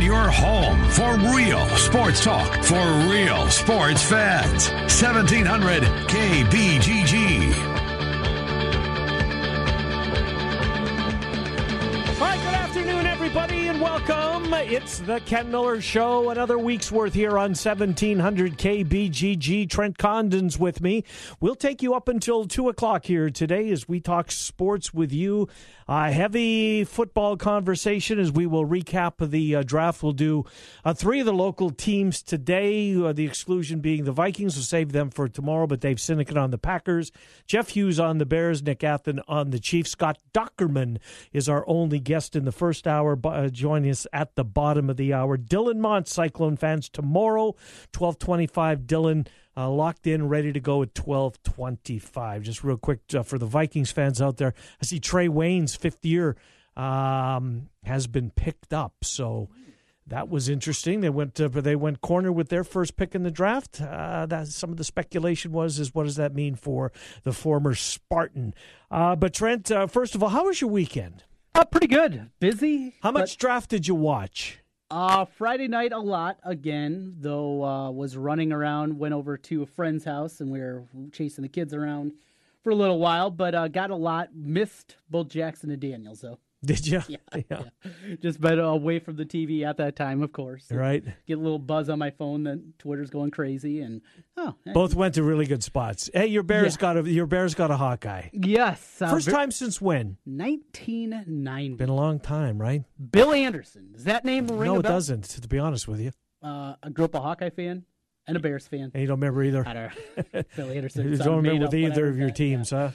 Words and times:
on 0.00 0.06
your 0.06 0.30
home 0.30 0.88
for 0.90 1.14
real 1.36 1.66
sports 1.76 2.24
talk 2.24 2.64
for 2.64 2.82
real 3.10 3.48
sports 3.48 4.02
fans. 4.02 4.70
1700 4.70 5.82
KBGG. 5.82 7.80
Everybody, 13.30 13.68
and 13.68 13.80
welcome. 13.80 14.52
It's 14.54 14.98
the 14.98 15.20
Ken 15.20 15.52
Miller 15.52 15.80
Show. 15.80 16.30
Another 16.30 16.58
week's 16.58 16.90
worth 16.90 17.14
here 17.14 17.38
on 17.38 17.50
1700 17.50 18.58
KBGG. 18.58 19.70
Trent 19.70 19.98
Condon's 19.98 20.58
with 20.58 20.80
me. 20.80 21.04
We'll 21.38 21.54
take 21.54 21.80
you 21.80 21.94
up 21.94 22.08
until 22.08 22.46
2 22.46 22.68
o'clock 22.68 23.04
here 23.04 23.30
today 23.30 23.70
as 23.70 23.88
we 23.88 24.00
talk 24.00 24.32
sports 24.32 24.92
with 24.92 25.12
you. 25.12 25.48
A 25.92 26.12
heavy 26.12 26.84
football 26.84 27.36
conversation 27.36 28.20
as 28.20 28.30
we 28.30 28.46
will 28.46 28.64
recap 28.64 29.28
the 29.28 29.56
uh, 29.56 29.64
draft. 29.64 30.04
We'll 30.04 30.12
do 30.12 30.44
uh, 30.84 30.94
three 30.94 31.18
of 31.18 31.26
the 31.26 31.32
local 31.32 31.70
teams 31.70 32.22
today, 32.22 32.92
the 32.92 33.26
exclusion 33.26 33.80
being 33.80 34.04
the 34.04 34.12
Vikings. 34.12 34.54
We'll 34.54 34.62
save 34.62 34.92
them 34.92 35.10
for 35.10 35.28
tomorrow, 35.28 35.66
but 35.66 35.80
Dave 35.80 35.96
Sinekin 35.96 36.40
on 36.40 36.52
the 36.52 36.58
Packers, 36.58 37.10
Jeff 37.44 37.70
Hughes 37.70 37.98
on 37.98 38.18
the 38.18 38.24
Bears, 38.24 38.62
Nick 38.62 38.78
Athan 38.78 39.18
on 39.26 39.50
the 39.50 39.58
Chiefs. 39.58 39.90
Scott 39.90 40.18
Dochterman 40.32 40.98
is 41.32 41.48
our 41.48 41.64
only 41.66 41.98
guest 41.98 42.36
in 42.36 42.44
the 42.44 42.52
first 42.52 42.86
hour, 42.86 43.18
uh, 43.24 43.48
joining 43.48 43.90
us 43.90 44.06
at 44.12 44.36
the 44.36 44.44
bottom 44.44 44.90
of 44.90 44.96
the 44.96 45.12
hour. 45.12 45.36
Dylan 45.36 45.78
Mont, 45.78 46.06
Cyclone 46.06 46.56
fans, 46.56 46.88
tomorrow, 46.88 47.46
1225. 47.92 48.82
Dylan 48.82 49.26
uh, 49.60 49.68
locked 49.68 50.06
in, 50.06 50.28
ready 50.28 50.52
to 50.52 50.60
go 50.60 50.82
at 50.82 50.96
1225. 50.98 52.42
Just 52.42 52.64
real 52.64 52.76
quick 52.76 53.00
uh, 53.14 53.22
for 53.22 53.38
the 53.38 53.46
Vikings 53.46 53.90
fans 53.90 54.20
out 54.20 54.38
there, 54.38 54.54
I 54.80 54.86
see 54.86 55.00
Trae 55.00 55.28
Waynes' 55.28 55.76
fifth 55.76 56.04
year 56.04 56.36
um, 56.76 57.68
has 57.84 58.06
been 58.06 58.30
picked 58.30 58.72
up. 58.72 58.94
So 59.02 59.50
that 60.06 60.28
was 60.28 60.48
interesting. 60.48 61.00
They 61.02 61.10
went 61.10 61.40
uh, 61.40 61.48
they 61.48 61.76
went 61.76 62.00
corner 62.00 62.32
with 62.32 62.48
their 62.48 62.64
first 62.64 62.96
pick 62.96 63.14
in 63.14 63.22
the 63.22 63.30
draft. 63.30 63.80
Uh, 63.80 64.26
that 64.26 64.48
some 64.48 64.70
of 64.70 64.76
the 64.76 64.84
speculation 64.84 65.52
was 65.52 65.78
is 65.78 65.94
what 65.94 66.04
does 66.04 66.16
that 66.16 66.34
mean 66.34 66.54
for 66.54 66.92
the 67.24 67.32
former 67.32 67.74
Spartan? 67.74 68.54
Uh, 68.90 69.14
but 69.14 69.34
Trent, 69.34 69.70
uh, 69.70 69.86
first 69.86 70.14
of 70.14 70.22
all, 70.22 70.30
how 70.30 70.46
was 70.46 70.60
your 70.60 70.70
weekend? 70.70 71.24
Uh, 71.54 71.64
pretty 71.64 71.88
good. 71.88 72.30
Busy. 72.38 72.94
How 73.02 73.10
much 73.10 73.36
draft 73.36 73.70
did 73.70 73.86
you 73.86 73.94
watch? 73.94 74.59
Uh, 74.90 75.24
Friday 75.24 75.68
night 75.68 75.92
a 75.92 75.98
lot 75.98 76.38
again, 76.42 77.14
though 77.20 77.64
uh, 77.64 77.90
was 77.90 78.16
running 78.16 78.50
around, 78.52 78.98
went 78.98 79.14
over 79.14 79.36
to 79.36 79.62
a 79.62 79.66
friend's 79.66 80.04
house 80.04 80.40
and 80.40 80.50
we 80.50 80.58
were 80.58 80.82
chasing 81.12 81.42
the 81.42 81.48
kids 81.48 81.72
around 81.72 82.12
for 82.64 82.70
a 82.70 82.74
little 82.74 82.98
while, 82.98 83.30
but 83.30 83.54
uh, 83.54 83.68
got 83.68 83.90
a 83.90 83.94
lot. 83.94 84.34
Missed 84.34 84.96
both 85.08 85.28
Jackson 85.28 85.70
and 85.70 85.80
Daniels 85.80 86.22
though. 86.22 86.38
Did 86.64 86.86
you? 86.86 87.02
Yeah, 87.08 87.16
yeah. 87.34 87.42
yeah. 87.50 88.16
Just 88.20 88.38
been 88.38 88.58
away 88.58 88.98
from 88.98 89.16
the 89.16 89.24
TV 89.24 89.64
at 89.64 89.78
that 89.78 89.96
time, 89.96 90.22
of 90.22 90.32
course. 90.32 90.66
Right. 90.70 91.02
Get 91.26 91.38
a 91.38 91.40
little 91.40 91.58
buzz 91.58 91.88
on 91.88 91.98
my 91.98 92.10
phone 92.10 92.44
that 92.44 92.78
Twitter's 92.78 93.08
going 93.08 93.30
crazy, 93.30 93.80
and 93.80 94.02
oh, 94.36 94.54
both 94.74 94.94
went 94.94 95.14
to 95.14 95.22
really 95.22 95.46
good 95.46 95.62
spots. 95.62 96.10
Hey, 96.12 96.26
your 96.26 96.42
Bears 96.42 96.76
yeah. 96.76 96.80
got 96.80 96.96
a 96.98 97.10
your 97.10 97.26
Bears 97.26 97.54
got 97.54 97.70
a 97.70 97.78
Hawkeye. 97.78 98.28
Yes. 98.32 99.00
Uh, 99.00 99.10
First 99.10 99.30
time 99.30 99.50
since 99.50 99.80
when? 99.80 100.18
1990. 100.24 101.76
Been 101.76 101.88
a 101.88 101.94
long 101.94 102.20
time, 102.20 102.60
right? 102.60 102.82
Bill 103.10 103.32
Anderson. 103.32 103.92
Does 103.92 104.04
that 104.04 104.26
name 104.26 104.46
ring? 104.46 104.70
No, 104.70 104.80
it 104.80 104.82
doesn't. 104.82 105.24
To 105.24 105.48
be 105.48 105.58
honest 105.58 105.88
with 105.88 106.00
you. 106.00 106.12
Uh, 106.42 106.74
I 106.82 106.90
grew 106.90 107.06
up 107.06 107.14
a 107.14 107.20
Hawkeye 107.20 107.50
fan 107.50 107.84
and 108.26 108.36
a 108.36 108.40
Bears 108.40 108.66
fan. 108.66 108.90
And 108.92 109.00
you 109.00 109.06
don't 109.06 109.18
remember 109.18 109.42
either. 109.42 109.66
I 109.66 109.72
don't. 109.72 110.46
Bill 110.56 110.70
Anderson. 110.70 111.10
you 111.10 111.16
don't 111.16 111.36
remember 111.36 111.66
with 111.66 111.74
either 111.74 112.06
of 112.06 112.18
your 112.18 112.30
teams, 112.30 112.70
yeah. 112.72 112.88
huh? 112.88 112.90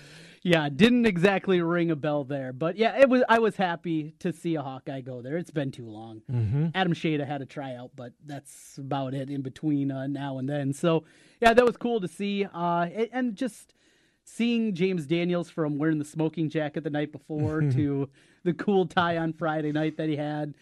Yeah, 0.45 0.69
didn't 0.69 1.07
exactly 1.07 1.59
ring 1.59 1.89
a 1.89 1.95
bell 1.95 2.23
there, 2.23 2.53
but 2.53 2.77
yeah, 2.77 2.99
it 2.99 3.09
was. 3.09 3.23
I 3.27 3.39
was 3.39 3.55
happy 3.55 4.13
to 4.19 4.31
see 4.31 4.53
a 4.53 4.61
Hawkeye 4.61 5.01
go 5.01 5.23
there. 5.23 5.38
It's 5.38 5.49
been 5.49 5.71
too 5.71 5.89
long. 5.89 6.21
Mm-hmm. 6.31 6.67
Adam 6.75 6.93
Shada 6.93 7.25
had 7.25 7.41
a 7.41 7.47
tryout, 7.47 7.93
but 7.95 8.13
that's 8.23 8.77
about 8.77 9.16
it 9.16 9.31
in 9.31 9.41
between 9.41 9.91
uh, 9.91 10.06
now 10.06 10.38
and 10.38 10.47
then. 10.47 10.72
So 10.72 11.03
yeah, 11.41 11.56
that 11.56 11.66
was 11.66 11.78
cool 11.78 12.00
to 12.00 12.07
see, 12.07 12.45
uh, 12.45 12.88
and 13.11 13.35
just 13.35 13.73
seeing 14.23 14.75
James 14.75 15.07
Daniels 15.07 15.50
from 15.50 15.79
wearing 15.79 15.97
the 15.97 16.06
smoking 16.06 16.51
jacket 16.51 16.83
the 16.83 16.91
night 16.91 17.12
before 17.12 17.62
to 17.72 18.07
the 18.44 18.53
cool 18.53 18.85
tie 18.85 19.17
on 19.17 19.33
Friday 19.33 19.72
night 19.72 19.97
that 19.97 20.09
he 20.09 20.16
had. 20.16 20.53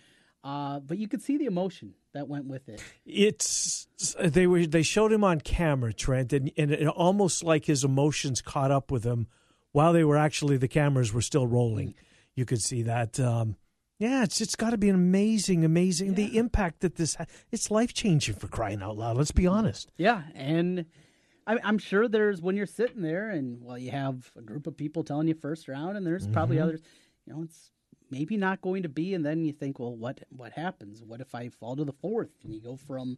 Uh, 0.46 0.80
but 0.80 0.98
you 0.98 1.10
could 1.10 1.22
see 1.22 1.38
the 1.38 1.46
emotion 1.46 1.94
that 2.14 2.30
went 2.30 2.46
with 2.46 2.70
it. 2.70 2.82
It's 3.06 3.86
they 4.18 4.48
were 4.48 4.66
they 4.66 4.84
showed 4.84 5.12
him 5.12 5.26
on 5.26 5.42
camera, 5.42 5.92
Trent, 5.92 6.32
and, 6.32 6.54
and 6.58 6.72
it 6.72 6.88
almost 6.88 7.44
like 7.44 7.66
his 7.66 7.84
emotions 7.84 8.42
caught 8.42 8.72
up 8.72 8.90
with 8.90 9.04
him 9.04 9.28
while 9.74 9.92
they 9.92 10.06
were 10.06 10.18
actually 10.18 10.56
the 10.58 10.68
cameras 10.70 11.12
were 11.14 11.22
still 11.22 11.46
rolling. 11.46 11.94
You 12.36 12.46
could 12.46 12.62
see 12.62 12.82
that. 12.84 13.20
Um, 13.20 13.58
yeah, 14.00 14.24
it's 14.24 14.42
it's 14.42 14.56
got 14.56 14.72
to 14.72 14.78
be 14.78 14.90
an 14.90 14.96
amazing, 14.96 15.64
amazing 15.64 16.10
yeah. 16.10 16.14
the 16.16 16.38
impact 16.38 16.80
that 16.80 16.96
this 16.96 17.16
ha- 17.16 17.26
it's 17.52 17.70
life 17.70 17.94
changing 17.94 18.36
for 18.36 18.48
crying 18.48 18.82
out 18.82 18.98
loud. 18.98 19.18
Let's 19.18 19.32
be 19.32 19.46
honest. 19.46 19.92
Yeah, 19.98 20.24
and 20.34 20.86
I, 21.46 21.58
am 21.64 21.78
sure 21.78 22.08
there's 22.08 22.42
when 22.42 22.56
you're 22.56 22.66
sitting 22.66 23.02
there 23.02 23.30
and 23.30 23.62
well, 23.64 23.78
you 23.78 23.92
have 23.92 24.32
a 24.36 24.42
group 24.42 24.66
of 24.68 24.76
people 24.78 25.04
telling 25.04 25.28
you 25.28 25.36
first 25.36 25.68
round, 25.68 25.96
and 25.98 26.06
there's 26.08 26.28
probably 26.28 26.56
Mm-hmm. 26.58 26.64
others. 26.64 26.82
You 27.26 27.34
know, 27.34 27.44
it's 27.44 27.72
maybe 28.10 28.36
not 28.36 28.62
going 28.62 28.84
to 28.84 28.90
be, 28.90 29.14
and 29.14 29.26
then 29.26 29.46
you 29.46 29.54
think, 29.54 29.80
well, 29.80 29.96
what 29.96 30.22
what 30.30 30.54
happens? 30.54 31.02
What 31.04 31.22
if 31.22 31.34
I 31.36 31.50
fall 31.50 31.76
to 31.76 31.86
the 31.86 31.94
fourth 31.94 32.32
and 32.44 32.54
you 32.54 32.62
go 32.62 32.76
from 32.76 33.18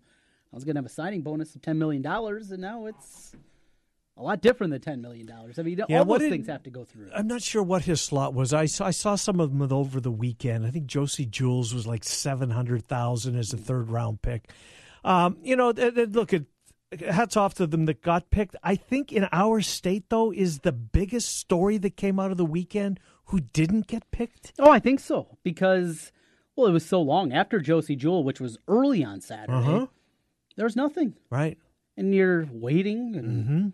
I 0.54 0.56
was 0.56 0.64
going 0.66 0.76
to 0.76 0.80
have 0.80 0.86
a 0.86 0.90
signing 0.90 1.22
bonus 1.22 1.56
of 1.56 1.62
ten 1.62 1.78
million 1.80 2.02
dollars, 2.02 2.52
and 2.52 2.62
now 2.62 2.86
it's 2.86 3.34
a 4.18 4.24
lot 4.24 4.42
different 4.42 4.72
than 4.72 4.82
ten 4.82 5.02
million 5.02 5.26
dollars. 5.26 5.60
I 5.60 5.64
mean, 5.64 5.82
Yeah, 5.90 6.00
all 6.00 6.06
those 6.06 6.20
did- 6.20 6.32
things 6.32 6.48
have 6.48 6.64
to 6.64 6.70
go 6.70 6.84
through. 6.86 7.10
I'm 7.14 7.28
not 7.28 7.42
sure 7.42 7.62
what 7.64 7.84
his 7.86 8.02
slot 8.02 8.34
was. 8.34 8.54
I 8.54 8.66
saw, 8.66 8.86
I 8.88 8.92
saw 8.92 9.16
some 9.16 9.40
of 9.40 9.58
them 9.58 9.72
over 9.72 10.00
the 10.00 10.12
weekend. 10.12 10.66
I 10.66 10.72
think 10.72 10.86
Josey 10.88 11.26
Jewell 11.26 11.60
was 11.60 11.86
like 11.88 12.04
seven 12.04 12.50
hundred 12.52 12.88
thousand 12.88 13.36
as 13.36 13.52
a 13.54 13.58
third 13.58 13.90
round 13.90 14.22
pick. 14.22 14.50
Um, 15.04 15.38
you 15.44 15.56
know, 15.56 15.72
th- 15.74 15.96
th- 15.96 16.10
look 16.10 16.34
at 16.34 16.44
hats 17.10 17.36
off 17.36 17.56
to 17.56 17.68
them 17.68 17.86
that 17.88 18.02
got 18.02 18.30
picked. 18.30 18.56
I 18.64 18.76
think 18.76 19.12
in 19.12 19.28
our 19.32 19.60
state 19.62 20.06
though 20.10 20.32
is 20.32 20.60
the 20.60 20.72
biggest 20.72 21.38
story 21.38 21.78
that 21.80 21.98
came 21.98 22.20
out 22.20 22.32
of 22.32 22.38
the 22.38 22.46
weekend 22.46 23.00
who 23.26 23.40
didn't 23.42 23.88
get 23.88 24.10
picked. 24.12 24.54
Oh, 24.60 24.70
I 24.72 24.80
think 24.80 25.00
so 25.02 25.38
because 25.44 26.12
well, 26.56 26.68
it 26.68 26.72
was 26.72 26.86
so 26.86 27.02
long 27.02 27.34
after 27.34 27.60
Josey 27.60 27.98
Jewell, 27.98 28.24
which 28.24 28.40
was 28.40 28.58
early 28.68 29.04
on 29.04 29.20
Saturday. 29.20 29.52
Uh-huh. 29.58 29.88
There 30.56 30.64
was 30.66 30.78
nothing, 30.78 31.16
Right. 31.30 31.58
and 31.98 32.16
you're 32.16 32.48
waiting. 32.50 33.16
And 33.18 33.28
Mm-hmm. 33.46 33.68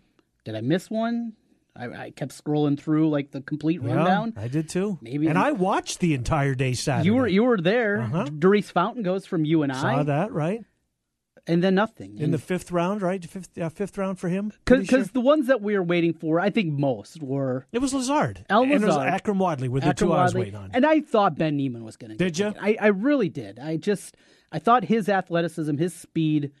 Did 0.44 0.54
I 0.54 0.60
miss 0.60 0.90
one? 0.90 1.34
I, 1.74 1.86
I 1.86 2.10
kept 2.10 2.32
scrolling 2.32 2.78
through 2.78 3.08
like 3.08 3.30
the 3.30 3.40
complete 3.40 3.82
rundown. 3.82 4.34
I 4.36 4.48
did 4.48 4.68
too. 4.68 4.98
Maybe- 5.00 5.26
and 5.28 5.38
I 5.38 5.52
watched 5.52 6.00
the 6.00 6.12
entire 6.12 6.54
day 6.54 6.74
Saturday. 6.74 7.06
You 7.06 7.14
were 7.14 7.26
you 7.26 7.44
were 7.44 7.58
there. 7.58 8.02
Uh-huh. 8.02 8.24
Daurice 8.24 8.70
Fountain 8.70 9.02
goes 9.02 9.26
from 9.26 9.44
you 9.44 9.62
and 9.62 9.74
saw 9.74 9.86
I, 9.86 9.94
Saw 9.96 10.02
that 10.02 10.32
right 10.32 10.64
and 11.46 11.62
then 11.62 11.74
nothing. 11.74 12.18
in 12.18 12.30
the 12.30 12.38
fifth 12.38 12.70
round, 12.70 13.02
right? 13.02 13.24
Fifth 13.24 13.58
uh, 13.58 13.68
fifth 13.68 13.98
round 13.98 14.18
for 14.18 14.28
him. 14.28 14.52
Because 14.64 14.86
sure. 14.86 15.04
the 15.04 15.20
ones 15.20 15.48
that 15.48 15.60
we 15.60 15.76
were 15.76 15.82
waiting 15.82 16.12
for, 16.12 16.38
I 16.40 16.50
think 16.50 16.72
most 16.78 17.22
were 17.22 17.66
it 17.72 17.80
was 17.80 17.92
Lazard. 17.92 18.44
El 18.48 18.62
And 18.62 18.72
it 18.72 18.80
was 18.80 18.96
Akrum 18.96 19.38
Wadley 19.38 19.68
were 19.68 19.80
the 19.80 19.92
two 19.92 20.12
I 20.12 20.24
was 20.24 20.34
waiting 20.34 20.54
on. 20.54 20.70
And 20.72 20.86
I 20.86 21.00
thought 21.00 21.36
Ben 21.36 21.56
Niemann 21.56 21.84
was 21.84 21.96
going 21.96 22.10
to. 22.10 22.16
Did 22.16 22.38
you? 22.38 22.54
I, 22.60 22.76
I 22.80 22.86
really 22.88 23.28
did. 23.28 23.58
I 23.58 23.76
just 23.76 24.16
I 24.50 24.58
thought 24.58 24.84
his 24.84 25.08
athleticism, 25.08 25.76
his 25.76 25.94
speed, 25.94 26.52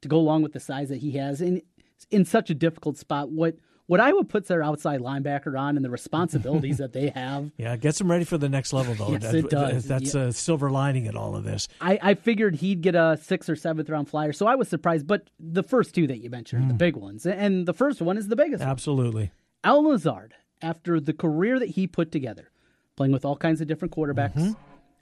to 0.00 0.08
go 0.08 0.16
along 0.18 0.42
with 0.42 0.52
the 0.52 0.60
size 0.60 0.88
that 0.88 0.98
he 0.98 1.12
has, 1.12 1.40
in 1.40 1.62
in 2.10 2.24
such 2.24 2.50
a 2.50 2.54
difficult 2.54 2.98
spot. 2.98 3.30
What 3.30 3.56
what 3.86 4.00
Iowa 4.00 4.24
puts 4.24 4.48
their 4.48 4.62
outside 4.62 5.00
linebacker 5.00 5.58
on, 5.58 5.76
and 5.76 5.84
the 5.84 5.90
responsibilities 5.90 6.78
that 6.78 6.92
they 6.92 7.08
have. 7.10 7.50
Yeah, 7.58 7.76
gets 7.76 7.98
them 7.98 8.10
ready 8.10 8.24
for 8.24 8.38
the 8.38 8.48
next 8.48 8.72
level, 8.72 8.94
though. 8.94 9.10
Yes, 9.10 9.22
That- 9.22 9.34
it 9.34 9.50
does. 9.50 9.84
That's 9.86 10.14
Yeah. 10.14 10.22
a 10.26 10.32
silver 10.32 10.70
lining 10.70 11.06
in 11.06 11.16
all 11.16 11.34
of 11.36 11.44
this. 11.44 11.68
I, 11.80 11.98
I 12.00 12.14
figured 12.14 12.54
he'd 12.56 12.80
get 12.80 12.94
a 12.94 13.18
sixth 13.20 13.50
or 13.50 13.56
seventh 13.56 13.90
round 13.90 14.08
flyer, 14.08 14.32
so 14.32 14.46
I 14.46 14.54
was 14.54 14.68
surprised. 14.68 15.06
But 15.06 15.28
the 15.38 15.62
first 15.64 15.94
two 15.94 16.06
that 16.06 16.18
you 16.22 16.30
mentioned 16.30 16.62
are 16.62 16.66
Mm. 16.66 16.68
the 16.68 16.74
big 16.74 16.96
ones, 16.96 17.26
and 17.26 17.66
the 17.66 17.74
first 17.74 18.00
one 18.00 18.16
is 18.16 18.28
the 18.28 18.36
biggest. 18.36 18.60
one. 18.60 18.68
Absolutely. 18.70 19.32
Al 19.64 19.82
Lazard, 19.84 20.32
after 20.62 20.98
the 21.00 21.12
career 21.12 21.58
that 21.58 21.70
he 21.70 21.86
put 21.86 22.12
together, 22.12 22.50
playing 22.96 23.12
with 23.12 23.24
all 23.24 23.36
kinds 23.36 23.60
of 23.60 23.66
different 23.66 23.92
quarterbacks, 23.92 24.56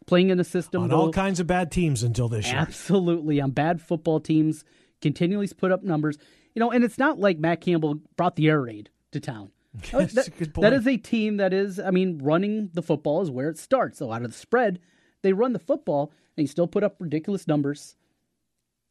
playing 0.06 0.31
in 0.31 0.41
a 0.41 0.44
system 0.44 0.85
Mm-hmm. 0.85 0.94
All 0.94 1.12
kinds 1.12 1.38
of 1.38 1.46
bad 1.46 1.70
teams 1.70 2.03
until 2.03 2.29
this 2.29 2.46
year. 2.50 2.56
absolutely 2.56 3.41
on 3.41 3.50
bad 3.50 3.81
football 3.82 4.19
teams, 4.20 4.64
continually 5.00 5.46
put 5.49 5.70
up 5.70 5.82
numbers. 5.85 6.19
You 6.55 6.61
know, 6.61 6.70
and 6.70 6.82
it's 6.85 6.99
not 6.99 7.19
like 7.19 7.38
Matt 7.38 7.61
Campbell 7.61 8.00
brought 8.17 8.37
the 8.37 8.49
air 8.49 8.61
raid 8.62 8.91
to 9.12 9.20
town. 9.20 9.50
That's 9.93 10.14
That- 10.14 10.26
a 10.29 10.31
good 10.31 10.52
point. 10.55 10.73
is 10.75 10.87
a 10.87 10.97
team 10.97 11.37
that 11.37 11.52
is, 11.52 11.79
I 11.79 11.91
mean, 11.91 12.19
running 12.19 12.70
the 12.75 12.82
football 12.82 13.23
is 13.23 13.31
where 13.31 13.49
it 13.49 13.58
starts. 13.58 13.99
So 13.99 14.12
out 14.12 14.23
of 14.23 14.32
the 14.32 14.37
spread, 14.37 14.81
they 15.23 15.32
run 15.32 15.52
the 15.52 15.58
football 15.61 16.12
and 16.37 16.43
you 16.44 16.49
still 16.49 16.67
put 16.67 16.82
up 16.82 16.97
ridiculous 16.99 17.47
numbers. 17.47 17.97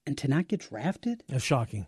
And 0.05 0.17
to 0.19 0.27
not 0.27 0.47
get 0.47 0.61
drafted, 0.61 1.23
That's 1.27 1.43
shocking. 1.43 1.85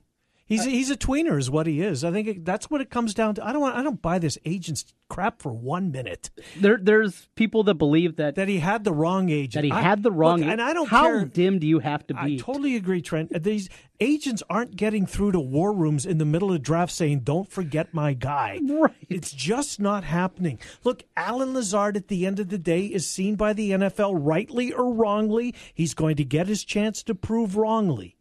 He's 0.52 0.66
he's 0.66 0.90
a 0.92 0.98
tweener, 0.98 1.38
is 1.40 1.50
what 1.50 1.66
he 1.68 1.82
is. 1.82 2.04
I 2.04 2.12
think 2.12 2.28
it, 2.28 2.46
that's 2.46 2.70
what 2.70 2.82
it 2.82 2.90
comes 2.90 3.14
down 3.14 3.36
to. 3.36 3.46
I 3.48 3.52
don't 3.54 3.62
want, 3.62 3.76
I 3.76 3.84
don't 3.84 4.02
buy 4.02 4.20
this 4.20 4.38
agent's 4.46 4.86
crap 5.10 5.42
for 5.42 5.52
one 5.52 5.92
minute. 5.92 6.30
There, 6.58 6.78
there's 6.82 7.28
people 7.36 7.64
that 7.64 7.76
believe 7.76 8.16
that 8.18 8.36
That 8.36 8.48
he 8.48 8.60
had 8.60 8.84
the 8.84 8.94
wrong 8.94 9.30
agent. 9.30 9.54
that 9.54 9.64
he 9.64 9.72
I- 9.72 9.82
had 9.82 10.04
the 10.04 10.12
wrong. 10.12 10.40
look, 10.42 10.50
and 10.50 10.62
I 10.62 10.74
don't 10.74 10.88
How 10.88 11.04
care. 11.04 11.26
dim 11.26 11.60
do 11.60 11.68
you 11.68 11.80
have 11.80 12.06
to 12.08 12.14
be? 12.14 12.36
I 12.36 12.38
totally 12.38 12.76
agree, 12.76 13.02
Trent. 13.02 13.44
These 13.44 13.70
agents 14.00 14.42
aren't 14.50 14.76
getting 14.76 15.06
through 15.06 15.34
to 15.34 15.40
war 15.40 15.74
rooms 15.74 16.06
in 16.06 16.18
the 16.18 16.26
middle 16.26 16.52
of 16.52 16.62
draft 16.62 16.92
saying, 16.94 17.22
"Don't 17.22 17.50
forget 17.50 17.94
my 17.94 18.14
guy." 18.14 18.60
Right. 18.72 18.96
It's 19.10 19.32
just 19.34 19.80
not 19.80 20.04
happening. 20.06 20.58
Look, 20.84 21.04
Allen 21.18 21.54
Lazard 21.54 21.96
at 21.98 22.08
the 22.08 22.26
end 22.26 22.40
of 22.40 22.50
the 22.50 22.58
day 22.58 22.86
is 22.86 23.08
seen 23.08 23.36
by 23.36 23.54
the 23.54 23.72
NFL 23.72 24.14
rightly 24.20 24.72
or 24.74 24.92
wrongly. 24.94 25.54
He's 25.74 25.94
going 25.94 26.16
to 26.16 26.24
get 26.24 26.48
his 26.48 26.64
chance 26.64 27.04
to 27.04 27.14
prove 27.16 27.56
wrongly 27.58 28.16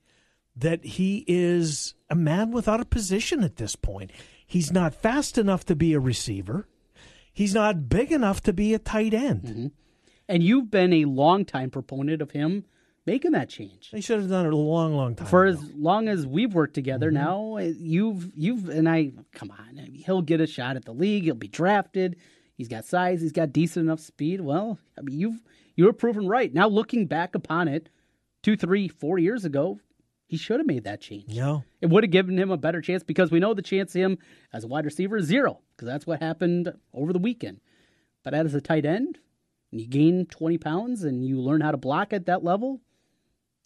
that 0.60 0.84
he 0.84 1.24
is 1.26 1.94
a 2.08 2.14
man 2.14 2.50
without 2.50 2.80
a 2.80 2.84
position 2.84 3.42
at 3.44 3.56
this 3.56 3.76
point. 3.76 4.10
He's 4.46 4.72
not 4.72 4.94
fast 4.94 5.38
enough 5.38 5.64
to 5.66 5.76
be 5.76 5.92
a 5.94 6.00
receiver. 6.00 6.66
He's 7.32 7.54
not 7.54 7.88
big 7.88 8.10
enough 8.12 8.40
to 8.42 8.52
be 8.52 8.74
a 8.74 8.78
tight 8.78 9.14
end. 9.14 9.42
Mm-hmm. 9.42 9.66
and 10.28 10.42
you've 10.42 10.70
been 10.70 10.92
a 10.92 11.04
longtime 11.06 11.70
proponent 11.70 12.20
of 12.22 12.30
him 12.32 12.64
making 13.06 13.32
that 13.32 13.48
change. 13.48 13.90
They 13.90 14.00
should 14.00 14.20
have 14.20 14.28
done 14.28 14.46
it 14.46 14.52
a 14.52 14.56
long, 14.56 14.94
long 14.94 15.14
time 15.14 15.26
For 15.28 15.46
ago. 15.46 15.58
as 15.60 15.70
long 15.74 16.08
as 16.08 16.26
we've 16.26 16.52
worked 16.54 16.74
together 16.74 17.08
Mm-hmm. 17.10 17.24
now, 17.24 17.56
uh, 17.56 17.72
you've 17.78 18.30
you've 18.36 18.68
and 18.68 18.88
I 18.88 19.12
come 19.32 19.50
on, 19.52 19.76
he'll 20.04 20.22
get 20.22 20.40
a 20.40 20.46
shot 20.46 20.76
at 20.76 20.84
the 20.84 20.92
league. 20.92 21.24
He'll 21.24 21.34
be 21.34 21.48
drafted. 21.48 22.16
He's 22.56 22.68
got 22.68 22.84
size. 22.84 23.22
He's 23.22 23.32
got 23.32 23.52
decent 23.52 23.84
enough 23.86 24.00
speed. 24.00 24.40
Well, 24.40 24.78
I 24.98 25.02
mean, 25.02 25.18
you've 25.18 25.40
you 25.76 25.84
were 25.86 25.92
proven 25.94 26.26
right. 26.28 26.52
Now 26.52 26.68
looking 26.68 27.06
back 27.06 27.34
upon 27.34 27.68
it, 27.68 27.88
two, 28.42 28.56
three, 28.56 28.86
four 28.88 29.18
years 29.18 29.44
ago, 29.46 29.78
he 30.30 30.36
should 30.36 30.60
have 30.60 30.66
made 30.66 30.84
that 30.84 31.00
change. 31.00 31.24
Yeah. 31.26 31.58
It 31.80 31.90
would 31.90 32.04
have 32.04 32.12
given 32.12 32.38
him 32.38 32.52
a 32.52 32.56
better 32.56 32.80
chance 32.80 33.02
because 33.02 33.32
we 33.32 33.40
know 33.40 33.52
the 33.52 33.62
chance 33.62 33.96
of 33.96 34.00
him 34.00 34.18
as 34.52 34.62
a 34.62 34.68
wide 34.68 34.84
receiver 34.84 35.16
is 35.16 35.26
zero 35.26 35.58
because 35.74 35.86
that's 35.86 36.06
what 36.06 36.22
happened 36.22 36.72
over 36.94 37.12
the 37.12 37.18
weekend. 37.18 37.58
But 38.22 38.32
as 38.32 38.54
a 38.54 38.60
tight 38.60 38.86
end, 38.86 39.18
and 39.72 39.80
you 39.80 39.88
gain 39.88 40.26
20 40.26 40.56
pounds 40.58 41.02
and 41.02 41.24
you 41.26 41.40
learn 41.40 41.62
how 41.62 41.72
to 41.72 41.76
block 41.76 42.12
at 42.12 42.26
that 42.26 42.44
level, 42.44 42.80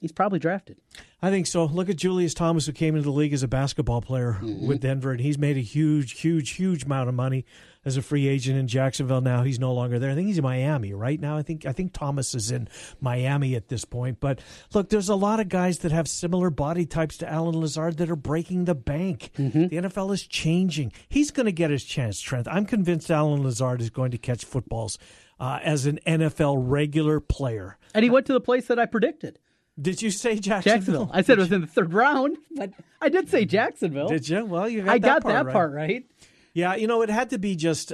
he's 0.04 0.12
probably 0.12 0.38
drafted. 0.38 0.76
I 1.22 1.30
think 1.30 1.46
so. 1.46 1.64
Look 1.64 1.88
at 1.88 1.96
Julius 1.96 2.34
Thomas, 2.34 2.66
who 2.66 2.72
came 2.72 2.94
into 2.94 3.06
the 3.06 3.10
league 3.10 3.32
as 3.32 3.42
a 3.42 3.48
basketball 3.48 4.02
player 4.02 4.38
with 4.42 4.80
Denver, 4.80 5.10
and 5.12 5.18
he's 5.18 5.38
made 5.38 5.56
a 5.56 5.60
huge, 5.60 6.20
huge, 6.20 6.50
huge 6.50 6.84
amount 6.84 7.08
of 7.08 7.14
money 7.14 7.46
as 7.86 7.96
a 7.96 8.02
free 8.02 8.28
agent 8.28 8.58
in 8.58 8.68
Jacksonville. 8.68 9.22
Now 9.22 9.42
he's 9.42 9.58
no 9.58 9.72
longer 9.72 9.98
there. 9.98 10.10
I 10.10 10.14
think 10.14 10.26
he's 10.26 10.36
in 10.36 10.44
Miami 10.44 10.92
right 10.92 11.18
now. 11.18 11.38
I 11.38 11.42
think 11.42 11.64
I 11.64 11.72
think 11.72 11.94
Thomas 11.94 12.34
is 12.34 12.50
in 12.50 12.68
Miami 13.00 13.54
at 13.54 13.68
this 13.68 13.86
point. 13.86 14.20
But 14.20 14.40
look, 14.74 14.90
there's 14.90 15.08
a 15.08 15.14
lot 15.14 15.40
of 15.40 15.48
guys 15.48 15.78
that 15.78 15.92
have 15.92 16.08
similar 16.08 16.50
body 16.50 16.84
types 16.84 17.16
to 17.18 17.32
Allen 17.32 17.58
Lazard 17.58 17.96
that 17.96 18.10
are 18.10 18.16
breaking 18.16 18.66
the 18.66 18.74
bank. 18.74 19.30
The 19.36 19.68
NFL 19.76 20.12
is 20.12 20.26
changing. 20.26 20.92
He's 21.08 21.30
going 21.30 21.46
to 21.46 21.52
get 21.52 21.70
his 21.70 21.84
chance, 21.84 22.20
Trent. 22.20 22.46
I'm 22.48 22.66
convinced 22.66 23.10
Allen 23.10 23.42
Lazard 23.42 23.80
is 23.80 23.88
going 23.88 24.10
to 24.10 24.18
catch 24.18 24.44
footballs 24.44 24.98
uh, 25.40 25.60
as 25.62 25.86
an 25.86 26.00
NFL 26.06 26.56
regular 26.58 27.18
player. 27.18 27.78
And 27.94 28.04
he 28.04 28.10
went 28.10 28.26
to 28.26 28.32
the 28.32 28.40
place 28.40 28.66
that 28.66 28.78
I 28.78 28.86
predicted. 28.86 29.38
Did 29.80 30.02
you 30.02 30.10
say 30.10 30.38
Jacksonville? 30.38 30.74
Jacksonville. 30.74 31.10
I 31.12 31.22
said 31.22 31.38
it 31.38 31.42
was 31.42 31.52
in 31.52 31.60
the 31.62 31.66
third 31.66 31.92
round, 31.92 32.36
but 32.54 32.70
I 33.00 33.08
did 33.08 33.28
say 33.28 33.44
Jacksonville. 33.44 34.08
Did 34.08 34.28
you? 34.28 34.44
Well, 34.44 34.68
you 34.68 34.82
got 34.82 34.90
I 34.94 34.98
that 34.98 35.06
got 35.06 35.22
part 35.22 35.34
that 35.34 35.46
right. 35.46 35.52
part 35.52 35.72
right. 35.72 36.04
Yeah, 36.52 36.76
you 36.76 36.86
know, 36.86 37.02
it 37.02 37.10
had 37.10 37.30
to 37.30 37.38
be 37.38 37.56
just 37.56 37.92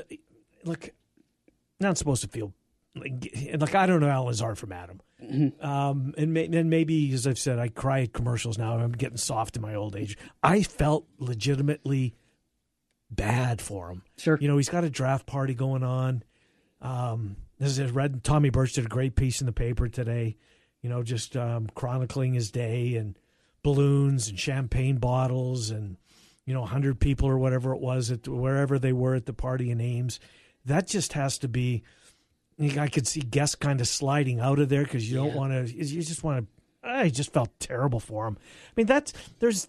look. 0.65 0.91
Not 1.79 1.97
supposed 1.97 2.21
to 2.23 2.29
feel 2.29 2.53
like, 2.94 3.32
like 3.59 3.75
I 3.75 3.87
don't 3.87 4.00
know 4.00 4.09
Allen 4.09 4.27
Lazard 4.27 4.59
from 4.59 4.73
Adam, 4.73 5.00
um, 5.62 6.12
and, 6.19 6.35
may, 6.35 6.44
and 6.44 6.69
maybe 6.69 7.11
as 7.15 7.27
I've 7.27 7.38
said, 7.38 7.59
I 7.59 7.69
cry 7.69 8.03
at 8.03 8.12
commercials 8.12 8.59
now. 8.59 8.77
I'm 8.77 8.93
getting 8.93 9.17
soft 9.17 9.56
in 9.56 9.62
my 9.62 9.75
old 9.75 9.97
age. 9.97 10.19
I 10.43 10.62
felt 10.62 11.06
legitimately 11.19 12.15
bad 13.11 13.62
for 13.62 13.91
him. 13.91 14.03
Sure. 14.19 14.37
you 14.41 14.49
know, 14.49 14.59
he's 14.59 14.69
got 14.69 14.85
a 14.85 14.91
draft 14.91 15.25
party 15.27 15.55
going 15.55 15.82
on. 15.82 16.23
Um, 16.82 17.37
this 17.59 17.79
is 17.79 17.91
read 17.91 18.23
Tommy 18.25 18.50
Birch 18.50 18.75
did 18.75 18.85
a 18.87 18.88
great 18.88 19.17
piece 19.17 19.41
in 19.41 19.47
the 19.47 19.53
paper 19.53 19.88
today. 19.88 20.37
You 20.82 20.88
know, 20.91 21.03
just 21.03 21.37
um, 21.37 21.69
chronicling 21.75 22.32
his 22.35 22.50
day 22.50 22.94
and 22.97 23.19
balloons 23.62 24.29
and 24.29 24.38
champagne 24.38 24.97
bottles 24.97 25.71
and 25.71 25.97
you 26.47 26.55
know, 26.55 26.61
100 26.61 26.99
people 26.99 27.29
or 27.29 27.38
whatever 27.38 27.73
it 27.75 27.81
was 27.81 28.11
at 28.11 28.27
wherever 28.27 28.79
they 28.79 28.93
were 28.93 29.15
at 29.15 29.27
the 29.27 29.32
party 29.32 29.71
in 29.71 29.81
Ames. 29.81 30.19
That 30.65 30.87
just 30.88 31.12
has 31.12 31.38
to 31.38 31.49
be. 31.49 31.82
I 32.79 32.88
could 32.88 33.06
see 33.06 33.21
guests 33.21 33.55
kind 33.55 33.81
of 33.81 33.87
sliding 33.88 34.41
out 34.41 34.59
of 34.59 34.69
there 34.69 34.82
because 34.85 35.09
you 35.09 35.17
don't 35.17 35.29
Yeah. 35.29 35.37
want 35.37 35.53
to. 35.69 35.73
You 35.73 36.03
just 36.03 36.25
want 36.25 36.47
to. 36.82 36.88
I 36.88 37.09
just 37.09 37.32
felt 37.32 37.50
terrible 37.61 38.00
for 38.00 38.27
him. 38.27 38.37
I 38.41 38.73
mean, 38.77 38.87
that's 38.87 39.12
there's. 39.38 39.69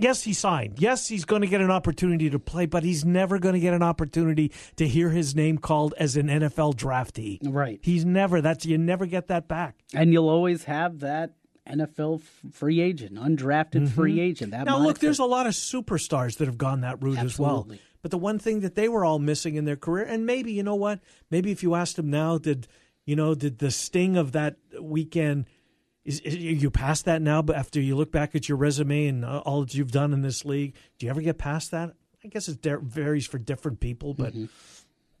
Yes, 0.00 0.22
he 0.22 0.32
signed. 0.32 0.80
Yes, 0.80 1.08
he's 1.08 1.24
going 1.24 1.42
to 1.42 1.48
get 1.48 1.60
an 1.60 1.70
opportunity 1.70 2.30
to 2.30 2.38
play, 2.38 2.66
but 2.66 2.82
he's 2.82 3.04
never 3.04 3.38
going 3.38 3.54
to 3.54 3.60
get 3.60 3.74
an 3.74 3.82
opportunity 3.82 4.52
to 4.76 4.88
hear 4.88 5.10
his 5.10 5.34
name 5.34 5.58
called 5.58 5.94
as 5.98 6.16
an 6.16 6.28
NFL 6.28 6.76
draftee. 6.76 7.38
Right. 7.42 7.78
He's 7.82 8.04
never. 8.04 8.40
That's 8.40 8.64
you 8.66 8.78
never 8.78 9.06
get 9.06 9.28
that 9.28 9.48
back. 9.48 9.76
And 9.94 10.12
you'll 10.12 10.28
always 10.28 10.64
have 10.64 11.00
that 11.00 11.34
NFL 11.68 12.20
f- 12.20 12.52
free 12.52 12.80
agent, 12.80 13.16
undrafted 13.16 13.88
free 13.90 14.20
agent. 14.20 14.52
That 14.52 14.66
Mm-hmm. 14.66 14.66
Now, 14.66 14.78
look, 14.78 14.98
there's 14.98 15.18
a 15.18 15.24
lot 15.24 15.46
of 15.46 15.52
superstars 15.52 16.38
that 16.38 16.46
have 16.46 16.58
gone 16.58 16.80
that 16.80 17.02
route 17.02 17.18
as 17.18 17.38
well. 17.38 17.68
But 18.02 18.10
the 18.10 18.18
one 18.18 18.38
thing 18.38 18.60
that 18.60 18.74
they 18.74 18.88
were 18.88 19.04
all 19.04 19.18
missing 19.18 19.56
in 19.56 19.66
their 19.66 19.76
career, 19.76 20.04
and 20.04 20.24
maybe 20.24 20.52
you 20.52 20.62
know 20.62 20.74
what? 20.74 21.00
Maybe 21.30 21.50
if 21.50 21.62
you 21.62 21.74
asked 21.74 21.96
them 21.96 22.10
now, 22.10 22.38
did 22.38 22.66
you 23.04 23.14
know 23.14 23.34
did 23.34 23.58
the 23.58 23.70
sting 23.70 24.16
of 24.16 24.32
that 24.32 24.56
weekend? 24.80 25.46
Is, 26.10 26.20
is 26.20 26.36
you 26.36 26.70
past 26.70 27.04
that 27.06 27.22
now? 27.22 27.42
But 27.42 27.56
after 27.56 27.80
you 27.80 27.96
look 27.96 28.10
back 28.12 28.34
at 28.34 28.48
your 28.48 28.58
resume 28.58 29.06
and 29.06 29.24
all 29.24 29.60
that 29.62 29.74
you've 29.74 29.92
done 29.92 30.12
in 30.12 30.22
this 30.22 30.44
league, 30.44 30.74
do 30.98 31.06
you 31.06 31.10
ever 31.10 31.20
get 31.20 31.38
past 31.38 31.70
that? 31.70 31.94
I 32.24 32.28
guess 32.28 32.48
it 32.48 32.60
de- 32.62 32.78
varies 32.78 33.26
for 33.26 33.38
different 33.38 33.80
people, 33.80 34.14
but 34.14 34.34
Mm-hmm. 34.34 34.44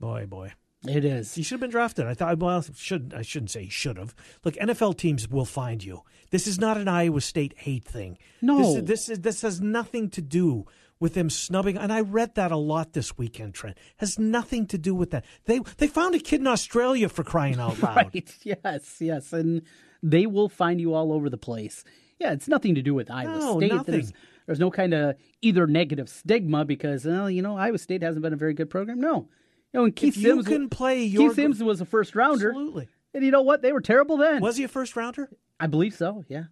boy, 0.00 0.26
boy. 0.26 0.52
It 0.88 1.04
is. 1.04 1.34
He 1.34 1.42
should 1.42 1.54
have 1.56 1.60
been 1.60 1.70
drafted. 1.70 2.06
I 2.06 2.14
thought. 2.14 2.38
Well, 2.38 2.64
should 2.74 3.12
I 3.14 3.20
shouldn't 3.20 3.50
say 3.50 3.64
he 3.64 3.70
should 3.70 3.98
have. 3.98 4.14
Look, 4.44 4.54
NFL 4.54 4.96
teams 4.96 5.28
will 5.28 5.44
find 5.44 5.84
you. 5.84 6.00
This 6.30 6.46
is 6.46 6.58
not 6.58 6.78
an 6.78 6.88
Iowa 6.88 7.20
State 7.20 7.52
hate 7.58 7.84
thing. 7.84 8.16
No. 8.40 8.58
this 8.58 8.76
is, 8.76 8.84
this 8.84 9.08
is 9.10 9.20
this 9.20 9.42
has 9.42 9.60
nothing 9.60 10.08
to 10.10 10.22
do 10.22 10.64
with 10.98 11.12
them 11.12 11.28
snubbing. 11.28 11.76
And 11.76 11.92
I 11.92 12.00
read 12.00 12.34
that 12.36 12.50
a 12.50 12.56
lot 12.56 12.94
this 12.94 13.18
weekend. 13.18 13.52
Trent 13.54 13.76
has 13.98 14.18
nothing 14.18 14.66
to 14.68 14.78
do 14.78 14.94
with 14.94 15.10
that. 15.10 15.26
They 15.44 15.58
they 15.76 15.86
found 15.86 16.14
a 16.14 16.18
kid 16.18 16.40
in 16.40 16.46
Australia 16.46 17.10
for 17.10 17.24
crying 17.24 17.60
out 17.60 17.78
loud. 17.82 17.96
Right. 18.14 18.34
Yes, 18.42 18.96
yes. 19.00 19.32
And 19.34 19.60
they 20.02 20.26
will 20.26 20.48
find 20.48 20.80
you 20.80 20.94
all 20.94 21.12
over 21.12 21.28
the 21.30 21.36
place. 21.38 21.84
Yeah, 22.18 22.32
it's 22.32 22.48
nothing 22.48 22.74
to 22.74 22.82
do 22.82 22.94
with 22.94 23.10
Iowa 23.10 23.38
No, 23.38 23.58
State. 23.58 23.72
nothing. 23.72 23.92
There's, 23.92 24.12
there's 24.46 24.60
no 24.60 24.70
kind 24.70 24.92
of 24.94 25.16
either 25.42 25.66
negative 25.66 26.08
stigma 26.08 26.64
because, 26.64 27.04
well, 27.04 27.30
you 27.30 27.40
know, 27.42 27.56
Iowa 27.56 27.78
State 27.78 28.02
hasn't 28.02 28.22
been 28.22 28.32
a 28.32 28.36
very 28.36 28.52
good 28.54 28.68
program. 28.70 29.00
No. 29.00 29.28
You 29.72 29.80
know, 29.80 29.84
and 29.84 29.94
Keith 29.96 30.16
If 30.16 30.22
you 30.22 30.30
Sims 30.34 30.46
can 30.48 30.68
play 30.68 31.02
your 31.04 31.28
Keith 31.28 31.36
Sims 31.36 31.62
was 31.62 31.80
a 31.80 31.84
first 31.84 32.14
rounder. 32.14 32.48
Absolutely. 32.50 32.88
And 33.14 33.24
you 33.24 33.30
know 33.30 33.42
what? 33.42 33.62
They 33.62 33.72
were 33.72 33.80
terrible 33.80 34.16
then. 34.16 34.40
Was 34.42 34.56
he 34.56 34.64
a 34.64 34.68
first 34.68 34.96
rounder? 34.96 35.30
I 35.58 35.66
believe 35.66 35.94
so, 35.94 36.24
yeah. 36.28 36.44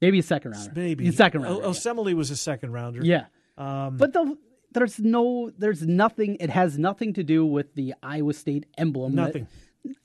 Maybe 0.00 0.18
a 0.18 0.22
second 0.22 0.52
rounder. 0.52 0.72
Maybe 0.74 1.06
A 1.08 1.12
second 1.12 1.42
rounder. 1.42 1.64
O- 1.64 1.70
Osemele 1.70 2.14
was 2.14 2.30
a 2.30 2.36
second 2.36 2.72
rounder. 2.72 3.00
yeah. 3.04 3.26
Um, 3.58 3.96
But 3.98 4.12
the, 4.12 4.36
there's 4.72 4.98
no, 4.98 5.50
there's 5.58 5.82
nothing, 5.82 6.38
it 6.40 6.50
has 6.50 6.78
nothing 6.78 7.12
to 7.14 7.22
do 7.22 7.44
with 7.46 7.74
the 7.74 7.94
Iowa 8.02 8.32
State 8.32 8.66
emblem. 8.78 9.14
that- 9.16 9.26
nothing. 9.26 9.46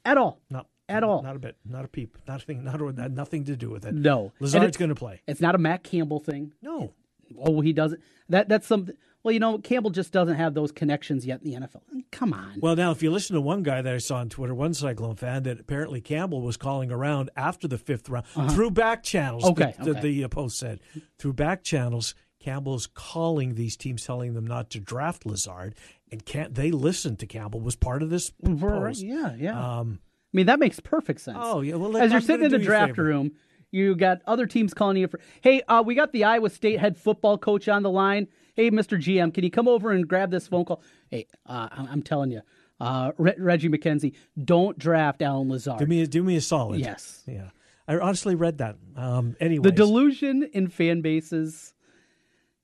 at 0.05 0.17
all. 0.17 0.39
No. 0.49 0.65
At 0.89 1.03
all. 1.03 1.21
Not 1.21 1.35
a 1.35 1.39
bit. 1.39 1.57
Not 1.65 1.85
a 1.85 1.87
peep. 1.87 2.17
Nothing. 2.27 2.63
Not 2.63 2.79
had 2.97 3.15
nothing 3.15 3.43
to 3.45 3.55
do 3.55 3.69
with 3.69 3.85
it. 3.85 3.93
No. 3.93 4.31
Lazard's 4.39 4.77
going 4.77 4.89
to 4.89 4.95
play. 4.95 5.21
It's 5.27 5.41
not 5.41 5.53
a 5.55 5.57
Matt 5.57 5.83
Campbell 5.83 6.19
thing. 6.19 6.53
No. 6.61 6.93
Oh, 7.37 7.59
he 7.61 7.73
doesn't. 7.73 8.01
That 8.29 8.47
that's 8.47 8.67
something. 8.67 8.95
Well, 9.23 9.33
you 9.33 9.39
know, 9.41 9.57
Campbell 9.57 9.89
just 9.89 10.13
doesn't 10.13 10.35
have 10.35 10.53
those 10.53 10.71
connections 10.71 11.25
yet 11.25 11.41
in 11.43 11.51
the 11.51 11.59
NFL. 11.67 11.81
Come 12.11 12.31
on. 12.33 12.59
Well, 12.61 12.77
now, 12.77 12.91
if 12.91 13.03
you 13.03 13.11
listen 13.11 13.33
to 13.33 13.41
one 13.41 13.61
guy 13.63 13.81
that 13.81 13.93
I 13.93 13.97
saw 13.97 14.17
on 14.17 14.29
Twitter, 14.29 14.55
one 14.55 14.73
Cyclone 14.73 15.17
fan, 15.17 15.43
that 15.43 15.59
apparently 15.59 15.99
Campbell 15.99 16.41
was 16.41 16.55
calling 16.55 16.91
around 16.91 17.29
after 17.35 17.67
the 17.67 17.77
fifth 17.77 18.07
round 18.07 18.25
through 18.51 18.71
back 18.71 19.03
channels. 19.03 19.43
Uh-huh. 19.43 19.51
Okay, 19.51 19.73
the, 19.79 19.83
the- 19.83 19.91
okay. 19.91 20.01
the, 20.01 20.23
uh, 20.23 20.27
post 20.29 20.57
said 20.57 20.79
through 21.17 21.33
back 21.33 21.63
channels, 21.63 22.15
Campbell's 22.39 22.87
calling 22.87 23.55
these 23.55 23.75
teams, 23.75 24.05
telling 24.05 24.33
them 24.33 24.47
not 24.47 24.69
to 24.69 24.79
draft 24.79 25.25
Lazard, 25.25 25.75
and 26.09 26.23
can't 26.25 26.55
they 26.55 26.71
listen 26.71 27.17
to 27.17 27.25
Campbell 27.25 27.59
was 27.59 27.75
part 27.75 28.01
of 28.01 28.09
this 28.09 28.29
post. 28.29 29.01
yeah, 29.03 29.35
yeah. 29.37 29.79
Um, 29.79 29.99
mean, 30.37 30.45
that 30.45 30.59
makes 30.59 30.79
perfect 30.79 31.19
sense. 31.21 31.37
Oh, 31.41 31.59
yeah, 31.61 31.75
well, 31.75 31.97
as 31.97 32.03
I'm 32.03 32.11
you're 32.11 32.21
sitting 32.21 32.45
in 32.45 32.51
the 32.51 32.57
do 32.59 32.63
you 32.63 32.69
a 32.69 32.71
draft 32.71 32.91
favor. 32.91 33.03
room, 33.03 33.31
you 33.71 33.95
got 33.95 34.21
other 34.25 34.45
teams 34.45 34.73
calling 34.73 34.97
you 34.97 35.07
for. 35.07 35.19
Hey, 35.41 35.61
uh, 35.67 35.83
we 35.85 35.93
got 35.95 36.11
the 36.13 36.23
Iowa 36.23 36.49
State 36.49 36.79
head 36.79 36.97
football 36.97 37.37
coach 37.37 37.67
on 37.67 37.83
the 37.83 37.89
line. 37.89 38.27
Hey, 38.55 38.71
Mr. 38.71 38.97
GM, 38.99 39.33
can 39.33 39.43
you 39.43 39.51
come 39.51 39.67
over 39.67 39.91
and 39.91 40.07
grab 40.07 40.31
this 40.31 40.47
phone 40.47 40.65
call? 40.65 40.81
Hey, 41.11 41.27
uh, 41.45 41.67
I- 41.71 41.87
I'm 41.91 42.01
telling 42.01 42.31
you, 42.31 42.41
uh, 42.79 43.11
Re- 43.17 43.35
Reggie 43.37 43.69
McKenzie, 43.69 44.13
don't 44.43 44.77
draft 44.79 45.21
Allen 45.21 45.49
Lazard. 45.49 45.79
do 45.79 45.85
me 45.85 46.01
a, 46.01 46.07
do 46.07 46.23
me 46.23 46.35
a 46.37 46.41
solid. 46.41 46.79
yes. 46.79 47.23
Yeah. 47.27 47.49
I 47.89 47.97
honestly 47.99 48.35
read 48.35 48.57
that. 48.57 48.75
Um, 48.95 49.35
anyway, 49.39 49.63
The 49.63 49.71
delusion 49.71 50.43
in 50.53 50.67
fan 50.69 51.01
bases, 51.01 51.73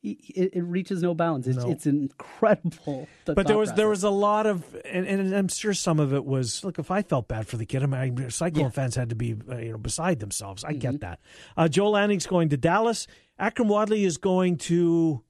it, 0.04 0.52
it 0.54 0.62
reaches 0.64 1.02
no 1.02 1.14
bounds. 1.16 1.48
It's, 1.48 1.58
No. 1.58 1.72
it's 1.72 1.86
incredible. 1.86 3.08
the 3.26 3.34
But 3.34 3.48
there 3.48 3.58
was 3.58 3.74
there 3.74 3.88
was 3.90 4.04
a 4.04 4.10
lot 4.10 4.46
of, 4.46 4.64
and, 4.86 5.06
and 5.08 5.34
I'm 5.34 5.48
sure 5.48 5.74
some 5.74 6.00
of 6.00 6.14
it 6.14 6.26
was. 6.26 6.64
Look, 6.64 6.78
if 6.80 6.92
I 6.92 7.02
felt 7.02 7.28
bad 7.28 7.48
for 7.48 7.58
the 7.58 7.66
kid, 7.66 7.84
I 7.84 7.86
mean, 7.86 8.30
Cyclone 8.30 8.72
fans 8.72 8.96
had 8.96 9.10
to 9.10 9.16
be 9.16 9.36
uh, 9.50 9.58
you 9.58 9.72
know 9.72 9.78
beside 9.78 10.20
themselves. 10.20 10.64
I 10.64 10.70
Mm-hmm. 10.72 10.80
get 10.80 11.00
that. 11.02 11.20
Uh, 11.56 11.68
Joel 11.68 11.92
Lanning's 11.92 12.26
going 12.28 12.50
to 12.50 12.58
Dallas. 12.58 13.08
Akrum 13.40 13.68
Wadley 13.68 14.04
is 14.04 14.18
going 14.18 14.58
to 14.58 15.24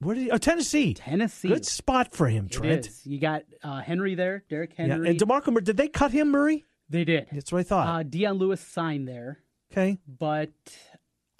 where 0.00 0.14
did 0.16 0.24
he, 0.24 0.30
oh, 0.32 0.38
Tennessee. 0.38 0.94
Tennessee. 0.94 1.48
Good 1.48 1.64
spot 1.66 2.12
for 2.12 2.26
him, 2.28 2.48
Trent. 2.48 2.88
You 3.04 3.20
got 3.20 3.42
uh, 3.62 3.80
Henry 3.82 4.14
there, 4.16 4.42
Derrick 4.50 4.72
Yeah, 4.76 4.86
Henry. 4.88 5.10
and 5.10 5.18
Demarco, 5.20 5.62
did 5.62 5.76
they 5.76 5.86
cut 5.88 6.10
him, 6.10 6.30
Murray? 6.32 6.64
they 6.88 7.04
did. 7.04 7.28
That's 7.30 7.52
what 7.52 7.60
I 7.60 7.62
thought. 7.62 7.86
Uh, 7.88 8.02
Dion 8.02 8.36
Lewis 8.38 8.60
signed 8.60 9.06
there, 9.06 9.38
okay. 9.72 9.98
but 10.06 10.50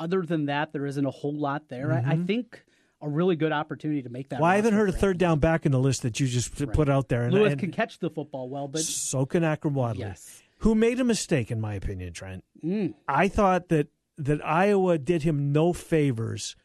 other 0.02 0.22
than 0.22 0.46
that, 0.46 0.72
there 0.72 0.86
isn't 0.86 1.06
a 1.06 1.10
whole 1.10 1.34
lot 1.34 1.68
there. 1.68 1.92
I, 1.92 2.12
I 2.12 2.16
think 2.16 2.64
a 3.00 3.08
really 3.08 3.36
good 3.36 3.52
opportunity 3.52 4.02
to 4.02 4.08
make 4.08 4.28
that. 4.28 4.36
Mm-hmm. 4.36 4.42
Well, 4.42 4.50
I 4.50 4.56
haven't 4.56 4.74
heard 4.74 4.88
a 4.88 4.92
third 4.92 5.18
down 5.18 5.38
back 5.38 5.66
in 5.66 5.72
the 5.72 5.78
list 5.78 6.02
that 6.02 6.20
you 6.20 6.26
just 6.26 6.54
put 6.72 6.88
out 6.88 7.08
there. 7.08 7.24
And, 7.24 7.34
Lewis 7.34 7.52
and 7.52 7.60
can 7.60 7.72
catch 7.72 7.98
the 7.98 8.10
football 8.10 8.48
well, 8.48 8.68
but 8.68 8.82
so 8.82 9.26
can 9.26 9.42
Akrum 9.42 9.72
Wadley. 9.72 10.00
yes, 10.00 10.42
Who 10.58 10.74
made 10.74 11.00
a 11.00 11.04
mistake, 11.04 11.50
in 11.50 11.60
my 11.60 11.74
opinion, 11.74 12.12
Trent. 12.12 12.44
Mm. 12.64 12.94
I 13.08 13.28
thought 13.28 13.68
that 13.68 13.88
that 14.18 14.44
Iowa 14.44 14.98
did 14.98 15.22
him 15.22 15.52
no 15.52 15.72
favors. 15.72 16.56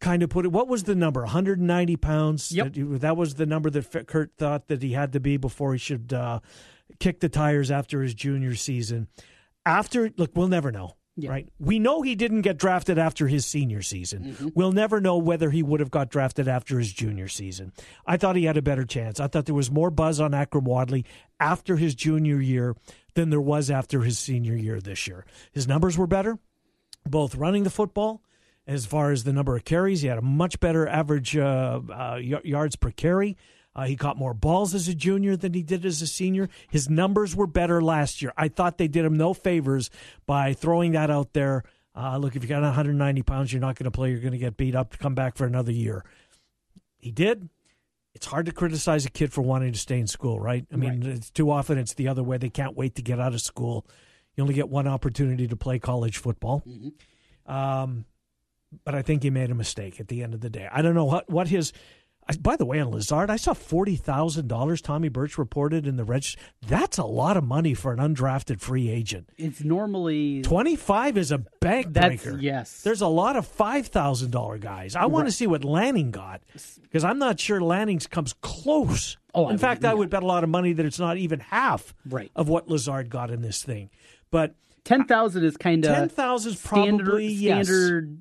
Kind 0.00 0.24
of 0.24 0.30
put 0.30 0.44
it. 0.44 0.50
What 0.50 0.66
was 0.66 0.82
the 0.82 0.96
number? 0.96 1.20
190 1.20 1.96
pounds. 1.96 2.50
Yep. 2.50 2.72
That, 2.72 3.00
that 3.02 3.16
was 3.16 3.34
the 3.34 3.46
number 3.46 3.70
that 3.70 4.08
Kurt 4.08 4.32
thought 4.36 4.66
that 4.66 4.82
he 4.82 4.92
had 4.92 5.12
to 5.12 5.20
be 5.20 5.36
before 5.36 5.72
he 5.74 5.78
should 5.78 6.12
uh, 6.12 6.40
kick 6.98 7.20
the 7.20 7.28
tires 7.28 7.70
after 7.70 8.02
his 8.02 8.12
junior 8.12 8.56
season. 8.56 9.06
After, 9.64 10.10
look, 10.16 10.32
we'll 10.34 10.48
never 10.48 10.72
know. 10.72 10.96
Yeah. 11.14 11.28
Right. 11.28 11.48
We 11.58 11.78
know 11.78 12.00
he 12.00 12.14
didn't 12.14 12.40
get 12.40 12.56
drafted 12.56 12.98
after 12.98 13.26
his 13.28 13.44
senior 13.44 13.82
season. 13.82 14.52
We'll 14.54 14.72
never 14.72 14.98
know 14.98 15.18
whether 15.18 15.50
he 15.50 15.62
would 15.62 15.80
have 15.80 15.90
got 15.90 16.08
drafted 16.08 16.48
after 16.48 16.78
his 16.78 16.90
junior 16.90 17.28
season. 17.28 17.72
I 18.06 18.16
thought 18.16 18.34
he 18.34 18.44
had 18.44 18.56
a 18.56 18.62
better 18.62 18.84
chance. 18.84 19.20
I 19.20 19.26
thought 19.26 19.44
there 19.44 19.54
was 19.54 19.70
more 19.70 19.90
buzz 19.90 20.20
on 20.20 20.30
Akrum 20.30 20.62
Wadley 20.62 21.04
after 21.38 21.76
his 21.76 21.94
junior 21.94 22.40
year 22.40 22.74
than 23.14 23.28
there 23.28 23.42
was 23.42 23.70
after 23.70 24.00
his 24.00 24.18
senior 24.18 24.56
year 24.56 24.80
this 24.80 25.06
year. 25.06 25.26
His 25.52 25.68
numbers 25.68 25.98
were 25.98 26.06
better, 26.06 26.38
both 27.06 27.34
running 27.34 27.64
the 27.64 27.70
football 27.70 28.22
as 28.66 28.86
far 28.86 29.10
as 29.10 29.24
the 29.24 29.34
number 29.34 29.54
of 29.54 29.66
carries. 29.66 30.00
He 30.00 30.08
had 30.08 30.18
a 30.18 30.22
much 30.22 30.60
better 30.60 30.88
average 30.88 31.36
uh, 31.36 31.80
uh, 31.92 32.16
yards 32.16 32.76
per 32.76 32.90
carry. 32.90 33.36
Uh, 33.74 33.84
he 33.84 33.96
caught 33.96 34.18
more 34.18 34.34
balls 34.34 34.74
as 34.74 34.86
a 34.88 34.94
junior 34.94 35.36
than 35.36 35.54
he 35.54 35.62
did 35.62 35.84
as 35.86 36.02
a 36.02 36.06
senior. 36.06 36.48
His 36.70 36.90
numbers 36.90 37.34
were 37.34 37.46
better 37.46 37.80
last 37.80 38.20
year. 38.20 38.32
I 38.36 38.48
thought 38.48 38.76
they 38.76 38.88
did 38.88 39.04
him 39.04 39.16
no 39.16 39.32
favors 39.32 39.88
by 40.26 40.52
throwing 40.52 40.92
that 40.92 41.10
out 41.10 41.32
there. 41.32 41.64
Uh, 41.94 42.18
look, 42.18 42.36
if 42.36 42.42
you 42.42 42.48
got 42.48 42.62
190 42.62 43.22
pounds, 43.22 43.52
you're 43.52 43.60
not 43.60 43.76
going 43.76 43.84
to 43.84 43.90
play. 43.90 44.10
You're 44.10 44.20
going 44.20 44.32
to 44.32 44.38
get 44.38 44.56
beat 44.56 44.74
up. 44.74 44.98
Come 44.98 45.14
back 45.14 45.36
for 45.36 45.46
another 45.46 45.72
year. 45.72 46.04
He 46.98 47.10
did. 47.10 47.48
It's 48.14 48.26
hard 48.26 48.44
to 48.46 48.52
criticize 48.52 49.06
a 49.06 49.10
kid 49.10 49.32
for 49.32 49.40
wanting 49.40 49.72
to 49.72 49.78
stay 49.78 49.98
in 49.98 50.06
school, 50.06 50.38
right? 50.38 50.66
I 50.70 50.76
mean, 50.76 51.02
it's 51.02 51.30
too 51.30 51.50
often 51.50 51.78
it's 51.78 51.94
the 51.94 52.08
other 52.08 52.22
way. 52.22 52.36
They 52.36 52.50
can't 52.50 52.76
wait 52.76 52.94
to 52.96 53.02
get 53.02 53.18
out 53.18 53.32
of 53.32 53.40
school. 53.40 53.86
You 54.36 54.42
only 54.42 54.54
get 54.54 54.68
one 54.68 54.86
opportunity 54.86 55.48
to 55.48 55.56
play 55.56 55.78
college 55.78 56.18
football. 56.18 56.62
Um, 57.46 58.04
but 58.84 58.94
I 58.94 59.02
think 59.02 59.22
he 59.22 59.30
made 59.30 59.50
a 59.50 59.54
mistake 59.54 59.98
at 59.98 60.08
the 60.08 60.22
end 60.22 60.34
of 60.34 60.40
the 60.40 60.50
day. 60.50 60.68
I 60.70 60.82
don't 60.82 60.94
know 60.94 61.04
what 61.04 61.28
what 61.30 61.48
his. 61.48 61.72
I, 62.28 62.36
by 62.36 62.54
the 62.56 62.64
way, 62.64 62.78
on 62.78 62.90
Lazard, 62.92 63.30
I 63.30 63.36
saw 63.36 63.52
forty 63.52 63.96
thousand 63.96 64.46
dollars. 64.48 64.80
Tommy 64.80 65.08
Birch 65.08 65.36
reported 65.38 65.86
in 65.88 65.96
the 65.96 66.04
register. 66.04 66.40
That's 66.66 66.96
a 66.98 67.04
lot 67.04 67.36
of 67.36 67.42
money 67.42 67.74
for 67.74 67.92
an 67.92 67.98
undrafted 67.98 68.60
free 68.60 68.88
agent. 68.88 69.28
it's 69.36 69.64
normally 69.64 70.42
Twenty 70.42 70.76
five 70.76 71.18
is 71.18 71.32
a 71.32 71.38
bank 71.60 71.88
that's 71.90 72.22
breaker. 72.22 72.38
yes. 72.38 72.82
There's 72.82 73.00
a 73.00 73.08
lot 73.08 73.34
of 73.36 73.46
five 73.46 73.88
thousand 73.88 74.30
dollar 74.30 74.58
guys. 74.58 74.94
I 74.94 75.06
want 75.06 75.26
to 75.26 75.32
see 75.32 75.48
what 75.48 75.64
Lanning 75.64 76.12
got 76.12 76.42
because 76.82 77.02
I'm 77.02 77.18
not 77.18 77.40
sure 77.40 77.60
Lanning's 77.60 78.06
comes 78.06 78.34
close. 78.40 79.16
Oh, 79.34 79.46
I 79.46 79.52
in 79.52 79.58
fact, 79.58 79.82
would- 79.82 79.90
I 79.90 79.94
would 79.94 80.10
bet 80.10 80.22
a 80.22 80.26
lot 80.26 80.44
of 80.44 80.50
money 80.50 80.72
that 80.74 80.86
it's 80.86 81.00
not 81.00 81.16
even 81.16 81.40
half 81.40 81.92
Right. 82.08 82.30
of 82.36 82.48
what 82.48 82.68
Lazard 82.68 83.10
got 83.10 83.30
in 83.32 83.42
this 83.42 83.64
thing. 83.64 83.90
But 84.30 84.54
ten 84.84 85.06
thousand 85.06 85.42
is 85.44 85.56
kind 85.56 85.84
of 85.84 85.92
ten 85.92 86.08
thousand 86.08 86.52
is 86.52 86.60
standard 86.60 87.04
probably 87.06 87.26
yes. 87.28 87.66
standard 87.66 88.20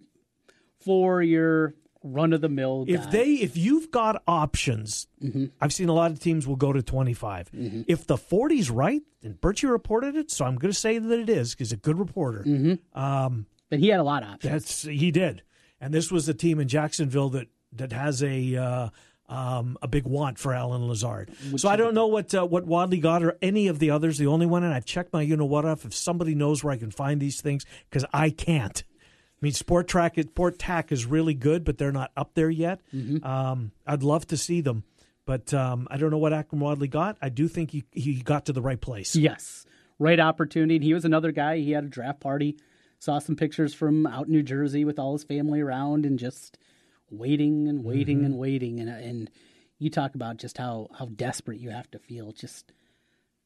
for 0.80 1.22
your 1.22 1.76
run 2.04 2.34
of 2.34 2.42
the 2.42 2.50
mill. 2.50 2.86
If 2.88 3.12
they, 3.12 3.34
if 3.34 3.56
you've 3.58 3.92
got 3.92 4.22
options, 4.28 5.08
Mm-hmm. 5.22 5.46
I've 5.62 5.72
seen 5.72 5.88
a 5.88 5.94
lot 5.94 6.10
of 6.10 6.20
teams 6.20 6.48
will 6.48 6.56
go 6.56 6.74
to 6.74 6.82
25. 6.82 7.52
If 7.88 8.08
the 8.08 8.16
40's 8.18 8.72
right, 8.72 9.04
and 9.24 9.40
Birchie 9.40 9.70
reported 9.70 10.16
it, 10.16 10.32
so 10.32 10.46
I'm 10.46 10.56
going 10.56 10.72
to 10.72 10.78
say 10.80 10.98
that 10.98 11.20
it 11.20 11.30
is 11.30 11.54
because 11.54 11.70
he's 11.70 11.74
a 11.74 11.78
good 11.78 12.00
reporter. 12.00 12.44
Mm-hmm. 12.44 13.00
Um, 13.00 13.46
but 13.70 13.78
he 13.78 13.90
had 13.90 14.00
a 14.00 14.04
lot 14.04 14.24
of 14.24 14.30
options. 14.30 14.52
that's 14.52 14.82
he 14.82 15.12
did, 15.12 15.44
and 15.80 15.94
this 15.94 16.12
was 16.12 16.26
the 16.26 16.34
team 16.34 16.60
in 16.60 16.68
Jacksonville 16.68 17.30
that 17.30 17.48
that 17.74 17.92
has 17.94 18.24
a. 18.24 18.56
Uh, 18.56 18.90
um, 19.30 19.78
a 19.82 19.88
big 19.88 20.04
want 20.06 20.38
for 20.38 20.54
Allen 20.54 20.90
Lazard. 20.90 21.32
so 21.56 21.70
I 21.70 21.78
don't 21.78 21.94
know 21.94 22.08
what 22.08 22.36
uh, 22.36 22.46
what 22.46 22.66
Wadley 22.66 22.98
got 23.00 23.24
or 23.24 23.38
any 23.42 23.70
of 23.70 23.80
the 23.80 23.90
others. 23.92 24.18
The 24.18 24.28
only 24.28 24.46
one, 24.46 24.66
and 24.66 24.74
I've 24.74 24.84
checked 24.84 25.14
my 25.14 25.22
you 25.22 25.38
know 25.38 25.46
what 25.46 25.64
off. 25.64 25.86
If 25.86 25.94
somebody 25.94 26.36
knows 26.36 26.66
where 26.66 26.74
I 26.74 26.78
can 26.78 26.92
find 26.92 27.22
these 27.22 27.40
things, 27.40 27.66
because 27.90 28.04
I 28.12 28.30
can't. 28.32 28.84
I 29.42 29.46
mean, 29.46 29.54
Sport 29.54 29.88
Track, 29.88 30.20
Sport 30.20 30.60
Tack 30.60 30.92
is 30.92 31.06
really 31.06 31.34
good, 31.34 31.64
but 31.64 31.78
they're 31.80 31.92
not 31.92 32.12
up 32.16 32.36
there 32.36 32.50
yet. 32.50 32.80
Um, 33.24 33.72
I'd 33.88 34.04
love 34.04 34.28
to 34.28 34.38
see 34.38 34.62
them, 34.62 34.84
but 35.26 35.52
um, 35.54 35.88
I 35.90 35.98
don't 35.98 36.12
know 36.12 36.20
what 36.20 36.32
Akrum 36.32 36.60
Wadley 36.60 36.88
got. 36.88 37.18
I 37.22 37.30
do 37.30 37.48
think 37.48 37.72
he 37.72 37.84
he 37.92 38.22
got 38.22 38.46
to 38.46 38.54
the 38.54 38.62
right 38.62 38.80
place. 38.80 39.16
Yes, 39.16 39.66
right 39.98 40.20
opportunity. 40.20 40.76
And 40.76 40.84
he 40.84 40.94
was 40.94 41.06
another 41.06 41.32
guy. 41.32 41.58
He 41.58 41.72
had 41.72 41.86
a 41.86 41.88
draft 41.88 42.20
party. 42.20 42.58
Saw 43.00 43.18
some 43.18 43.36
pictures 43.36 43.74
from 43.74 44.06
out 44.06 44.28
in 44.28 44.32
New 44.32 44.44
Jersey 44.44 44.86
with 44.86 45.00
all 45.00 45.14
his 45.14 45.24
family 45.24 45.60
around 45.60 46.06
and 46.06 46.20
just 46.20 46.60
waiting 47.10 47.68
and 47.68 47.84
waiting 47.84 48.18
Mm-hmm. 48.18 48.26
and 48.26 48.38
waiting. 48.38 48.80
And 48.80 48.90
and 48.90 49.32
you 49.80 49.90
talk 49.90 50.14
about 50.14 50.38
just 50.38 50.60
how 50.60 50.88
how 51.00 51.06
desperate 51.08 51.60
you 51.60 51.72
have 51.72 51.90
to 51.92 51.98
feel. 52.00 52.32
Just 52.32 52.72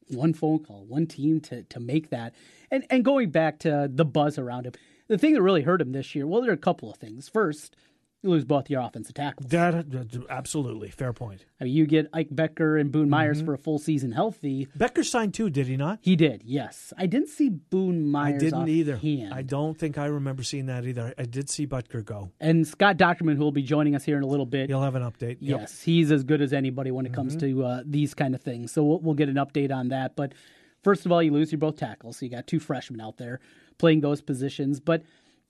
one 0.09 0.33
phone 0.33 0.59
call, 0.59 0.83
one 0.85 1.07
team 1.07 1.39
to 1.41 1.63
to 1.63 1.79
make 1.79 2.09
that. 2.09 2.33
And 2.69 2.85
and 2.89 3.05
going 3.05 3.29
back 3.31 3.59
to 3.59 3.89
the 3.89 4.03
buzz 4.05 4.37
around 4.37 4.65
him, 4.65 4.73
the 5.07 5.17
thing 5.17 5.33
that 5.33 5.41
really 5.41 5.61
hurt 5.63 5.81
him 5.81 5.91
this 5.91 6.15
year. 6.15 6.25
Well, 6.27 6.41
there 6.41 6.51
are 6.51 6.53
a 6.53 6.57
couple 6.57 6.89
of 6.89 6.97
things. 6.97 7.29
First, 7.29 7.75
you 8.23 8.31
lose 8.31 8.43
both 8.45 8.71
your 8.71 8.81
offensive 8.81 9.13
tackles. 9.13 9.51
That, 9.51 9.91
that- 9.91 10.25
absolutely 10.31 10.89
fair 10.89 11.13
point. 11.13 11.45
I 11.61 11.65
mean, 11.65 11.73
you 11.73 11.85
get 11.85 12.07
Ike 12.11 12.29
Boettger 12.29 12.81
and 12.81 12.91
Boone 12.91 13.07
Myers 13.07 13.37
Mm-hmm. 13.37 13.45
for 13.45 13.53
a 13.53 13.57
full 13.59 13.77
season 13.77 14.11
healthy. 14.13 14.67
Boettger 14.75 15.05
signed 15.05 15.35
too, 15.35 15.51
did 15.51 15.67
he 15.67 15.77
not? 15.77 15.99
He 16.01 16.15
did, 16.15 16.41
yes. 16.43 16.91
I 16.97 17.05
didn't 17.05 17.29
see 17.29 17.49
Boone 17.49 18.07
Myers. 18.09 18.41
I 18.41 18.45
didn't 18.45 18.67
either. 18.69 18.95
offhand. 18.95 19.31
I 19.33 19.43
don't 19.43 19.77
think 19.77 19.99
I 19.99 20.07
remember 20.07 20.41
seeing 20.41 20.65
that 20.67 20.85
either. 20.85 21.13
I 21.19 21.23
did 21.25 21.51
see 21.51 21.67
Butker 21.67 22.03
go. 22.03 22.31
And 22.39 22.67
Scott 22.67 22.97
Dochterman, 22.97 23.35
who 23.37 23.43
will 23.43 23.51
be 23.51 23.61
joining 23.61 23.95
us 23.95 24.03
here 24.03 24.17
in 24.17 24.23
a 24.23 24.27
little 24.27 24.47
bit, 24.47 24.69
You'll 24.69 24.81
have 24.81 24.95
an 24.95 25.03
update. 25.03 25.37
Yep. 25.39 25.41
Mm-hmm. 25.41 25.45
yes, 25.61 25.81
he's 25.83 26.11
as 26.11 26.23
good 26.23 26.41
as 26.41 26.51
anybody 26.51 26.89
when 26.89 27.05
it 27.05 27.13
comes 27.13 27.35
to 27.37 27.63
uh, 27.63 27.83
these 27.85 28.15
kind 28.15 28.33
of 28.33 28.41
things. 28.41 28.71
So 28.71 28.83
we'll, 28.83 28.99
we'll 29.01 29.13
get 29.15 29.29
an 29.29 29.35
update 29.35 29.71
on 29.71 29.89
that. 29.89 30.15
But 30.15 30.33
first 30.81 31.05
of 31.05 31.11
all, 31.11 31.21
you 31.21 31.31
lose 31.31 31.51
your 31.51 31.59
both 31.59 31.75
tackles, 31.77 32.17
so 32.17 32.25
you 32.25 32.31
got 32.31 32.47
two 32.47 32.59
freshmen 32.59 32.99
out 33.01 33.17
there 33.17 33.39
playing 33.77 34.01
those 34.01 34.21
positions. 34.21 34.79
But 34.79 35.03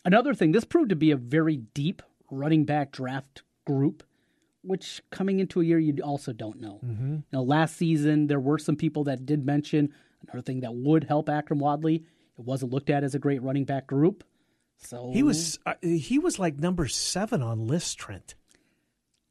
another 0.04 0.34
thing, 0.34 0.52
this 0.52 0.66
proved 0.66 0.90
to 0.90 0.96
be 0.96 1.12
a 1.12 1.18
very 1.18 1.58
deep 1.58 2.02
running 2.30 2.66
back 2.66 2.92
draft 2.92 3.44
group. 3.66 4.04
Which 4.68 5.04
coming 5.12 5.40
into 5.40 5.62
a 5.62 5.64
year 5.64 5.78
you 5.78 5.96
also 6.04 6.34
don't 6.34 6.60
know. 6.60 6.80
Mm-hmm. 6.84 7.12
You 7.18 7.24
know, 7.32 7.44
last 7.44 7.78
season 7.78 8.26
there 8.26 8.40
were 8.40 8.58
some 8.58 8.76
people 8.76 9.04
that 9.04 9.24
did 9.24 9.46
mention 9.46 9.94
another 10.24 10.42
thing 10.42 10.62
that 10.62 10.74
would 10.74 11.04
help 11.04 11.28
Akrum 11.28 11.58
Wadley. 11.60 11.98
It 11.98 12.44
wasn't 12.44 12.72
looked 12.72 12.90
at 12.90 13.04
as 13.04 13.14
a 13.14 13.20
great 13.20 13.44
running 13.44 13.66
back 13.66 13.86
group. 13.86 14.24
So 14.78 15.12
He 15.14 15.22
was 15.22 15.60
uh, 15.68 15.76
he 15.84 16.18
was 16.18 16.40
like 16.40 16.58
number 16.58 16.88
seven 16.88 17.44
on 17.44 17.68
list, 17.68 18.00
Trent. 18.00 18.34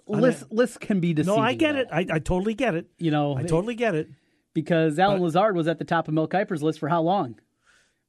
lists 0.06 0.44
lists 0.50 0.78
can 0.78 1.00
be 1.00 1.14
deceiving. 1.14 1.36
No, 1.36 1.42
I 1.42 1.54
get 1.54 1.72
though. 1.72 1.80
it. 1.80 1.88
I, 1.90 2.06
I 2.12 2.18
totally 2.20 2.54
get 2.54 2.76
it. 2.76 2.86
You 2.98 3.10
know, 3.10 3.36
I 3.36 3.42
totally 3.42 3.74
get 3.74 3.96
it. 3.96 4.08
because 4.54 5.00
Allen 5.00 5.20
Lazard 5.20 5.56
was 5.56 5.66
at 5.66 5.78
the 5.78 5.84
top 5.84 6.06
of 6.06 6.14
Mel 6.14 6.28
Kiper's 6.28 6.62
list 6.62 6.78
for 6.78 6.88
how 6.88 7.02
long? 7.02 7.40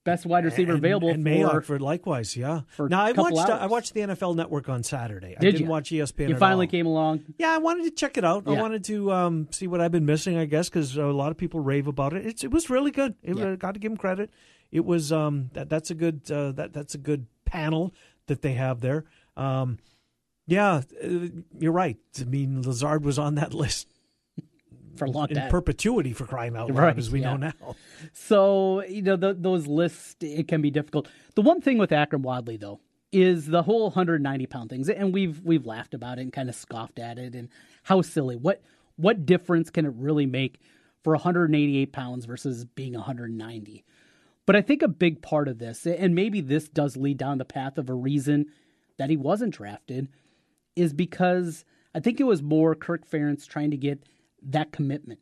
Best 0.05 0.25
wide 0.27 0.45
receiver 0.45 0.73
and, 0.73 0.77
available 0.77 1.09
and 1.09 1.25
for, 1.25 1.61
for 1.61 1.79
likewise, 1.79 2.37
yeah. 2.37 2.61
for 2.67 2.87
now 2.87 3.01
I 3.03 3.11
watched 3.11 3.49
uh, 3.49 3.57
I 3.59 3.65
watched 3.65 3.95
the 3.95 4.01
NFL 4.01 4.35
Network 4.35 4.69
on 4.69 4.83
Saturday. 4.83 5.35
I 5.35 5.39
Did 5.39 5.53
didn't 5.53 5.61
you? 5.61 5.67
watch 5.67 5.89
ESPN. 5.89 6.29
You 6.29 6.37
finally 6.37 6.67
all. 6.67 6.71
came 6.71 6.85
along. 6.85 7.23
Yeah, 7.39 7.51
I 7.51 7.57
wanted 7.57 7.85
to 7.85 7.91
check 7.91 8.15
it 8.15 8.23
out. 8.23 8.47
I 8.47 8.51
wanted 8.51 8.83
to 8.83 9.11
um, 9.11 9.47
see 9.49 9.65
what 9.65 9.81
I've 9.81 9.91
been 9.91 10.05
missing. 10.05 10.37
I 10.37 10.45
guess 10.45 10.69
because 10.69 10.95
a 10.95 11.05
lot 11.05 11.31
of 11.31 11.37
people 11.37 11.59
rave 11.59 11.87
about 11.87 12.13
it. 12.13 12.23
It's, 12.23 12.43
it 12.43 12.51
was 12.51 12.69
really 12.69 12.91
good. 12.91 13.15
It, 13.23 13.35
Yeah. 13.35 13.55
got 13.55 13.73
to 13.73 13.79
give 13.79 13.89
them 13.89 13.97
credit. 13.97 14.29
It 14.71 14.85
was 14.85 15.11
um, 15.11 15.49
that 15.53 15.69
that's 15.69 15.89
a 15.89 15.95
good 15.95 16.29
uh, 16.29 16.51
that 16.51 16.71
that's 16.71 16.93
a 16.93 16.99
good 16.99 17.25
panel 17.45 17.91
that 18.27 18.43
they 18.43 18.53
have 18.53 18.81
there. 18.81 19.05
Um, 19.35 19.79
yeah, 20.45 20.81
uh, 21.03 21.09
you're 21.57 21.71
right. 21.71 21.97
I 22.21 22.25
mean, 22.25 22.61
Lazard 22.61 23.03
was 23.03 23.17
on 23.17 23.33
that 23.35 23.53
list 23.55 23.87
for 24.95 25.05
a 25.05 25.09
long 25.11 25.27
in 25.29 25.35
time. 25.37 25.49
perpetuity 25.49 26.13
for 26.13 26.25
crying 26.25 26.55
out 26.55 26.69
loud, 26.69 26.77
Right, 26.77 26.97
as 26.97 27.09
we 27.11 27.21
yeah. 27.21 27.35
know 27.35 27.51
now. 27.59 27.75
So 28.13 28.83
you 28.85 29.01
know 29.01 29.15
the, 29.15 29.33
those 29.33 29.67
lists 29.67 30.15
it 30.21 30.47
can 30.47 30.61
be 30.61 30.71
difficult. 30.71 31.07
The 31.35 31.41
one 31.41 31.61
thing 31.61 31.77
with 31.77 31.89
Akrum 31.91 32.21
Wadley 32.21 32.57
though 32.57 32.79
is 33.11 33.45
the 33.47 33.63
whole 33.63 33.83
190 33.83 34.45
pound 34.47 34.69
things, 34.69 34.89
and 34.89 35.13
we've 35.13 35.41
we've 35.43 35.65
laughed 35.65 35.93
about 35.93 36.17
it 36.17 36.21
and 36.21 36.33
kind 36.33 36.49
of 36.49 36.55
scoffed 36.55 36.99
at 36.99 37.17
it 37.17 37.35
and 37.35 37.49
how 37.83 38.01
silly. 38.01 38.35
What 38.35 38.61
what 38.97 39.25
difference 39.25 39.69
can 39.69 39.85
it 39.85 39.93
really 39.95 40.25
make 40.25 40.59
for 41.03 41.13
188 41.13 41.91
pounds 41.93 42.25
versus 42.25 42.65
being 42.65 42.93
190? 42.93 43.83
But 44.45 44.55
I 44.55 44.61
think 44.61 44.81
a 44.83 44.87
big 44.87 45.21
part 45.21 45.47
of 45.47 45.57
this, 45.59 45.85
and 45.87 46.13
maybe 46.13 46.39
this 46.39 46.69
does 46.69 46.95
lead 46.95 47.17
down 47.17 47.39
the 47.39 47.45
path 47.45 47.77
of 47.77 47.89
a 47.89 47.93
reason 47.95 48.45
that 48.97 49.09
he 49.09 49.17
wasn't 49.17 49.55
drafted, 49.55 50.07
is 50.75 50.93
because 50.93 51.65
I 51.95 51.99
think 51.99 52.19
it 52.19 52.25
was 52.25 52.43
more 52.43 52.75
Kirk 52.75 53.09
Ferentz 53.09 53.47
trying 53.47 53.71
to 53.71 53.77
get 53.77 54.03
that 54.45 54.71
commitment, 54.71 55.19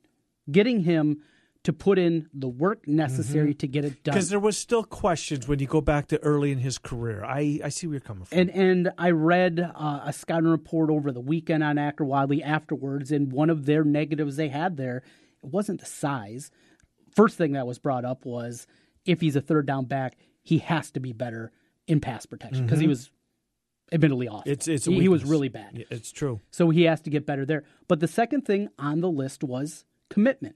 getting 0.51 0.81
him 0.81 1.21
to 1.63 1.71
put 1.71 1.97
in 1.97 2.27
the 2.33 2.49
work 2.49 2.87
necessary 2.87 3.53
to 3.53 3.67
get 3.67 3.85
it 3.85 4.03
done. 4.03 4.13
Because 4.13 4.29
there 4.29 4.39
was 4.39 4.57
still 4.57 4.83
questions 4.83 5.47
when 5.47 5.59
you 5.59 5.67
go 5.67 5.79
back 5.79 6.07
to 6.07 6.21
early 6.21 6.51
in 6.51 6.57
his 6.57 6.77
career. 6.77 7.23
I, 7.23 7.61
I 7.63 7.69
see 7.69 7.87
where 7.87 7.93
you're 7.93 8.01
coming 8.01 8.25
from. 8.25 8.37
And 8.37 8.49
and 8.49 8.91
I 8.97 9.11
read 9.11 9.59
uh, 9.59 10.01
a 10.03 10.11
scouting 10.11 10.49
report 10.49 10.89
over 10.89 11.11
the 11.11 11.21
weekend 11.21 11.63
on 11.63 11.77
Akrum 11.77 12.07
Wadley 12.07 12.43
afterwards, 12.43 13.11
and 13.11 13.31
one 13.31 13.49
of 13.49 13.65
their 13.65 13.85
negatives 13.85 14.35
they 14.35 14.49
had 14.49 14.75
there 14.75 15.03
it 15.43 15.49
wasn't 15.49 15.79
the 15.79 15.85
size. 15.85 16.51
First 17.15 17.37
thing 17.37 17.53
that 17.53 17.67
was 17.67 17.77
brought 17.77 18.05
up 18.05 18.25
was 18.25 18.65
if 19.05 19.21
he's 19.21 19.35
a 19.35 19.41
third 19.41 19.65
down 19.65 19.85
back, 19.85 20.15
he 20.41 20.59
has 20.59 20.91
to 20.91 20.99
be 20.99 21.13
better 21.13 21.51
in 21.87 21.99
pass 21.99 22.25
protection 22.25 22.65
because 22.65 22.79
he 22.79 22.87
was 22.87 23.11
admittedly 23.91 24.27
awful. 24.27 24.51
It's 24.51 24.67
it's 24.67 24.85
he, 24.85 25.01
he 25.01 25.07
was 25.09 25.23
really 25.23 25.49
bad. 25.49 25.77
Yeah, 25.77 25.85
It's 25.91 26.11
true. 26.11 26.41
So 26.51 26.69
he 26.69 26.83
has 26.83 27.01
to 27.01 27.09
get 27.09 27.25
better 27.25 27.45
there. 27.45 27.63
But 27.87 27.99
the 27.99 28.07
second 28.07 28.41
thing 28.45 28.69
on 28.79 29.01
the 29.01 29.09
list 29.09 29.43
was 29.43 29.85
commitment. 30.09 30.55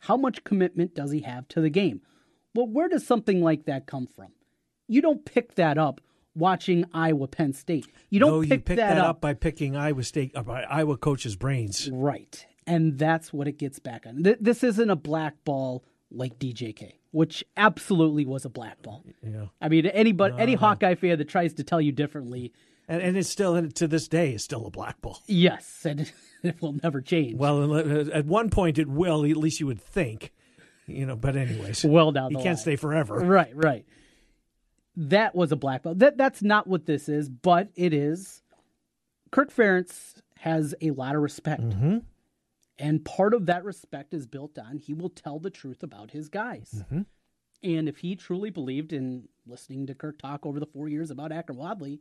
How 0.00 0.16
much 0.16 0.44
commitment 0.44 0.94
does 0.94 1.10
he 1.10 1.20
have 1.20 1.48
to 1.48 1.60
the 1.60 1.70
game? 1.70 2.00
Well, 2.54 2.66
where 2.68 2.88
does 2.88 3.06
something 3.06 3.42
like 3.42 3.64
that 3.66 3.86
come 3.86 4.06
from? 4.06 4.28
You 4.88 5.02
don't 5.02 5.24
pick 5.24 5.54
that 5.56 5.78
up 5.78 6.00
watching 6.34 6.84
Iowa 6.94 7.26
Penn 7.28 7.52
State. 7.52 7.86
You 8.10 8.20
don't 8.20 8.30
no, 8.30 8.40
pick, 8.42 8.50
you 8.50 8.58
pick 8.60 8.76
that, 8.76 8.98
up. 8.98 9.20
by 9.20 9.34
picking 9.34 9.74
Iowa 9.76 10.02
State, 10.04 10.32
uh, 10.36 10.42
by 10.42 10.62
Iowa 10.62 10.96
coaches' 10.96 11.34
brains. 11.34 11.90
Right. 11.92 12.46
And 12.66 12.98
that's 12.98 13.32
what 13.32 13.48
it 13.48 13.58
gets 13.58 13.78
back 13.78 14.06
on. 14.06 14.22
Th- 14.22 14.38
This 14.40 14.62
isn't 14.62 14.90
a 14.90 14.96
black 14.96 15.34
ball 15.44 15.84
like 16.10 16.38
DJK, 16.38 16.92
which 17.16 17.42
absolutely 17.56 18.26
was 18.26 18.44
a 18.44 18.50
black 18.50 18.82
ball. 18.82 19.02
Yeah. 19.22 19.46
I 19.58 19.70
mean, 19.70 19.86
anybody, 19.86 20.34
any 20.38 20.54
Hawkeye 20.54 20.96
fan 20.96 21.16
that 21.16 21.28
tries 21.30 21.54
to 21.54 21.64
tell 21.64 21.80
you 21.80 21.90
differently, 21.90 22.52
And, 22.88 23.00
and 23.00 23.16
it's 23.16 23.30
still, 23.30 23.54
and 23.54 23.74
to 23.76 23.88
this 23.88 24.06
day, 24.06 24.32
it's 24.32 24.44
still 24.44 24.66
a 24.66 24.70
black 24.70 25.00
ball. 25.00 25.22
yes, 25.26 25.86
and 25.88 26.12
it 26.42 26.60
will 26.60 26.74
never 26.82 27.00
change. 27.00 27.38
Well, 27.38 27.72
uh, 27.72 28.04
at 28.12 28.26
one 28.26 28.50
point 28.50 28.76
it 28.78 28.86
will, 28.86 29.24
at 29.24 29.36
least 29.38 29.60
you 29.60 29.66
would 29.66 29.80
think. 29.80 30.30
You 30.86 31.06
know, 31.06 31.16
but 31.16 31.36
anyways, 31.36 31.84
well 31.84 32.12
down 32.12 32.32
the 32.34 32.38
can't 32.38 32.46
line. 32.48 32.56
stay 32.58 32.76
forever. 32.76 33.14
Right, 33.18 33.50
right. 33.56 33.86
That 34.96 35.34
was 35.34 35.52
a 35.52 35.56
black 35.56 35.84
belt. 35.84 35.98
That 36.00 36.18
that's 36.18 36.42
not 36.42 36.66
what 36.66 36.84
this 36.84 37.08
is, 37.08 37.28
but 37.30 37.70
it 37.76 37.94
is. 37.94 38.42
Kirk 39.30 39.50
Ferentz 39.52 40.20
has 40.38 40.74
a 40.82 40.90
lot 40.90 41.14
of 41.16 41.22
respect, 41.22 41.62
Mm-hmm. 41.62 41.98
And 42.78 43.04
part 43.04 43.32
of 43.32 43.46
that 43.46 43.64
respect 43.64 44.12
is 44.12 44.26
built 44.26 44.58
on 44.58 44.78
he 44.78 44.92
will 44.92 45.08
tell 45.08 45.38
the 45.38 45.50
truth 45.50 45.82
about 45.82 46.10
his 46.10 46.28
guys. 46.28 46.84
Mm-hmm. 46.84 47.02
And 47.62 47.88
if 47.88 47.98
he 47.98 48.16
truly 48.16 48.50
believed 48.50 48.92
in 48.92 49.28
listening 49.46 49.86
to 49.86 49.94
Kirk 49.94 50.18
talk 50.18 50.44
over 50.44 50.60
the 50.60 50.66
four 50.66 50.88
years 50.88 51.10
about 51.10 51.30
Akrum 51.30 51.56
Wadley, 51.56 52.00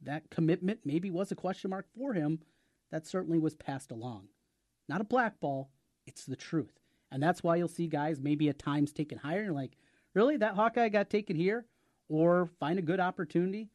that 0.00 0.30
commitment 0.30 0.80
maybe 0.84 1.10
was 1.10 1.32
a 1.32 1.36
question 1.36 1.70
mark 1.70 1.86
for 1.96 2.14
him. 2.14 2.40
That 2.92 3.06
certainly 3.06 3.38
was 3.38 3.54
passed 3.54 3.90
along. 3.90 4.28
Not 4.88 5.00
a 5.00 5.04
blackball, 5.04 5.70
it's 6.06 6.24
the 6.24 6.36
truth. 6.36 6.78
And 7.10 7.22
that's 7.22 7.42
why 7.42 7.56
you'll 7.56 7.68
see 7.68 7.88
guys 7.88 8.20
maybe 8.20 8.48
at 8.48 8.58
times 8.58 8.92
taken 8.92 9.18
higher 9.18 9.44
and 9.44 9.54
like, 9.54 9.76
really, 10.14 10.36
that 10.36 10.54
Hawkeye 10.54 10.88
got 10.88 11.10
taken 11.10 11.36
here? 11.36 11.66
Or 12.08 12.48
find 12.60 12.78
a 12.78 12.82
good 12.82 13.00
opportunity? 13.00 13.70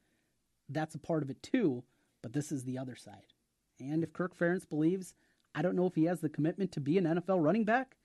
That's 0.70 0.96
a 0.96 1.00
part 1.00 1.24
of 1.24 1.30
it 1.30 1.44
too, 1.44 1.84
but 2.22 2.32
this 2.32 2.52
is 2.52 2.64
the 2.64 2.78
other 2.78 2.96
side. 2.96 3.34
And 3.80 4.04
if 4.04 4.14
Kirk 4.14 4.38
Ferentz 4.38 4.68
believes, 4.68 5.14
I 5.56 5.62
don't 5.62 5.76
know 5.76 5.86
if 5.86 5.96
he 5.96 6.06
has 6.06 6.22
the 6.22 6.30
commitment 6.30 6.72
to 6.74 6.80
be 6.80 6.98
an 6.98 7.06
NFL 7.06 7.44
running 7.44 7.64
back, 7.66 7.96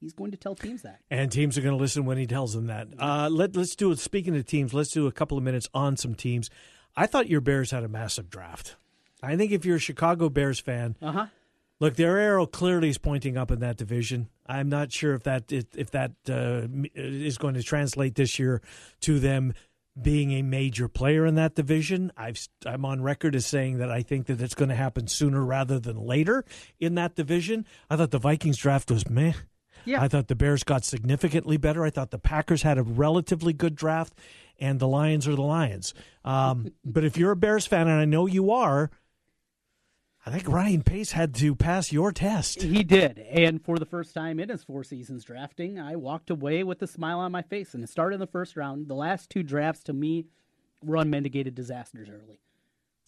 he's 0.00 0.12
going 0.12 0.30
to 0.30 0.36
tell 0.36 0.54
teams 0.54 0.82
that. 0.82 1.00
And 1.10 1.30
teams 1.30 1.56
are 1.58 1.60
going 1.60 1.76
to 1.76 1.80
listen 1.80 2.04
when 2.06 2.18
he 2.18 2.26
tells 2.26 2.54
them 2.54 2.66
that. 2.66 2.88
Uh, 2.98 3.28
let, 3.30 3.56
let's 3.56 3.76
do 3.76 3.90
it. 3.90 3.98
Speaking 3.98 4.36
of 4.36 4.44
teams, 4.46 4.72
let's 4.74 4.90
do 4.90 5.06
a 5.06 5.12
couple 5.12 5.36
of 5.38 5.44
minutes 5.44 5.68
on 5.74 5.96
some 5.96 6.14
teams. 6.14 6.50
I 6.96 7.06
thought 7.06 7.28
your 7.28 7.40
Bears 7.40 7.70
had 7.72 7.84
a 7.84 7.88
massive 7.88 8.30
draft. 8.30 8.76
I 9.22 9.36
think 9.36 9.52
if 9.52 9.64
you're 9.64 9.76
a 9.76 9.80
Chicago 9.80 10.28
Bears 10.28 10.60
fan, 10.60 10.96
Uh 11.02 11.12
huh. 11.12 11.26
look, 11.80 11.96
their 11.96 12.18
arrow 12.18 12.46
clearly 12.46 12.88
is 12.90 12.98
pointing 12.98 13.36
up 13.36 13.50
in 13.50 13.60
that 13.60 13.76
division. 13.76 14.28
I'm 14.46 14.68
not 14.68 14.92
sure 14.92 15.14
if 15.14 15.22
that 15.24 15.50
if 15.50 15.90
that 15.92 16.12
uh, 16.28 16.68
is 16.94 17.38
going 17.38 17.54
to 17.54 17.62
translate 17.62 18.14
this 18.14 18.38
year 18.38 18.60
to 19.00 19.18
them 19.18 19.54
being 20.00 20.32
a 20.32 20.42
major 20.42 20.88
player 20.88 21.24
in 21.24 21.36
that 21.36 21.54
division. 21.54 22.12
I've 22.16 22.38
I'm 22.66 22.84
on 22.84 23.02
record 23.02 23.34
as 23.34 23.46
saying 23.46 23.78
that 23.78 23.90
I 23.90 24.02
think 24.02 24.26
that 24.26 24.40
it's 24.40 24.54
going 24.54 24.70
to 24.70 24.74
happen 24.74 25.06
sooner 25.06 25.44
rather 25.44 25.78
than 25.78 25.96
later 25.96 26.44
in 26.80 26.94
that 26.96 27.14
division. 27.14 27.64
I 27.88 27.96
thought 27.96 28.10
the 28.10 28.18
Vikings 28.18 28.56
draft 28.56 28.90
was 28.90 29.08
meh. 29.08 29.34
Yeah. 29.84 30.02
I 30.02 30.08
thought 30.08 30.28
the 30.28 30.34
Bears 30.34 30.64
got 30.64 30.84
significantly 30.84 31.56
better. 31.56 31.84
I 31.84 31.90
thought 31.90 32.10
the 32.10 32.18
Packers 32.18 32.62
had 32.62 32.78
a 32.78 32.82
relatively 32.82 33.52
good 33.52 33.74
draft, 33.74 34.14
and 34.58 34.80
the 34.80 34.88
Lions 34.88 35.28
are 35.28 35.34
the 35.34 35.42
Lions. 35.42 35.94
Um, 36.24 36.72
but 36.84 37.04
if 37.04 37.16
you're 37.16 37.32
a 37.32 37.36
Bears 37.36 37.66
fan, 37.66 37.86
and 37.86 38.00
I 38.00 38.04
know 38.04 38.26
you 38.26 38.50
are, 38.50 38.90
I 40.26 40.30
think 40.30 40.48
Ryan 40.48 40.82
Pace 40.82 41.12
had 41.12 41.34
to 41.34 41.54
pass 41.54 41.92
your 41.92 42.10
test. 42.10 42.62
He 42.62 42.82
did. 42.82 43.18
And 43.18 43.62
for 43.62 43.78
the 43.78 43.84
first 43.84 44.14
time 44.14 44.40
in 44.40 44.48
his 44.48 44.64
four 44.64 44.82
seasons 44.82 45.22
drafting, 45.24 45.78
I 45.78 45.96
walked 45.96 46.30
away 46.30 46.64
with 46.64 46.80
a 46.80 46.86
smile 46.86 47.18
on 47.20 47.30
my 47.30 47.42
face. 47.42 47.74
And 47.74 47.84
it 47.84 47.90
started 47.90 48.14
in 48.14 48.20
the 48.20 48.26
first 48.26 48.56
round. 48.56 48.88
The 48.88 48.94
last 48.94 49.28
two 49.28 49.42
drafts 49.42 49.82
to 49.84 49.92
me 49.92 50.24
were 50.82 50.96
unmitigated 50.96 51.54
disasters 51.54 52.08
early. 52.08 52.40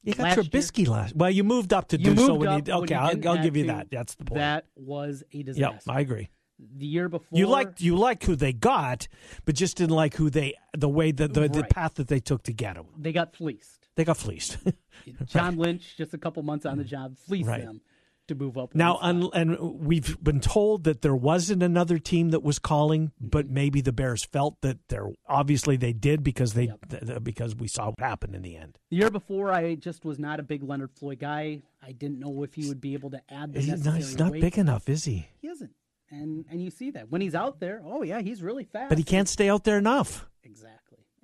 You 0.02 0.12
got 0.12 0.22
Last 0.24 0.36
year- 0.36 0.44
Trubisky 0.44 0.86
last. 0.86 1.16
Well, 1.16 1.30
you 1.30 1.42
moved 1.42 1.72
up 1.72 1.88
to 1.88 1.98
do 1.98 2.14
so 2.16 2.34
when 2.34 2.50
you. 2.50 2.72
when 2.74 2.82
Okay, 2.84 2.94
you 2.94 3.00
I'll, 3.00 3.28
I'll 3.36 3.42
give 3.42 3.56
you 3.56 3.64
to. 3.64 3.72
that. 3.72 3.90
That's 3.90 4.14
the 4.14 4.24
point. 4.24 4.38
That 4.38 4.66
was 4.76 5.24
a 5.32 5.38
Yep, 5.38 5.46
disaster. 5.46 5.90
I 5.90 6.00
agree. 6.00 6.28
the 6.58 6.86
year 6.86 7.08
before, 7.08 7.38
You 7.38 7.46
liked 7.48 7.80
you 7.80 7.96
like 7.96 8.22
who 8.24 8.36
they 8.36 8.52
got, 8.52 9.08
but 9.46 9.54
just 9.54 9.78
didn't 9.78 9.96
like 9.96 10.14
who 10.14 10.30
they 10.30 10.54
the 10.76 10.88
way 10.88 11.12
that 11.12 11.34
the, 11.34 11.48
the 11.48 11.60
Right. 11.62 11.70
path 11.70 11.94
that 11.94 12.08
they 12.08 12.20
took 12.20 12.42
to 12.44 12.52
get 12.52 12.76
him. 12.76 12.86
they 12.98 13.12
got 13.12 13.34
fleeced. 13.34 13.85
They 13.96 14.04
got 14.04 14.16
fleeced. 14.16 14.58
John 15.26 15.56
Lynch, 15.56 15.96
just 15.96 16.14
a 16.14 16.18
couple 16.18 16.42
months 16.42 16.66
on 16.66 16.78
the 16.78 16.84
job, 16.84 17.16
fleeced 17.18 17.48
Right. 17.48 17.64
them 17.64 17.80
to 18.28 18.34
move 18.34 18.58
up. 18.58 18.74
Now, 18.74 18.98
un, 19.00 19.30
and 19.34 19.56
we've 19.58 20.22
been 20.22 20.40
told 20.40 20.82
that 20.84 21.02
there 21.02 21.14
wasn't 21.14 21.62
another 21.62 21.98
team 21.98 22.30
that 22.30 22.42
was 22.42 22.58
calling, 22.58 23.08
mm-hmm. 23.08 23.28
but 23.28 23.48
maybe 23.48 23.80
the 23.80 23.92
Bears 23.92 24.24
felt 24.24 24.60
that 24.62 24.78
there. 24.88 25.08
Obviously, 25.28 25.76
they 25.76 25.92
did 25.92 26.22
because 26.24 26.54
they 26.54 26.66
th- 26.90 27.06
th- 27.06 27.22
because 27.24 27.54
we 27.54 27.68
saw 27.68 27.86
what 27.86 28.00
happened 28.00 28.34
in 28.34 28.42
the 28.42 28.56
end. 28.56 28.78
the 28.90 28.96
year 28.96 29.10
before, 29.10 29.52
I 29.52 29.76
just 29.76 30.04
was 30.04 30.18
not 30.18 30.40
a 30.40 30.42
big 30.42 30.62
Leonard 30.64 30.90
Floyd 30.92 31.20
guy. 31.20 31.62
I 31.82 31.92
didn't 31.92 32.18
know 32.18 32.42
if 32.42 32.54
he 32.54 32.66
would 32.68 32.80
be 32.80 32.94
able 32.94 33.10
to 33.10 33.22
add 33.30 33.52
the 33.52 33.60
He's 33.60 33.84
not, 33.84 33.94
he's 33.96 34.18
not 34.18 34.32
weight. 34.32 34.40
big 34.40 34.58
enough, 34.58 34.88
is 34.88 35.04
he? 35.04 35.28
He 35.40 35.46
isn't, 35.48 35.70
and 36.10 36.44
and 36.50 36.60
you 36.60 36.70
see 36.70 36.90
that 36.90 37.10
when 37.12 37.20
he's 37.20 37.36
out 37.36 37.60
there. 37.60 37.80
Oh 37.84 38.02
yeah, 38.02 38.20
he's 38.20 38.42
really 38.42 38.64
fast. 38.64 38.88
But 38.88 38.98
he 38.98 39.04
can't 39.04 39.28
stay 39.28 39.48
out 39.48 39.62
there 39.62 39.78
enough. 39.78 40.26
Exactly. 40.42 40.76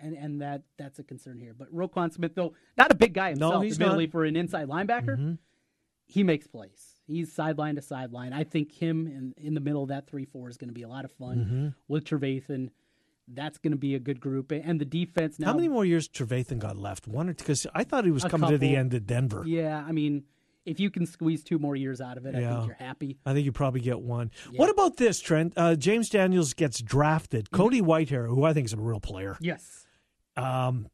And 0.02 0.14
and 0.16 0.42
that 0.42 0.62
that's 0.76 0.98
a 0.98 1.02
concern 1.04 1.38
here. 1.38 1.54
But 1.56 1.72
Roquan 1.74 2.12
Smith, 2.12 2.34
though, 2.34 2.54
not 2.76 2.90
a 2.90 2.94
big 2.94 3.14
guy 3.14 3.28
No, 3.34 3.46
himself, 3.46 3.62
he's 3.64 3.72
admittedly, 3.74 4.04
not. 4.04 4.08
Mm-hmm. 4.08 4.12
for 4.18 4.24
an 4.24 4.36
inside 4.36 4.68
linebacker, 4.68 5.38
he 6.06 6.22
makes 6.24 6.46
plays. 6.48 6.96
He's 7.06 7.32
sideline 7.32 7.76
to 7.76 7.82
sideline. 7.82 8.32
I 8.32 8.44
think 8.44 8.72
him 8.72 9.06
in, 9.06 9.34
in 9.36 9.54
the 9.54 9.60
middle 9.60 9.82
of 9.82 9.88
that 9.90 10.06
3 10.08 10.24
4 10.24 10.48
is 10.48 10.56
going 10.56 10.68
to 10.68 10.74
be 10.74 10.82
a 10.82 10.88
lot 10.88 11.04
of 11.04 11.12
fun 11.12 11.36
Mm-hmm. 11.38 11.68
with 11.88 12.04
Trevathan. 12.04 12.70
That's 13.28 13.58
going 13.58 13.70
to 13.70 13.78
be 13.78 13.94
a 13.94 14.00
good 14.00 14.20
group. 14.20 14.50
And 14.50 14.80
the 14.80 14.84
defense 14.84 15.38
now. 15.38 15.46
How 15.48 15.54
many 15.54 15.68
more 15.68 15.84
years 15.84 16.08
Trevathan 16.08 16.58
got 16.58 16.76
left? 16.76 17.06
One 17.06 17.28
or 17.28 17.32
two? 17.32 17.44
Because 17.44 17.66
I 17.74 17.84
thought 17.84 18.04
he 18.04 18.10
was 18.10 18.24
coming 18.24 18.50
to 18.50 18.58
the 18.58 18.74
end 18.76 18.92
of 18.94 19.06
Denver. 19.06 19.44
Yeah, 19.46 19.82
I 19.86 19.92
mean, 19.92 20.24
if 20.66 20.80
you 20.80 20.90
can 20.90 21.06
squeeze 21.06 21.42
two 21.44 21.58
more 21.58 21.76
years 21.76 22.00
out 22.00 22.16
of 22.18 22.26
it, 22.26 22.34
I 22.34 22.40
think 22.40 22.66
you're 22.66 22.76
happy. 22.76 23.18
I 23.24 23.32
think 23.32 23.44
you 23.44 23.52
probably 23.52 23.80
get 23.80 24.00
one. 24.00 24.32
What 24.56 24.70
about 24.70 24.96
this, 24.96 25.20
Trent? 25.20 25.52
Uh, 25.56 25.76
James 25.76 26.08
Daniels 26.08 26.52
gets 26.52 26.82
drafted. 26.82 27.46
Mm-hmm. 27.46 27.56
Cody 27.56 27.80
Whitehair, 27.80 28.26
who 28.28 28.42
I 28.44 28.52
think 28.52 28.66
is 28.66 28.72
a 28.72 28.76
real 28.76 29.00
player, 29.00 29.38
Yes. 29.40 29.81
Um, 30.36 30.88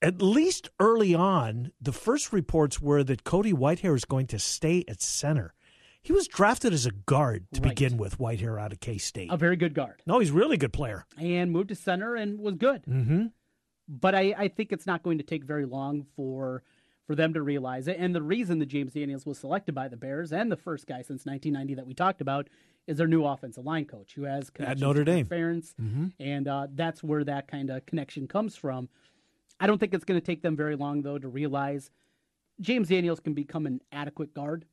at 0.00 0.22
least 0.22 0.70
early 0.78 1.14
on, 1.14 1.72
the 1.80 1.92
first 1.92 2.32
reports 2.32 2.80
were 2.80 3.02
that 3.04 3.24
Cody 3.24 3.52
Whitehair 3.52 3.94
is 3.96 4.04
going 4.04 4.26
to 4.28 4.38
stay 4.38 4.84
at 4.88 5.02
center. 5.02 5.54
He 6.00 6.12
was 6.12 6.28
drafted 6.28 6.72
as 6.72 6.86
a 6.86 6.92
guard 6.92 7.46
to 7.52 7.60
Right. 7.60 7.70
begin 7.70 7.96
with, 7.98 8.18
Whitehair 8.18 8.60
out 8.60 8.72
of 8.72 8.80
K 8.80 8.98
State. 8.98 9.30
A 9.32 9.36
very 9.36 9.56
good 9.56 9.74
guard. 9.74 10.02
No, 10.06 10.20
he's 10.20 10.30
a 10.30 10.34
really 10.34 10.56
good 10.56 10.72
player. 10.72 11.04
And 11.20 11.50
moved 11.50 11.68
to 11.70 11.74
center 11.74 12.14
and 12.14 12.38
was 12.38 12.54
good. 12.54 12.82
Mm-hmm. 12.86 13.26
but 13.88 14.14
I, 14.14 14.34
I 14.38 14.48
think 14.48 14.70
it's 14.72 14.86
not 14.86 15.02
going 15.02 15.18
to 15.18 15.24
take 15.24 15.44
very 15.44 15.64
long 15.66 16.06
for 16.16 16.62
for 17.06 17.14
them 17.14 17.32
to 17.34 17.40
realize 17.42 17.88
it. 17.88 17.96
And 17.98 18.14
the 18.14 18.20
reason 18.22 18.58
that 18.58 18.66
James 18.66 18.92
Daniels 18.92 19.24
was 19.24 19.38
selected 19.38 19.74
by 19.74 19.88
the 19.88 19.96
Bears 19.96 20.30
and 20.30 20.52
the 20.52 20.56
first 20.58 20.86
guy 20.86 20.98
since 21.02 21.24
1990 21.24 21.74
that 21.76 21.86
we 21.86 21.94
talked 21.94 22.20
about 22.20 22.48
is 22.88 22.96
their 22.98 23.06
new 23.06 23.24
offensive 23.24 23.64
line 23.64 23.84
coach 23.84 24.14
who 24.14 24.24
has 24.24 24.50
connections 24.50 24.80
Notre 24.80 25.04
Dame. 25.04 25.26
Ferentz, 25.26 25.74
Mm-hmm. 25.80 26.06
and 26.18 26.48
uh, 26.48 26.66
that's 26.74 27.02
where 27.04 27.22
that 27.24 27.46
kind 27.46 27.70
of 27.70 27.86
connection 27.86 28.26
comes 28.26 28.56
from. 28.56 28.88
I 29.60 29.66
don't 29.68 29.78
think 29.78 29.94
it's 29.94 30.04
going 30.04 30.20
to 30.20 30.24
take 30.26 30.42
them 30.42 30.56
very 30.56 30.74
long 30.74 31.02
though 31.02 31.18
to 31.18 31.28
realize 31.28 31.90
James 32.60 32.88
Daniels 32.88 33.20
can 33.20 33.34
become 33.34 33.66
an 33.66 33.80
adequate 33.92 34.34
guard. 34.34 34.64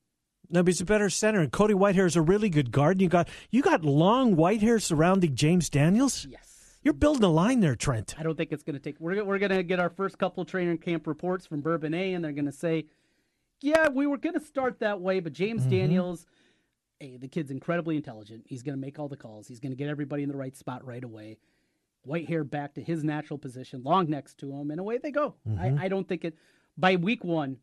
No, 0.50 0.62
but 0.64 0.68
he's 0.70 0.82
a 0.82 0.86
better 0.86 1.10
center, 1.10 1.42
and 1.42 1.52
Cody 1.52 1.74
Whitehair 1.74 2.06
is 2.06 2.16
a 2.16 2.22
really 2.22 2.50
good 2.50 2.72
guard. 2.72 2.94
And 2.98 3.02
you 3.02 3.10
got 3.10 3.28
you 3.52 3.62
got 3.62 3.84
long 3.84 4.36
Whitehair 4.36 4.82
surrounding 4.82 5.36
James 5.36 5.70
Daniels. 5.70 6.26
Yes. 6.30 6.78
You're 6.84 6.94
building 6.94 7.24
a 7.24 7.30
line 7.32 7.62
there, 7.62 7.76
Trent. 7.76 8.14
I 8.20 8.22
don't 8.22 8.38
think 8.38 8.52
it's 8.52 8.62
going 8.62 8.76
to 8.76 8.80
take. 8.80 9.00
We're 9.00 9.24
we're 9.24 9.40
going 9.40 9.52
to 9.52 9.64
get 9.64 9.80
our 9.80 9.90
first 9.90 10.20
couple 10.20 10.46
training 10.46 10.78
camp 10.78 11.08
reports 11.08 11.48
from 11.48 11.62
Bourbonnais, 11.64 12.14
and 12.16 12.24
they're 12.24 12.32
going 12.32 12.46
to 12.46 12.52
say, 12.52 12.86
"Yeah, 13.62 13.90
we 13.90 14.06
were 14.06 14.18
going 14.18 14.36
to 14.36 14.40
start 14.46 14.80
that 14.82 15.02
way, 15.02 15.20
but 15.20 15.34
James 15.34 15.62
Mm-hmm. 15.62 15.72
Daniels, 15.72 16.28
hey, 17.06 17.18
the 17.18 17.28
kid's 17.28 17.52
incredibly 17.52 17.96
intelligent. 17.96 18.44
He's 18.48 18.64
going 18.64 18.76
to 18.76 18.82
make 18.82 18.98
all 18.98 19.08
the 19.08 19.16
calls. 19.16 19.48
He's 19.48 19.60
going 19.60 19.72
to 19.72 19.78
get 19.78 19.90
everybody 19.90 20.24
in 20.24 20.30
the 20.30 20.38
right 20.38 20.56
spot 20.56 20.86
right 20.86 21.04
away. 21.04 21.38
Whitehair 22.08 22.50
back 22.50 22.74
to 22.76 22.82
his 22.82 23.04
natural 23.04 23.38
position, 23.38 23.84
long 23.84 24.10
next 24.10 24.38
to 24.40 24.52
him, 24.52 24.72
and 24.72 24.80
away 24.80 24.98
they 24.98 25.12
go. 25.12 25.36
Mm-hmm. 25.48 25.80
I, 25.80 25.86
I 25.86 25.88
don't 25.88 26.08
think 26.08 26.24
it 26.26 26.36
by 26.78 26.96
week 26.96 27.24
one. 27.24 27.58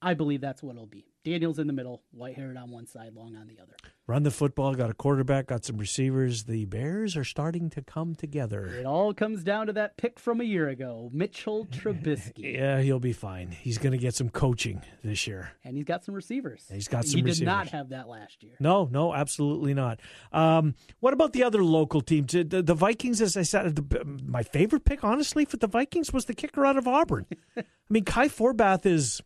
I 0.00 0.14
believe 0.14 0.40
that's 0.40 0.62
what 0.62 0.74
it'll 0.74 0.86
be. 0.86 1.06
Daniels 1.24 1.58
in 1.60 1.68
the 1.68 1.72
middle, 1.72 2.02
white 2.10 2.34
haired 2.34 2.56
on 2.56 2.70
one 2.70 2.86
side, 2.86 3.14
long 3.14 3.36
on 3.36 3.46
the 3.46 3.60
other. 3.60 3.76
Run 4.06 4.24
the 4.24 4.30
football, 4.30 4.74
got 4.74 4.90
a 4.90 4.94
quarterback, 4.94 5.46
got 5.46 5.64
some 5.64 5.76
receivers. 5.78 6.44
The 6.44 6.64
Bears 6.64 7.16
are 7.16 7.24
starting 7.24 7.70
to 7.70 7.82
come 7.82 8.14
together. 8.14 8.66
It 8.66 8.84
all 8.84 9.14
comes 9.14 9.44
down 9.44 9.68
to 9.68 9.72
that 9.74 9.96
pick 9.96 10.18
from 10.18 10.40
a 10.40 10.44
year 10.44 10.68
ago, 10.68 11.08
Mitchell 11.12 11.66
Trubisky. 11.70 12.54
Yeah, 12.54 12.80
he'll 12.80 12.98
be 13.00 13.12
fine. 13.12 13.50
He's 13.52 13.78
going 13.78 13.92
to 13.92 13.98
get 13.98 14.14
some 14.14 14.28
coaching 14.28 14.82
this 15.04 15.26
year. 15.26 15.52
And 15.64 15.76
he's 15.76 15.84
got 15.84 16.04
some 16.04 16.14
receivers. 16.14 16.64
He's 16.70 16.88
got 16.88 17.04
some 17.04 17.18
He 17.18 17.22
did 17.22 17.42
not 17.42 17.68
have 17.68 17.90
that 17.90 18.08
last 18.08 18.42
year. 18.42 18.54
No, 18.58 18.88
no, 18.90 19.14
absolutely 19.14 19.72
not. 19.74 20.00
Um, 20.32 20.74
what 21.00 21.12
about 21.14 21.32
the 21.32 21.44
other 21.44 21.62
local 21.62 22.00
teams? 22.00 22.32
The, 22.32 22.44
the 22.44 22.74
Vikings, 22.74 23.20
as 23.22 23.36
I 23.36 23.42
said, 23.42 23.76
the, 23.76 24.04
my 24.26 24.42
favorite 24.42 24.84
pick, 24.84 25.04
honestly, 25.04 25.44
for 25.44 25.56
the 25.58 25.68
Vikings 25.68 26.12
was 26.12 26.24
the 26.24 26.34
kicker 26.34 26.66
out 26.66 26.76
of 26.76 26.88
Auburn. 26.88 27.26
I 27.56 27.62
mean, 27.88 28.04
Kai 28.04 28.28
Forbath 28.28 28.84
is 28.84 29.20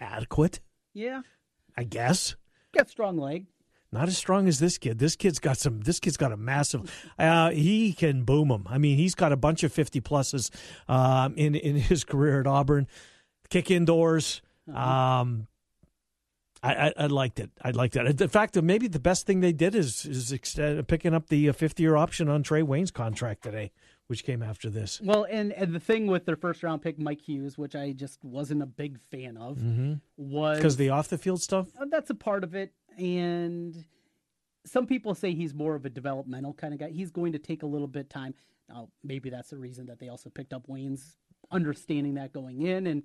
adequate, 0.00 0.60
Yeah. 0.92 1.22
I 1.76 1.84
guess. 1.84 2.36
Got 2.74 2.90
strong 2.90 3.16
leg. 3.16 3.46
Not 3.92 4.08
as 4.08 4.18
strong 4.18 4.48
as 4.48 4.58
this 4.58 4.76
kid. 4.76 4.98
This 4.98 5.14
kid's 5.14 5.38
got 5.38 5.56
some. 5.56 5.80
This 5.80 6.00
kid's 6.00 6.16
got 6.16 6.32
a 6.32 6.36
massive. 6.36 6.92
Uh, 7.16 7.50
he 7.50 7.92
can 7.92 8.24
boom 8.24 8.50
him. 8.50 8.66
I 8.68 8.76
mean, 8.76 8.96
he's 8.96 9.14
got 9.14 9.30
a 9.30 9.36
bunch 9.36 9.62
of 9.62 9.72
fifty 9.72 10.00
pluses 10.00 10.50
um, 10.88 11.34
in 11.36 11.54
in 11.54 11.76
his 11.76 12.02
career 12.02 12.40
at 12.40 12.46
Auburn. 12.48 12.88
Kick 13.50 13.70
indoors. 13.70 14.42
Um, 14.66 15.46
I, 16.60 16.86
I, 16.88 16.92
I 16.96 17.06
liked 17.06 17.38
it. 17.38 17.50
I 17.62 17.70
liked 17.70 17.94
that. 17.94 18.16
The 18.16 18.26
fact 18.26 18.54
that 18.54 18.62
maybe 18.62 18.88
the 18.88 18.98
best 18.98 19.26
thing 19.26 19.40
they 19.40 19.52
did 19.52 19.74
is 19.76 20.06
is 20.06 20.32
extend, 20.32 20.88
picking 20.88 21.14
up 21.14 21.28
the 21.28 21.52
fifth 21.52 21.78
year 21.78 21.94
option 21.94 22.28
on 22.28 22.42
Trae 22.42 22.66
Waynes' 22.66 22.92
contract 22.92 23.42
today, 23.44 23.70
which 24.08 24.24
came 24.24 24.42
after 24.42 24.68
this. 24.68 25.00
Well, 25.00 25.26
and, 25.30 25.52
and 25.52 25.74
the 25.74 25.80
thing 25.80 26.06
with 26.06 26.26
their 26.26 26.36
first 26.36 26.62
round 26.62 26.82
pick, 26.82 26.98
Mike 26.98 27.22
Hughes, 27.22 27.56
which 27.56 27.74
I 27.74 27.92
just 27.92 28.22
wasn't 28.22 28.62
a 28.62 28.66
big 28.66 28.98
fan 29.10 29.36
of, 29.36 29.58
was 30.16 30.58
Because 30.58 30.76
the 30.76 30.90
off 30.90 31.08
the 31.08 31.18
field 31.18 31.40
stuff. 31.40 31.68
Uh, 31.78 31.86
that's 31.90 32.10
a 32.10 32.14
part 32.14 32.44
of 32.44 32.54
it. 32.54 32.72
And 32.98 33.84
some 34.66 34.86
people 34.86 35.14
say 35.14 35.34
he's 35.34 35.54
more 35.54 35.74
of 35.74 35.84
a 35.84 35.90
developmental 35.90 36.52
kind 36.52 36.74
of 36.74 36.80
guy. 36.80 36.90
He's 36.90 37.10
going 37.10 37.32
to 37.32 37.38
take 37.38 37.62
a 37.62 37.66
little 37.66 37.88
bit 37.88 38.10
time. 38.10 38.34
Now 38.68 38.88
maybe 39.02 39.30
that's 39.30 39.50
the 39.50 39.58
reason 39.58 39.86
that 39.86 39.98
they 39.98 40.08
also 40.08 40.30
picked 40.30 40.52
up 40.52 40.64
wayne's 40.68 41.16
understanding 41.50 42.14
that 42.14 42.32
going 42.32 42.62
in. 42.62 42.86
And 42.86 43.02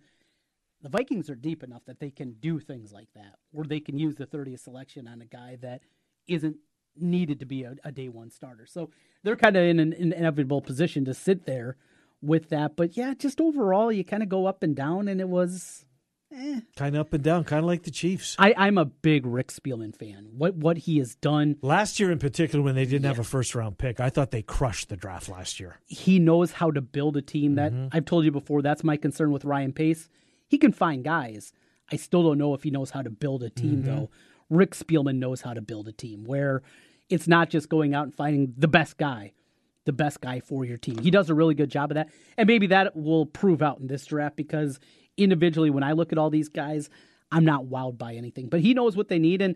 the 0.82 0.90
vikings 0.90 1.30
are 1.30 1.36
deep 1.36 1.64
enough 1.64 1.84
that 1.86 2.00
they 2.00 2.10
can 2.10 2.34
do 2.40 2.60
things 2.60 2.92
like 2.92 3.10
that 3.16 3.36
or 3.54 3.66
they 3.66 3.80
can 3.80 3.98
use 3.98 4.16
the 4.16 4.26
30th 4.26 4.60
selection 4.60 5.08
on 5.08 5.22
a 5.22 5.26
guy 5.26 5.58
that 5.62 5.82
isn't 6.28 6.58
needed 7.02 7.40
to 7.40 7.46
be 7.46 7.64
a, 7.64 7.76
a 7.84 7.92
day 7.92 8.10
one 8.10 8.30
starter 8.30 8.66
so 8.66 8.90
they're 9.24 9.36
kind 9.36 9.56
of 9.56 9.64
in 9.64 9.80
an, 9.80 9.94
an 9.94 10.14
inevitable 10.14 10.62
position 10.62 11.06
to 11.06 11.14
sit 11.14 11.46
there 11.46 11.76
with 12.22 12.50
that 12.50 12.76
but 12.76 12.98
yeah 12.98 13.14
just 13.18 13.40
overall 13.40 13.92
you 13.92 14.04
kind 14.04 14.24
of 14.24 14.30
go 14.30 14.46
up 14.46 14.64
and 14.64 14.76
down 14.76 15.08
and 15.08 15.22
it 15.22 15.30
was 15.30 15.86
eh. 16.34 16.62
Kind 16.76 16.96
of 16.96 17.02
up 17.02 17.14
and 17.14 17.24
down, 17.24 17.44
kind 17.44 17.60
of 17.60 17.66
like 17.66 17.84
the 17.84 17.92
Chiefs. 17.92 18.36
I, 18.40 18.54
I'm 18.58 18.78
a 18.78 18.86
big 18.86 19.26
Rick 19.26 19.48
Spielman 19.48 19.96
fan. 19.96 20.30
What 20.38 20.56
what 20.56 20.78
he 20.78 20.98
has 21.00 21.16
done, 21.16 21.58
Last 21.62 22.00
year, 22.00 22.12
in 22.12 22.20
particular, 22.20 22.64
when 22.64 22.76
they 22.76 22.86
didn't 22.86 23.06
have 23.06 23.20
a 23.20 23.24
first 23.24 23.56
round 23.56 23.78
pick, 23.78 24.00
I 24.00 24.10
thought 24.10 24.32
they 24.32 24.42
crushed 24.42 24.90
the 24.90 24.96
draft 24.96 25.30
last 25.30 25.60
year. 25.60 25.80
he 25.86 26.20
knows 26.20 26.52
how 26.54 26.72
to 26.72 26.82
build 26.82 27.18
a 27.18 27.22
team. 27.22 27.56
That 27.56 27.72
mm-hmm. 27.72 27.88
I've 27.92 28.06
told 28.06 28.26
you 28.26 28.32
before. 28.32 28.62
That's 28.62 28.84
my 28.84 28.98
concern 28.98 29.32
with 29.32 29.46
Ryan 29.46 29.74
Pace. 29.74 30.10
He 30.48 30.58
can 30.58 30.72
find 30.72 31.04
guys. 31.04 31.54
I 31.92 31.96
still 31.96 32.24
don't 32.24 32.38
know 32.38 32.54
if 32.54 32.64
he 32.64 32.72
knows 32.72 32.92
how 32.92 33.02
to 33.02 33.10
build 33.10 33.44
a 33.44 33.50
team 33.50 33.78
mm-hmm. 33.78 33.86
though. 33.86 34.10
Rick 34.50 34.72
Spielman 34.72 35.18
knows 35.18 35.42
how 35.42 35.54
to 35.54 35.62
build 35.62 35.88
a 35.88 35.92
team 35.92 36.24
where 36.26 36.64
it's 37.10 37.28
not 37.28 37.50
just 37.50 37.70
going 37.70 37.94
out 37.94 38.04
and 38.06 38.16
finding 38.16 38.54
the 38.58 38.68
best 38.68 38.98
guy, 38.98 39.34
the 39.86 39.94
best 39.94 40.22
guy 40.22 40.40
for 40.40 40.64
your 40.66 40.78
team. 40.78 40.98
He 41.00 41.12
does 41.12 41.30
a 41.30 41.34
really 41.34 41.56
good 41.56 41.70
job 41.70 41.92
of 41.92 41.96
that, 41.96 42.10
and 42.38 42.48
maybe 42.48 42.68
that 42.68 42.96
will 42.96 43.26
prove 43.26 43.62
out 43.62 43.80
in 43.80 43.88
this 43.88 44.06
draft 44.06 44.36
because 44.36 44.80
individually, 45.18 45.70
when 45.70 45.84
I 45.84 45.94
look 45.94 46.12
at 46.12 46.18
all 46.18 46.30
these 46.30 46.50
guys, 46.50 46.90
I'm 47.32 47.46
not 47.46 47.66
wowed 47.66 47.98
by 47.98 48.14
anything. 48.16 48.48
But 48.48 48.62
he 48.62 48.74
knows 48.74 48.96
what 48.96 49.08
they 49.10 49.20
need, 49.20 49.42
and 49.42 49.56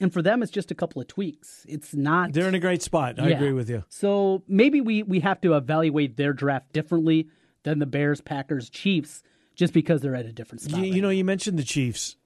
and 0.00 0.12
for 0.12 0.22
them, 0.22 0.42
it's 0.42 0.50
just 0.50 0.70
a 0.70 0.74
couple 0.74 1.00
of 1.00 1.08
tweaks. 1.08 1.64
It's 1.68 1.94
not. 1.94 2.32
They're 2.32 2.48
in 2.48 2.54
a 2.54 2.60
great 2.60 2.82
spot. 2.82 3.20
I 3.20 3.28
Yeah. 3.28 3.36
agree 3.36 3.52
with 3.52 3.70
you. 3.70 3.84
So 3.88 4.42
maybe 4.48 4.80
we 4.80 5.02
we 5.02 5.20
have 5.20 5.40
to 5.42 5.54
evaluate 5.54 6.16
their 6.16 6.32
draft 6.32 6.72
differently 6.72 7.28
than 7.62 7.78
the 7.78 7.86
Bears, 7.86 8.20
Packers, 8.20 8.68
Chiefs, 8.68 9.22
just 9.54 9.72
because 9.72 10.00
they're 10.00 10.16
at 10.16 10.26
a 10.26 10.32
different 10.32 10.62
spot. 10.62 10.78
You, 10.78 10.84
right 10.84 10.92
you 10.92 11.02
know, 11.02 11.08
now. 11.08 11.12
you 11.12 11.24
mentioned 11.24 11.58
the 11.58 11.62
Chiefs. 11.64 12.16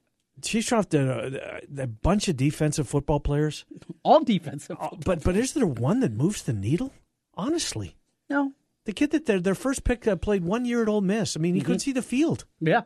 Chiefs 0.41 0.67
drafted 0.67 1.07
a, 1.07 1.61
a 1.77 1.87
bunch 1.87 2.27
of 2.27 2.37
defensive 2.37 2.87
football 2.87 3.19
players, 3.19 3.65
all 4.03 4.23
defensive. 4.23 4.77
but 5.03 5.23
but 5.23 5.35
is 5.35 5.53
there 5.53 5.65
one 5.65 5.99
that 6.01 6.11
moves 6.13 6.43
the 6.43 6.53
needle? 6.53 6.93
Honestly, 7.35 7.95
no, 8.29 8.53
the 8.85 8.93
kid 8.93 9.11
that 9.11 9.25
their 9.25 9.39
their 9.39 9.55
first 9.55 9.83
pick 9.83 10.07
uh, 10.07 10.15
played 10.15 10.43
one 10.43 10.65
year 10.65 10.81
at 10.81 10.89
Ole 10.89 11.01
Miss. 11.01 11.35
I 11.35 11.39
mean, 11.39 11.55
he 11.55 11.61
couldn't 11.61 11.79
see 11.79 11.91
the 11.91 12.01
field. 12.01 12.45
yeah, 12.59 12.81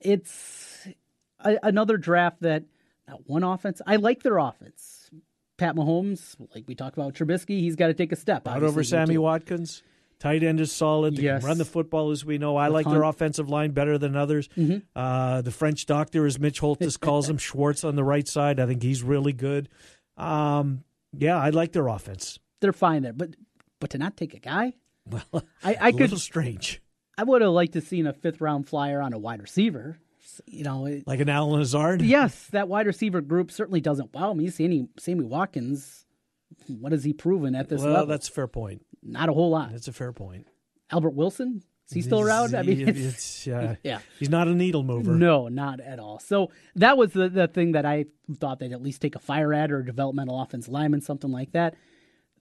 it's 0.00 0.88
a, 1.40 1.58
another 1.62 1.96
draft 1.96 2.42
that 2.42 2.64
not 3.06 3.28
one 3.28 3.42
offense. 3.44 3.80
I 3.86 3.96
like 3.96 4.22
their 4.22 4.38
offense. 4.38 5.10
Pat 5.56 5.74
Mahomes, 5.74 6.36
like 6.54 6.64
we 6.68 6.74
talked 6.76 6.96
about 6.96 7.14
Trubisky, 7.14 7.60
he's 7.60 7.74
got 7.74 7.88
to 7.88 7.94
take 7.94 8.12
a 8.12 8.16
step. 8.16 8.46
Out 8.46 8.62
over 8.62 8.84
Sammy. 8.84 9.18
Watkins. 9.18 9.82
Tight 10.20 10.42
end 10.42 10.58
is 10.60 10.72
solid. 10.72 11.16
They 11.16 11.22
Yes. 11.22 11.40
can 11.42 11.48
run 11.48 11.58
the 11.58 11.64
football 11.64 12.10
as 12.10 12.24
we 12.24 12.38
know. 12.38 12.56
I 12.56 12.68
like 12.68 12.86
their 12.86 13.04
offensive 13.04 13.48
line 13.48 13.70
better 13.70 13.98
than 13.98 14.16
others. 14.16 14.48
Mm-hmm. 14.56 14.78
Uh, 14.96 15.42
the 15.42 15.52
French 15.52 15.86
doctor, 15.86 16.26
as 16.26 16.38
Mitch 16.40 16.60
Holthus 16.60 16.96
calls 17.00 17.28
him, 17.28 17.38
Schwartz 17.38 17.84
on 17.84 17.94
the 17.94 18.02
right 18.04 18.26
side. 18.26 18.58
I 18.58 18.66
think 18.66 18.82
he's 18.82 19.02
really 19.04 19.32
good. 19.32 19.68
Um, 20.16 20.82
yeah, 21.16 21.38
I 21.38 21.50
like 21.50 21.72
their 21.72 21.86
offense. 21.86 22.38
They're 22.60 22.72
fine 22.72 23.02
there, 23.02 23.12
but 23.12 23.36
but 23.80 23.90
to 23.90 23.98
not 23.98 24.16
take 24.16 24.34
a 24.34 24.40
guy, 24.40 24.72
Well, 25.06 25.44
I, 25.62 25.92
could 25.92 26.00
little 26.00 26.18
strange. 26.18 26.82
I 27.16 27.22
would 27.22 27.40
have 27.42 27.52
liked 27.52 27.74
to 27.74 27.80
seen 27.80 28.06
a 28.06 28.12
fifth 28.12 28.40
round 28.40 28.68
flyer 28.68 29.00
on 29.00 29.12
a 29.12 29.18
wide 29.18 29.40
receiver. 29.40 29.98
You 30.46 30.64
know, 30.64 30.86
it- 30.86 31.06
Like 31.06 31.20
an 31.20 31.28
Allen 31.28 31.58
Lazard. 31.60 32.02
yes, 32.02 32.48
that 32.48 32.68
wide 32.68 32.86
receiver 32.86 33.20
group 33.20 33.50
certainly 33.52 33.80
doesn't 33.80 34.12
wow 34.12 34.32
me. 34.34 34.50
Sammy, 34.50 34.88
Sammy 34.98 35.24
Watkins, 35.24 36.04
what 36.66 36.90
has 36.92 37.04
he 37.04 37.12
proven 37.12 37.54
at 37.54 37.68
this 37.68 37.80
well, 37.82 37.92
level? 37.92 38.06
that's 38.06 38.28
a 38.28 38.32
fair 38.32 38.46
point. 38.48 38.82
Not 39.02 39.28
a 39.28 39.32
whole 39.32 39.50
lot. 39.50 39.72
That's 39.72 39.88
a 39.88 39.92
fair 39.92 40.12
point. 40.12 40.46
Albert 40.90 41.10
Wilson, 41.14 41.62
is 41.88 41.92
he 41.94 42.02
still 42.02 42.20
around? 42.20 42.54
I 42.54 42.62
mean, 42.62 42.80
It's- 42.88 42.96
it's- 42.98 43.48
uh, 43.48 43.76
yeah. 43.82 44.00
he's 44.18 44.28
not 44.30 44.48
a 44.48 44.54
needle 44.54 44.82
mover. 44.82 45.12
no, 45.14 45.48
not 45.48 45.80
at 45.80 45.98
all. 45.98 46.18
So 46.18 46.50
that 46.76 46.96
was 46.98 47.12
the, 47.12 47.28
the 47.28 47.46
thing 47.48 47.72
that 47.72 47.84
I 47.86 48.06
thought 48.40 48.58
they'd 48.58 48.72
at 48.72 48.82
least 48.82 49.00
take 49.02 49.14
a 49.14 49.18
fire 49.20 49.52
at 49.54 49.70
or 49.70 49.78
a 49.80 49.84
developmental 49.86 50.40
offense 50.40 50.68
lineman, 50.68 51.00
something 51.00 51.30
like 51.30 51.52
that. 51.52 51.74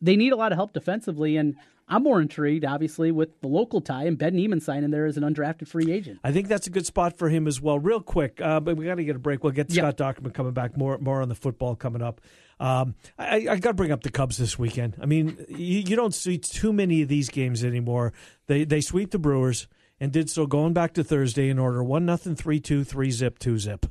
They 0.01 0.15
need 0.15 0.31
a 0.33 0.35
lot 0.35 0.51
of 0.51 0.57
help 0.57 0.73
defensively, 0.73 1.37
and 1.37 1.55
I'm 1.89 2.04
more 2.04 2.19
intrigued, 2.19 2.65
obviously, 2.65 3.12
with 3.12 3.39
the 3.39 3.47
local 3.47 3.80
tie 3.80 4.04
and 4.04 4.17
Ben 4.17 4.36
Niemann 4.36 4.60
signing 4.60 4.91
there 4.91 5.06
as 5.06 5.15
an 5.15 5.23
undrafted 5.23 5.69
free 5.69 5.89
agent. 5.91 6.19
I 6.21 6.34
think 6.34 6.50
that's 6.50 6.67
a 6.67 6.69
good 6.69 6.86
spot 6.86 7.17
for 7.17 7.30
him 7.30 7.47
as 7.47 7.62
well. 7.62 7.80
Real 7.80 8.02
quick, 8.02 8.41
uh, 8.41 8.60
but 8.60 8.76
we 8.76 8.86
got 8.86 8.95
to 8.95 9.06
get 9.06 9.15
a 9.15 9.19
break. 9.19 9.43
We'll 9.43 9.54
get 9.54 9.69
Yeah. 9.69 9.89
Scott 9.89 9.97
Dochterman 10.17 10.34
coming 10.34 10.52
back. 10.52 10.76
More 10.76 10.97
more 10.97 11.21
on 11.21 11.30
the 11.30 11.36
football 11.36 11.76
coming 11.76 12.02
up. 12.02 12.19
Um, 12.60 12.95
I, 13.17 13.47
I 13.50 13.56
got 13.58 13.69
to 13.69 13.73
bring 13.73 13.91
up 13.91 14.04
the 14.04 14.12
Cubs 14.12 14.38
this 14.38 14.60
weekend. 14.60 14.95
I 15.02 15.06
mean, 15.06 15.45
you, 15.47 15.80
you 15.80 15.95
don't 15.95 16.13
see 16.13 16.38
too 16.38 16.73
many 16.73 17.04
of 17.04 17.08
these 17.08 17.30
games 17.30 17.63
anymore. 17.63 18.12
They 18.47 18.65
they 18.65 18.82
sweep 18.82 19.12
the 19.12 19.19
Brewers 19.19 19.67
and 20.00 20.12
did 20.12 20.30
so 20.30 20.45
going 20.45 20.73
back 20.73 20.93
to 20.95 21.04
Thursday 21.04 21.50
in 21.50 21.58
order 21.58 21.84
one 21.84 22.06
nothing 22.06 22.36
three 22.36 22.60
two 22.60 22.84
three 22.84 23.12
zip 23.12 23.39
two 23.39 23.58
zip. 23.60 23.86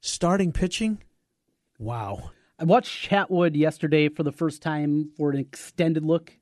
Starting 0.00 0.50
pitching, 0.50 1.02
wow. 1.78 2.30
I 2.58 2.64
watched 2.64 3.10
Chatwood 3.10 3.56
yesterday 3.56 4.08
for 4.08 4.22
the 4.22 4.32
first 4.32 4.62
time 4.62 5.10
for 5.16 5.30
an 5.30 5.38
extended 5.38 6.04
look. 6.04 6.32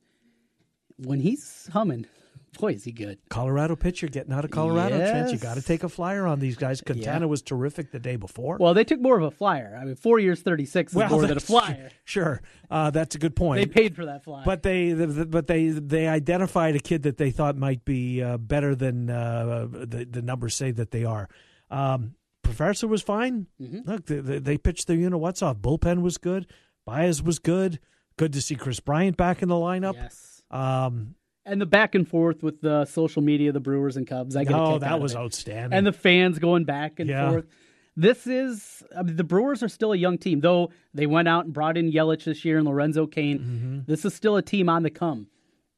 When 1.05 1.21
he's 1.21 1.69
humming, 1.73 2.07
boy, 2.59 2.73
is 2.73 2.85
he 2.85 2.93
good. 2.93 3.19
Colorado 3.29 3.77
pitcher 3.77 4.07
getting 4.09 4.33
out 4.33 4.45
of 4.45 4.51
Colorado. 4.51 4.99
Trent, 4.99 5.31
you 5.33 5.39
got 5.39 5.55
to 5.55 5.63
take 5.63 5.83
a 5.85 5.89
flyer 5.89 6.27
on 6.27 6.41
these 6.41 6.57
guys. 6.57 6.81
Quintana 6.81 7.21
Yeah. 7.27 7.31
was 7.31 7.43
terrific 7.43 7.91
the 7.93 7.99
day 7.99 8.17
before. 8.17 8.57
Well, 8.59 8.75
they 8.75 8.85
took 8.85 9.01
more 9.01 9.17
of 9.17 9.23
a 9.23 9.31
flyer. 9.31 9.79
I 9.81 9.85
mean, 9.85 9.95
four 9.97 10.19
years, 10.19 10.41
36 10.43 10.93
is 10.93 11.11
more 11.11 11.23
than 11.27 11.37
a 11.37 11.41
flyer. 11.41 11.91
Sure, 12.05 12.43
uh, 12.71 12.91
that's 12.91 13.15
a 13.15 13.19
good 13.19 13.37
point. 13.37 13.61
They 13.61 13.67
paid 13.67 13.95
for 13.95 14.07
that 14.07 14.25
flyer. 14.25 14.43
But 14.45 14.63
they, 14.65 14.93
the, 14.93 15.07
the- 15.07 15.27
but 15.27 15.47
they, 15.47 15.69
they 15.69 16.09
identified 16.09 16.75
a 16.75 16.81
kid 16.81 17.05
that 17.05 17.19
they 17.19 17.31
thought 17.31 17.57
might 17.57 17.85
be 17.85 18.21
uh, 18.21 18.37
better 18.37 18.75
than 18.75 19.09
uh, 19.11 19.69
the 19.71 20.07
the 20.11 20.23
numbers 20.23 20.57
say 20.57 20.73
that 20.73 20.91
they 20.91 21.05
are. 21.05 21.29
Um, 21.71 22.15
Professor 22.43 22.89
was 22.89 23.01
fine. 23.01 23.47
Mm-hmm. 23.63 23.89
Look, 23.89 24.07
they, 24.07 24.17
they, 24.19 24.39
they 24.41 24.59
pitched 24.59 24.89
their 24.89 24.97
unit. 24.97 25.21
What's 25.21 25.41
off? 25.41 25.59
Bullpen 25.59 26.03
was 26.03 26.19
good. 26.19 26.49
Baez 26.85 27.23
was 27.23 27.39
good. 27.39 27.79
Good 28.17 28.33
to 28.33 28.41
see 28.43 28.57
Kris 28.57 28.81
Bryant 28.81 29.17
back 29.17 29.41
in 29.41 29.49
the 29.49 29.55
lineup. 29.55 29.95
yes. 29.95 30.30
Um, 30.51 31.15
And 31.47 31.61
the 31.61 31.67
back 31.67 31.95
and 31.95 32.07
forth 32.07 32.43
with 32.43 32.61
the 32.61 32.85
social 32.85 33.23
media, 33.23 33.53
the 33.53 33.61
Brewers 33.61 33.97
and 33.97 34.07
Cubs. 34.07 34.37
I 34.37 34.45
get 34.45 34.55
oh, 34.55 34.79
that 34.79 35.01
was 35.01 35.17
outstanding. 35.17 35.77
And 35.77 35.87
the 35.87 35.93
fans 35.93 36.39
going 36.39 36.65
back 36.65 37.01
and 37.01 37.09
Yeah. 37.09 37.31
forth. 37.31 37.47
This 37.97 38.27
is 38.27 38.83
I 38.97 39.03
mean, 39.03 39.17
the 39.17 39.25
Brewers 39.25 39.63
are 39.63 39.69
still 39.69 39.93
a 39.93 39.97
young 39.97 40.17
team, 40.17 40.41
though 40.41 40.71
they 40.95 41.07
went 41.07 41.29
out 41.29 41.45
and 41.45 41.53
brought 41.55 41.77
in 41.77 41.91
Yelich 41.93 42.25
this 42.25 42.45
year 42.45 42.59
and 42.59 42.67
Lorenzo 42.67 43.07
Cain. 43.07 43.85
This 43.87 44.05
is 44.05 44.15
still 44.15 44.37
a 44.37 44.43
team 44.43 44.69
on 44.69 44.83
the 44.83 44.91
come. 44.91 45.27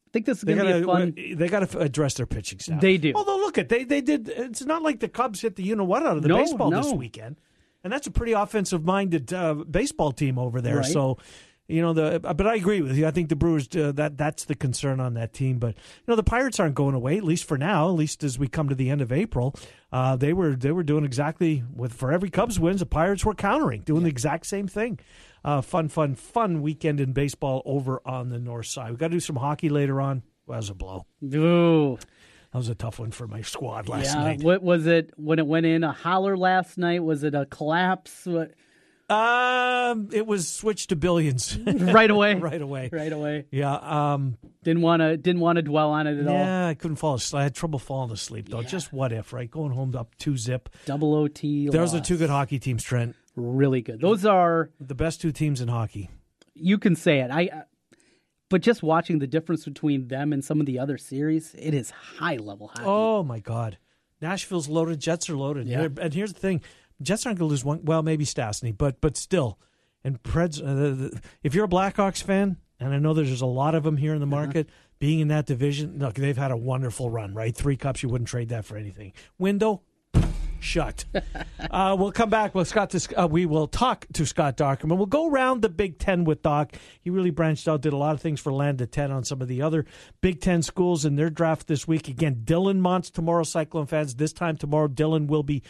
I 0.07 0.11
think 0.13 0.27
this 0.27 0.39
is 0.39 0.45
going 0.45 0.59
to 0.59 0.65
be 0.65 0.71
a 0.83 0.85
fun. 0.85 1.15
they 1.37 1.49
got 1.49 1.67
to 1.71 1.79
address 1.79 2.15
their 2.15 2.27
pitching 2.27 2.59
staff. 2.59 2.81
They 2.83 2.99
do. 2.99 3.13
Although 3.15 3.39
look 3.39 3.57
at 3.57 3.71
they 3.71 3.85
they 3.85 4.03
did. 4.03 4.29
It's 4.29 4.63
not 4.65 4.83
like 4.83 5.01
the 5.01 5.09
Cubs 5.09 5.41
hit 5.41 5.57
the 5.57 5.63
you 5.63 5.75
know 5.75 5.85
what 5.85 6.03
out 6.05 6.17
of 6.19 6.23
the 6.23 6.29
No, 6.29 6.37
baseball 6.37 6.71
this 6.71 6.93
weekend, 6.93 7.41
and 7.83 7.93
that's 7.93 8.07
a 8.07 8.11
pretty 8.11 8.33
offensive 8.33 8.85
minded 8.85 9.33
uh, 9.33 9.55
baseball 9.55 10.13
team 10.13 10.39
over 10.39 10.61
there. 10.61 10.79
Right. 10.79 10.85
So. 10.87 11.19
You 11.73 11.81
know 11.81 11.93
the. 11.93 12.21
But 12.21 12.47
I 12.47 12.57
agree 12.57 12.83
with 12.83 12.97
you. 12.97 13.07
I 13.07 13.11
think 13.11 13.29
the 13.29 13.37
Brewers 13.37 13.69
uh, 13.75 13.93
that 13.93 14.19
that's 14.19 14.45
the 14.45 14.55
concern 14.55 15.01
on 15.01 15.15
that 15.15 15.33
team. 15.33 15.59
But 15.59 15.75
you 15.75 16.05
know 16.07 16.17
the 16.17 16.23
Pirates 16.23 16.61
aren't 16.61 16.75
going 16.75 16.95
away 16.95 17.17
at 17.17 17.25
least 17.25 17.45
for 17.45 17.57
now. 17.57 17.89
At 17.89 17.95
least 17.95 18.23
as 18.23 18.39
we 18.39 18.49
come 18.49 18.69
to 18.69 18.75
the 18.75 18.91
end 18.91 19.01
of 19.01 19.11
April, 19.11 19.55
uh, 19.91 20.17
they 20.17 20.33
were 20.33 20.55
they 20.55 20.71
were 20.71 20.83
doing 20.83 21.05
exactly 21.05 21.65
with 21.75 21.93
for 21.93 22.13
every 22.13 22.31
Cubs 22.31 22.61
wins, 22.61 22.81
the 22.81 22.87
Pirates 22.87 23.25
were 23.25 23.35
countering, 23.35 23.81
doing 23.83 24.03
yeah. 24.03 24.07
the 24.07 24.11
exact 24.11 24.47
same 24.47 24.69
thing. 24.69 24.99
Uh, 25.45 25.61
fun, 25.61 25.89
fun, 25.89 26.15
fun 26.15 26.63
weekend 26.63 27.01
in 27.01 27.13
baseball 27.13 27.63
over 27.65 28.01
on 28.07 28.29
the 28.29 28.39
north 28.39 28.67
side. 28.67 28.93
We 28.93 28.97
got 28.97 29.09
to 29.09 29.17
do 29.17 29.21
some 29.21 29.35
hockey 29.37 29.69
later 29.69 30.01
on. 30.01 30.23
Well, 30.47 30.55
that 30.55 30.59
was 30.59 30.71
a 30.71 30.75
blow. 30.75 31.07
Ooh. 31.35 31.99
That 32.53 32.59
was 32.59 32.69
a 32.69 32.75
tough 32.75 32.99
one 32.99 33.11
for 33.11 33.27
my 33.27 33.41
squad 33.41 33.89
last 33.89 34.15
yeah, 34.15 34.23
night. 34.23 34.43
What 34.43 34.63
was 34.63 34.87
it 34.87 35.11
when 35.17 35.39
it 35.39 35.47
went 35.47 35.67
in? 35.67 35.83
A 35.83 35.93
holler 35.93 36.37
last 36.37 36.79
night? 36.79 37.03
Was 37.03 37.25
it 37.25 37.35
a 37.35 37.47
collapse? 37.47 38.27
What? 38.27 38.53
Um, 39.09 40.09
it 40.13 40.27
was 40.27 40.49
switched 40.49 40.89
to 40.89 40.97
billions 40.97 41.59
right 41.67 42.11
away. 42.11 42.35
right 42.41 42.63
away. 42.63 42.89
Right 42.91 43.13
away. 43.13 43.47
Yeah. 43.51 43.75
Um, 43.75 44.39
didn't 44.63 44.83
want 44.83 45.01
to 45.01 45.17
didn't 45.17 45.41
want 45.41 45.57
to 45.57 45.63
dwell 45.63 45.91
on 45.91 46.07
it 46.07 46.19
at 46.19 46.25
yeah, 46.25 46.31
all. 46.31 46.37
Yeah, 46.37 46.69
I 46.69 46.75
couldn't 46.75 46.97
fall 46.97 47.15
asleep. 47.15 47.41
I 47.41 47.43
had 47.45 47.55
trouble 47.55 47.79
falling 47.79 48.11
asleep 48.11 48.49
though. 48.49 48.61
Yeah. 48.61 48.69
Just 48.69 48.93
what 48.93 49.13
if, 49.13 49.33
right? 49.33 49.51
Going 49.51 49.73
home 49.73 49.95
up 49.95 50.15
two 50.17 50.37
zip. 50.37 50.69
Double 50.87 51.15
OT. 51.15 51.69
Those 51.69 51.93
loss. 51.93 52.01
are 52.01 52.05
two 52.05 52.17
good 52.17 52.31
hockey 52.31 52.59
teams, 52.59 52.83
Trent. 52.83 53.15
Really 53.37 53.83
good. 53.83 54.01
Those 54.01 54.25
are 54.25 54.71
the 54.81 54.95
best 54.95 55.21
two 55.21 55.33
teams 55.33 55.61
in 55.61 55.69
hockey. 55.69 56.11
You 56.55 56.79
can 56.79 56.97
say 56.97 57.21
it. 57.21 57.31
I 57.31 57.65
but 58.53 58.61
just 58.61 58.83
watching 58.83 59.19
the 59.19 59.27
difference 59.27 59.65
between 59.65 60.09
them 60.09 60.33
and 60.33 60.45
some 60.45 60.61
of 60.61 60.67
the 60.67 60.79
other 60.79 60.99
series, 60.99 61.55
it 61.59 61.73
is 61.73 61.91
high 61.91 62.37
level 62.37 62.69
hockey. 62.69 62.83
Oh 62.85 63.23
my 63.23 63.41
god, 63.41 63.79
Nashville's 64.21 64.69
loaded. 64.69 65.01
Jets 65.01 65.31
are 65.31 65.37
loaded. 65.37 65.67
Yeah. 65.67 65.89
And 66.01 66.13
here's 66.13 66.35
the 66.35 66.41
thing: 66.41 66.61
Jets 67.01 67.27
aren't 67.27 67.39
going 67.39 67.49
to 67.49 67.51
lose 67.51 67.65
one. 67.65 67.85
Well, 67.85 68.03
maybe 68.03 68.25
Stastny, 68.25 68.77
but 68.77 69.01
but 69.01 69.17
still, 69.17 69.59
and 70.05 70.23
Preds. 70.23 70.61
Uh, 70.61 71.17
if 71.43 71.55
you're 71.55 71.65
a 71.65 71.69
Blackhawks 71.69 72.23
fan, 72.23 72.57
and 72.81 72.93
I 72.93 72.99
know 72.99 73.15
there's 73.15 73.41
a 73.41 73.47
lot 73.47 73.75
of 73.75 73.85
them 73.85 73.97
here 73.97 74.15
in 74.15 74.21
the 74.21 74.27
uh-huh. 74.27 74.45
market, 74.45 74.67
uh-huh. 74.69 74.95
being 74.99 75.21
in 75.21 75.29
that 75.29 75.47
division, 75.47 75.99
look, 75.99 76.15
they've 76.15 76.37
had 76.37 76.51
a 76.51 76.57
wonderful 76.57 77.11
run. 77.11 77.35
Right, 77.35 77.55
three 77.55 77.77
cups. 77.77 78.03
You 78.03 78.09
wouldn't 78.09 78.29
trade 78.29 78.51
that 78.51 78.65
for 78.65 78.77
anything. 78.77 79.13
Window, 79.39 79.83
shut. 80.63 81.05
uh, 81.71 81.97
we'll 81.99 82.13
come 82.13 82.31
back 82.31 82.55
with 82.55 82.69
Scott. 82.69 82.91
To, 82.91 83.23
uh, 83.23 83.27
we 83.27 83.47
will 83.47 83.67
talk 83.67 84.07
to 84.15 84.25
Scott 84.25 84.57
Dochterman. 84.57 84.97
We'll 84.97 85.07
go 85.07 85.29
around 85.29 85.63
the 85.63 85.69
Big 85.69 85.99
Ten 85.99 86.25
with 86.25 86.43
Doc. 86.43 86.75
He 87.01 87.11
really 87.11 87.31
branched 87.31 87.69
out, 87.69 87.83
did 87.83 87.93
a 87.93 87.97
lot 87.97 88.15
of 88.15 88.21
things 88.21 88.41
for 88.41 88.53
Land 88.53 88.81
of 88.81 88.91
Ten 88.91 89.11
on 89.11 89.25
some 89.25 89.43
of 89.43 89.49
the 89.49 89.63
other 89.63 89.85
Big 90.21 90.41
Ten 90.41 90.63
schools 90.63 91.05
in 91.05 91.17
their 91.17 91.31
draft 91.31 91.67
this 91.67 91.87
week. 91.87 92.09
Again, 92.09 92.43
Dylan 92.45 92.81
Montz 92.81 93.11
tomorrow, 93.11 93.43
Cyclone 93.43 93.87
fans. 93.87 94.15
This 94.15 94.33
time 94.33 94.57
tomorrow, 94.57 94.89
Dylan 94.89 95.27
will 95.27 95.43
be 95.43 95.63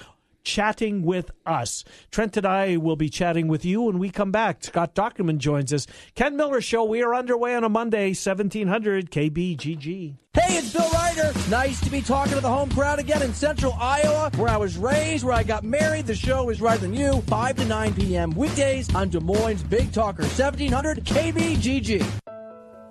chatting 0.44 1.02
with 1.02 1.30
us. 1.46 1.84
Trent 2.10 2.36
and 2.36 2.46
I 2.46 2.76
will 2.76 2.96
be 2.96 3.08
chatting 3.08 3.48
with 3.48 3.64
you 3.64 3.82
when 3.82 3.98
we 3.98 4.10
come 4.10 4.30
back. 4.30 4.64
Scott 4.64 4.94
Dochterman 4.94 5.38
joins 5.38 5.72
us. 5.72 5.86
Ken 6.14 6.36
Miller 6.36 6.60
Show. 6.60 6.84
We 6.84 7.02
are 7.02 7.14
underway 7.14 7.54
on 7.54 7.64
a 7.64 7.68
Monday, 7.68 8.08
1700 8.08 9.10
KBGG. 9.10 10.16
Hey, 10.34 10.56
it's 10.56 10.72
Bill 10.72 10.88
Ryder. 10.90 11.32
Nice 11.50 11.78
to 11.80 11.90
be 11.90 12.00
talking 12.00 12.32
to 12.34 12.40
the 12.40 12.48
home 12.48 12.70
crowd 12.70 12.98
again 12.98 13.22
in 13.22 13.34
central 13.34 13.74
Iowa, 13.74 14.30
where 14.36 14.48
I 14.48 14.56
was 14.56 14.78
raised, 14.78 15.24
where 15.24 15.34
I 15.34 15.42
got 15.42 15.62
married. 15.62 16.06
The 16.06 16.14
show 16.14 16.48
is 16.48 16.60
right 16.60 16.80
than 16.80 16.94
you, 16.94 17.20
5 17.22 17.56
to 17.56 17.64
9 17.66 17.94
p.m. 17.94 18.30
weekdays 18.30 18.94
on 18.94 19.10
Des 19.10 19.20
Moines 19.20 19.62
Big 19.64 19.92
Talker, 19.92 20.22
1700 20.22 21.04
KBGG. 21.04 22.20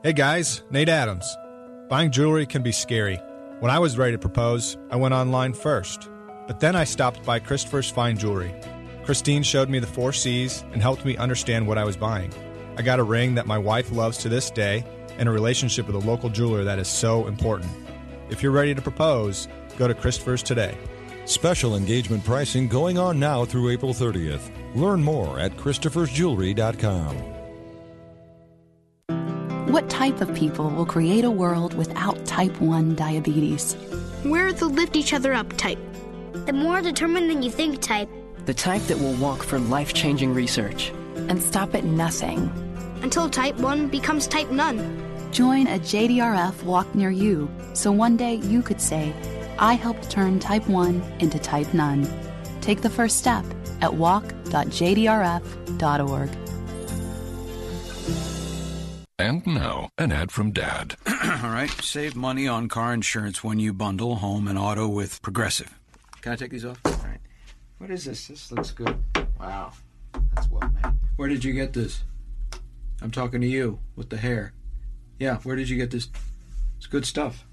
Hey 0.03 0.13
guys, 0.13 0.63
Nate 0.69 0.89
Adams. 0.89 1.37
Buying 1.89 2.11
jewelry 2.11 2.45
can 2.45 2.63
be 2.63 2.71
scary. 2.71 3.19
When 3.59 3.71
I 3.71 3.79
was 3.79 3.97
ready 3.97 4.13
to 4.13 4.17
propose, 4.17 4.77
I 4.89 4.95
went 4.95 5.13
online 5.13 5.53
first. 5.53 6.09
But 6.51 6.59
then 6.59 6.75
I 6.75 6.83
stopped 6.83 7.23
by 7.23 7.39
Christopher's 7.39 7.89
Fine 7.89 8.17
Jewelry. 8.17 8.53
Christine 9.05 9.41
showed 9.41 9.69
me 9.69 9.79
the 9.79 9.87
four 9.87 10.11
C's 10.11 10.65
and 10.73 10.81
helped 10.81 11.05
me 11.05 11.15
understand 11.15 11.65
what 11.65 11.77
I 11.77 11.85
was 11.85 11.95
buying. 11.95 12.29
I 12.75 12.81
got 12.81 12.99
a 12.99 13.03
ring 13.03 13.35
that 13.35 13.47
my 13.47 13.57
wife 13.57 13.89
loves 13.89 14.17
to 14.17 14.27
this 14.27 14.51
day 14.51 14.83
and 15.17 15.29
a 15.29 15.31
relationship 15.31 15.87
with 15.87 15.95
a 15.95 15.99
local 15.99 16.27
jeweler 16.27 16.65
that 16.65 16.77
is 16.77 16.89
so 16.89 17.25
important. 17.27 17.71
If 18.29 18.43
you're 18.43 18.51
ready 18.51 18.75
to 18.75 18.81
propose, 18.81 19.47
go 19.77 19.87
to 19.87 19.93
Christopher's 19.93 20.43
today. 20.43 20.77
Special 21.23 21.77
engagement 21.77 22.25
pricing 22.25 22.67
going 22.67 22.97
on 22.97 23.17
now 23.17 23.45
through 23.45 23.69
April 23.69 23.93
30th. 23.93 24.51
Learn 24.75 25.01
more 25.01 25.39
at 25.39 25.55
Christopher'sJewelry.com. 25.55 27.15
What 29.71 29.89
type 29.89 30.19
of 30.19 30.35
people 30.35 30.69
will 30.69 30.85
create 30.85 31.23
a 31.23 31.31
world 31.31 31.75
without 31.75 32.25
type 32.25 32.59
1 32.59 32.95
diabetes? 32.95 33.77
We're 34.25 34.51
the 34.51 34.67
lift 34.67 34.97
each 34.97 35.13
other 35.13 35.33
up 35.33 35.55
type 35.55 35.79
the 36.34 36.54
more 36.54 36.82
determined 36.82 37.30
than 37.30 37.44
you 37.44 37.52
think 37.52 37.82
type. 37.82 38.10
The 38.46 38.54
type 38.54 38.82
that 38.84 39.00
will 39.00 39.15
walk 39.15 39.44
for 39.44 39.60
life 39.60 39.94
changing 39.94 40.34
research. 40.34 40.91
And 41.15 41.41
stop 41.41 41.76
at 41.76 41.84
nothing. 41.84 42.50
Until 43.02 43.30
type 43.30 43.58
1 43.58 43.89
becomes 43.89 44.28
type 44.28 44.52
none. 44.52 44.80
Join 45.32 45.67
a 45.67 45.80
JDRF 45.80 46.63
walk 46.63 46.94
near 46.94 47.12
you 47.12 47.50
so 47.74 47.91
one 47.91 48.17
day 48.17 48.36
you 48.36 48.62
could 48.62 48.82
say, 48.82 49.13
I 49.58 49.76
helped 49.76 50.10
turn 50.10 50.39
type 50.39 50.67
1 50.67 51.02
into 51.20 51.39
type 51.39 51.74
none. 51.74 52.08
Take 52.62 52.82
the 52.82 52.89
first 52.89 53.17
step 53.17 53.46
at 53.82 53.94
walk.jdrf.org. 53.94 56.30
And 59.20 59.46
now, 59.46 59.89
an 60.00 60.12
ad 60.12 60.32
from 60.32 60.52
Dad. 60.52 60.96
All 61.08 61.52
right, 61.52 61.70
save 61.70 62.15
money 62.15 62.48
on 62.48 62.67
car 62.67 62.91
insurance 62.91 63.44
when 63.44 63.60
you 63.60 63.72
bundle 63.72 64.15
home 64.15 64.48
and 64.48 64.58
auto 64.58 64.88
with 64.88 65.22
Progressive. 65.22 65.81
Can 66.21 66.34
I 66.34 66.36
take 66.36 66.51
these 66.51 66.65
off? 66.65 66.79
All 66.86 66.91
right. 66.91 67.19
What 67.79 67.89
is 67.89 68.05
this? 68.05 68.27
This 68.27 68.51
looks 68.51 68.71
good. 68.71 68.95
Wow. 69.39 69.73
That's 70.36 70.49
well 70.49 70.69
made. 70.69 70.93
Where 71.15 71.27
did 71.27 71.43
you 71.43 71.53
get 71.53 71.73
this? 71.73 72.03
I'm 73.01 73.12
talking 73.12 73.41
to 73.41 73.47
you 73.47 73.79
with 73.95 74.10
the 74.10 74.17
hair. 74.17 74.53
Yeah, 75.19 75.38
where 75.38 75.55
did 75.55 75.69
you 75.69 75.77
get 75.77 75.89
this? 75.91 76.10
It's 76.77 76.88
good 76.88 77.05
stuff. 77.05 77.45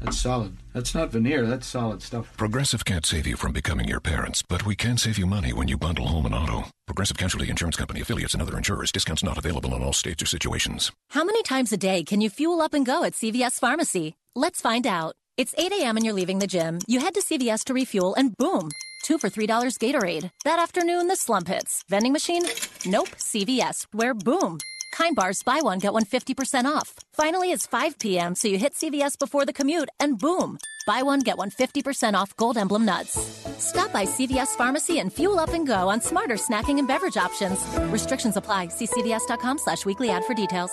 That's 0.00 0.16
solid. 0.16 0.56
That's 0.72 0.94
not 0.94 1.10
veneer. 1.10 1.44
That's 1.46 1.66
solid 1.66 2.02
stuff. 2.02 2.36
Progressive 2.36 2.84
can't 2.84 3.04
save 3.04 3.26
you 3.26 3.36
from 3.36 3.52
becoming 3.52 3.88
your 3.88 3.98
parents, 3.98 4.42
but 4.42 4.64
we 4.64 4.76
can 4.76 4.96
save 4.96 5.18
you 5.18 5.26
money 5.26 5.52
when 5.52 5.66
you 5.66 5.76
bundle 5.76 6.06
home 6.06 6.26
and 6.26 6.34
auto. 6.34 6.66
Progressive 6.86 7.16
Casualty 7.16 7.50
Insurance 7.50 7.76
Company 7.76 8.00
affiliates 8.00 8.34
and 8.34 8.42
other 8.42 8.56
insurers. 8.56 8.92
Discounts 8.92 9.24
not 9.24 9.38
available 9.38 9.74
in 9.74 9.82
all 9.82 9.92
states 9.92 10.22
or 10.22 10.26
situations. 10.26 10.92
How 11.10 11.24
many 11.24 11.42
times 11.42 11.72
a 11.72 11.76
day 11.76 12.04
can 12.04 12.20
you 12.20 12.30
fuel 12.30 12.60
up 12.60 12.74
and 12.74 12.86
go 12.86 13.02
at 13.02 13.14
CVS 13.14 13.58
Pharmacy? 13.58 14.14
Let's 14.36 14.60
find 14.60 14.86
out. 14.86 15.16
It's 15.38 15.54
8 15.56 15.70
a.m. 15.70 15.96
and 15.96 16.04
you're 16.04 16.16
leaving 16.16 16.40
the 16.40 16.48
gym. 16.48 16.80
You 16.88 16.98
head 16.98 17.14
to 17.14 17.22
CVS 17.22 17.62
to 17.66 17.74
refuel, 17.74 18.12
and 18.16 18.36
boom, 18.38 18.70
two 19.04 19.18
for 19.18 19.30
$3 19.30 19.46
Gatorade. 19.78 20.32
That 20.44 20.58
afternoon, 20.58 21.06
the 21.06 21.14
slump 21.14 21.46
hits. 21.46 21.84
Vending 21.88 22.12
machine? 22.12 22.42
Nope, 22.84 23.10
CVS, 23.16 23.86
where 23.92 24.14
boom. 24.14 24.58
Kind 24.92 25.14
bars, 25.14 25.44
buy 25.44 25.60
one, 25.62 25.78
get 25.78 25.92
one 25.92 26.04
50% 26.04 26.64
off. 26.64 26.96
Finally, 27.12 27.52
it's 27.52 27.68
5 27.68 28.00
p.m., 28.00 28.34
so 28.34 28.48
you 28.48 28.58
hit 28.58 28.74
CVS 28.74 29.16
before 29.16 29.46
the 29.46 29.52
commute, 29.52 29.90
and 30.00 30.18
boom, 30.18 30.58
buy 30.88 31.02
one, 31.04 31.20
get 31.20 31.38
one 31.38 31.52
50% 31.52 32.14
off 32.14 32.36
Gold 32.36 32.58
Emblem 32.58 32.84
nuts. 32.84 33.12
Stop 33.58 33.92
by 33.92 34.06
CVS 34.06 34.56
Pharmacy 34.56 34.98
and 34.98 35.12
fuel 35.12 35.38
up 35.38 35.50
and 35.50 35.68
go 35.68 35.88
on 35.88 36.00
smarter 36.00 36.34
snacking 36.34 36.80
and 36.80 36.88
beverage 36.88 37.16
options. 37.16 37.64
Restrictions 37.92 38.36
apply. 38.36 38.68
See 38.68 38.88
cvs.com 38.88 39.58
slash 39.58 39.86
weekly 39.86 40.10
ad 40.10 40.24
for 40.24 40.34
details. 40.34 40.72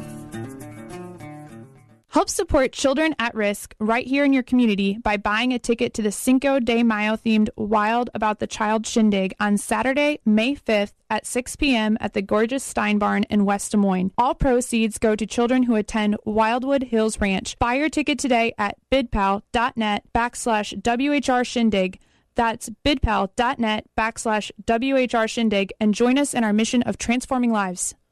Help 2.11 2.29
support 2.29 2.73
children 2.73 3.15
at 3.19 3.33
risk 3.33 3.73
right 3.79 4.05
here 4.05 4.25
in 4.25 4.33
your 4.33 4.43
community 4.43 4.97
by 4.97 5.15
buying 5.15 5.53
a 5.53 5.59
ticket 5.59 5.93
to 5.93 6.01
the 6.01 6.11
Cinco 6.11 6.59
de 6.59 6.83
Mayo 6.83 7.15
themed 7.15 7.47
Wild 7.55 8.09
About 8.13 8.39
the 8.39 8.47
Child 8.47 8.85
Shindig 8.85 9.33
on 9.39 9.55
Saturday, 9.57 10.19
May 10.25 10.55
5th 10.55 10.91
at 11.09 11.25
6 11.25 11.55
p.m. 11.55 11.97
at 12.01 12.11
the 12.11 12.21
gorgeous 12.21 12.65
Stein 12.65 12.97
Barn 12.97 13.23
in 13.29 13.45
West 13.45 13.71
Des 13.71 13.77
Moines. 13.77 14.11
All 14.17 14.35
proceeds 14.35 14.97
go 14.97 15.15
to 15.15 15.25
children 15.25 15.63
who 15.63 15.75
attend 15.75 16.17
Wildwood 16.25 16.83
Hills 16.83 17.21
Ranch. 17.21 17.57
Buy 17.59 17.75
your 17.75 17.87
ticket 17.87 18.19
today 18.19 18.53
at 18.57 18.75
bidpal.net 18.91 20.03
backslash 20.13 20.81
WHR 20.81 21.45
Shindig. 21.45 21.97
That's 22.35 22.69
bidpal.net 22.83 23.85
backslash 23.97 24.51
WHR 24.65 25.29
Shindig 25.29 25.71
and 25.79 25.93
join 25.93 26.17
us 26.17 26.33
in 26.33 26.43
our 26.43 26.51
mission 26.51 26.81
of 26.81 26.97
transforming 26.97 27.53
lives. 27.53 27.95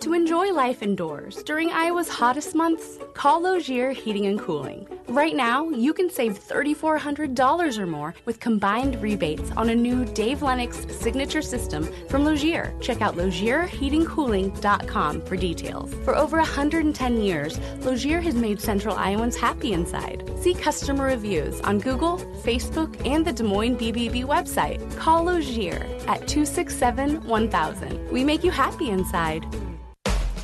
To 0.00 0.14
enjoy 0.14 0.50
life 0.50 0.82
indoors 0.82 1.42
during 1.42 1.70
Iowa's 1.72 2.08
hottest 2.08 2.54
months, 2.54 2.96
call 3.12 3.42
Logier 3.42 3.90
Heating 3.90 4.24
and 4.24 4.40
Cooling. 4.40 4.88
Right 5.08 5.36
now, 5.36 5.68
you 5.68 5.92
can 5.92 6.08
save 6.08 6.42
$3,400 6.42 7.78
or 7.78 7.86
more 7.86 8.14
with 8.24 8.40
combined 8.40 8.96
rebates 9.02 9.50
on 9.58 9.68
a 9.68 9.74
new 9.74 10.06
Dave 10.06 10.40
Lennox 10.40 10.86
signature 10.88 11.42
system 11.42 11.86
from 12.08 12.24
Logier. 12.24 12.72
Check 12.80 13.02
out 13.02 13.16
LogierHeatingCooling.com 13.16 15.20
for 15.20 15.36
details. 15.36 15.92
For 16.02 16.16
over 16.16 16.38
110 16.38 17.20
years, 17.20 17.60
Logier 17.80 18.22
has 18.22 18.34
made 18.34 18.58
Central 18.58 18.96
Iowans 18.96 19.36
happy 19.36 19.74
inside. 19.74 20.32
See 20.40 20.54
customer 20.54 21.04
reviews 21.04 21.60
on 21.60 21.78
Google, 21.78 22.16
Facebook, 22.42 23.06
and 23.06 23.22
the 23.22 23.34
Des 23.34 23.42
Moines 23.42 23.76
BBB 23.76 24.24
website. 24.24 24.80
Call 24.96 25.24
Logier 25.24 25.86
at 26.08 26.26
267 26.26 27.22
1000. 27.22 28.10
We 28.10 28.24
make 28.24 28.42
you 28.42 28.50
happy 28.50 28.88
inside. 28.88 29.44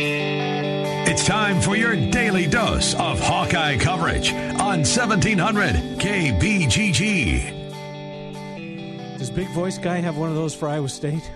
It's 0.00 1.26
time 1.26 1.60
for 1.60 1.74
your 1.76 1.96
daily 1.96 2.46
dose 2.46 2.94
of 2.94 3.18
Hawkeye 3.18 3.76
coverage 3.78 4.32
on 4.32 4.84
1700 4.84 5.74
KBGG. 5.98 7.58
Does 9.18 9.28
Big 9.30 9.48
Voice 9.48 9.76
Guy 9.76 9.96
have 9.96 10.16
one 10.16 10.28
of 10.28 10.36
those 10.36 10.54
for 10.54 10.68
Iowa 10.68 10.88
State? 10.88 11.28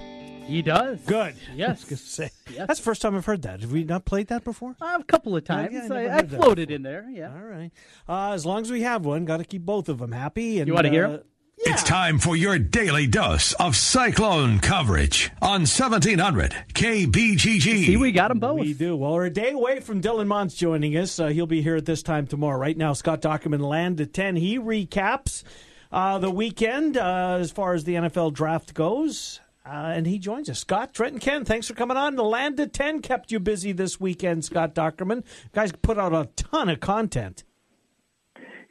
He 0.47 0.63
does. 0.63 1.01
Good. 1.07 1.35
Yes. 1.57 1.85
say. 2.01 2.31
That's 2.57 2.79
the 2.79 2.85
first 2.85 3.03
time 3.03 3.17
I've 3.17 3.25
heard 3.25 3.43
that. 3.43 3.63
Have 3.63 3.73
we 3.73 3.83
not 3.83 4.05
played 4.05 4.29
that 4.29 4.45
before? 4.45 4.77
Uh, 4.81 4.99
a 5.01 5.05
couple 5.05 5.35
of 5.35 5.43
times. 5.45 5.73
Yeah, 5.73 5.87
yeah, 5.89 5.95
I 5.95 6.05
I, 6.05 6.19
I 6.19 6.23
floated 6.27 6.71
in 6.71 6.83
there. 6.83 7.09
Yeah. 7.11 7.33
All 7.35 7.43
right. 7.43 7.73
Uh, 8.09 8.31
as 8.33 8.47
long 8.47 8.61
as 8.63 8.71
we 8.71 8.83
have 8.83 9.05
one, 9.05 9.25
got 9.25 9.39
to 9.39 9.45
keep 9.45 9.63
both 9.63 9.89
of 9.89 9.99
them 9.99 10.13
happy. 10.13 10.61
And, 10.61 10.69
You 10.69 10.75
wanna 10.75 10.91
hear 10.91 11.05
'em? 11.07 11.21
Uh, 11.65 11.71
It's 11.71 11.83
time 11.83 12.19
for 12.19 12.37
your 12.37 12.59
daily 12.59 13.07
dose 13.07 13.53
of 13.55 13.77
Cyclone 13.77 14.59
coverage 14.59 15.31
on 15.41 15.61
1700 15.63 16.55
KBGG. 16.75 17.61
See, 17.87 17.97
we 17.97 18.13
got 18.13 18.29
them 18.29 18.39
both. 18.41 18.61
We 18.61 18.75
do. 18.75 18.97
Well, 18.97 19.13
we're 19.13 19.27
a 19.27 19.31
day 19.31 19.51
away 19.53 19.81
from 19.81 20.01
Dylan 20.01 20.27
Montz 20.27 20.57
joining 20.57 20.97
us. 20.97 21.19
Uh, 21.21 21.29
he'll 21.29 21.47
be 21.47 21.63
here 21.63 21.77
at 21.77 21.85
this 21.87 22.03
time 22.03 22.27
tomorrow. 22.27 22.59
Right 22.59 22.77
now, 22.77 22.93
Scott 22.93 23.23
Dochterman, 23.23 23.61
Land 23.61 24.01
of 24.01 24.13
10. 24.13 24.37
He 24.37 24.59
recaps 24.59 25.45
uh, 25.91 26.19
the 26.19 26.31
weekend 26.31 26.97
uh, 26.97 27.39
as 27.41 27.51
far 27.53 27.75
as 27.75 27.85
the 27.85 27.95
NFL 27.95 28.33
draft 28.33 28.75
goes. 28.75 29.41
Uh, 29.65 29.93
and 29.95 30.07
he 30.09 30.19
joins 30.19 30.51
us. 30.51 30.59
Scott, 30.59 30.93
Trent, 30.93 31.13
and 31.13 31.23
Ken, 31.23 31.45
thanks 31.45 31.69
for 31.69 31.75
coming 31.75 31.97
on. 31.97 32.17
The 32.17 32.25
Land 32.25 32.59
of 32.59 32.73
10 32.73 33.01
kept 33.01 33.31
you 33.31 33.39
busy 33.39 33.71
this 33.71 34.01
weekend, 34.01 34.45
Scott 34.45 34.75
Dochterman. 34.75 35.23
guys 35.53 35.71
put 35.71 35.99
out 35.99 36.13
a 36.13 36.29
ton 36.35 36.69
of 36.69 36.81
content. 36.81 37.45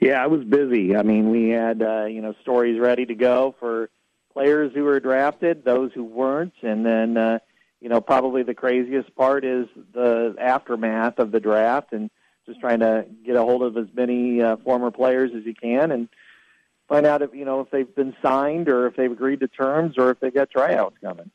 Yeah, 0.02 0.22
I 0.22 0.28
was 0.28 0.44
busy. 0.44 0.96
I 0.96 1.04
mean, 1.04 1.30
we 1.30 1.50
had 1.50 1.82
uh, 1.84 2.06
you 2.06 2.22
know 2.22 2.34
stories 2.42 2.80
ready 2.80 3.06
to 3.06 3.14
go 3.14 3.56
for 3.60 3.90
players 4.34 4.72
who 4.74 4.84
were 4.84 5.00
drafted, 5.00 5.64
those 5.64 5.92
who 5.94 6.04
weren't, 6.04 6.56
and 6.64 6.84
then 6.84 7.18
uh, 7.18 7.40
you 7.80 7.88
know 7.88 8.02
probably 8.02 8.42
the 8.42 8.56
craziest 8.56 9.16
part 9.16 9.46
is 9.46 9.68
the 9.94 10.36
aftermath 10.40 11.20
of 11.20 11.32
the 11.32 11.40
draft 11.40 11.94
and 11.94 12.10
just 12.48 12.60
trying 12.60 12.80
to 12.80 13.06
get 13.24 13.36
a 13.36 13.42
hold 13.42 13.62
of 13.62 13.78
as 13.78 13.86
many 13.94 14.42
uh, 14.42 14.58
former 14.58 14.90
players 14.90 15.32
as 15.38 15.46
you 15.46 15.54
can 15.54 15.92
and 15.92 16.10
find 16.90 17.06
out 17.06 17.22
if 17.22 17.36
you 17.36 17.46
know 17.46 17.62
if 17.62 17.70
they've 17.70 17.96
been 17.96 18.16
signed 18.24 18.70
or 18.70 18.88
if 18.88 18.96
they've 18.96 19.12
agreed 19.12 19.42
to 19.42 19.48
terms 19.48 20.00
or 20.00 20.10
if 20.10 20.20
they've 20.20 20.34
got 20.34 20.50
tryouts 20.50 20.98
coming. 21.00 21.30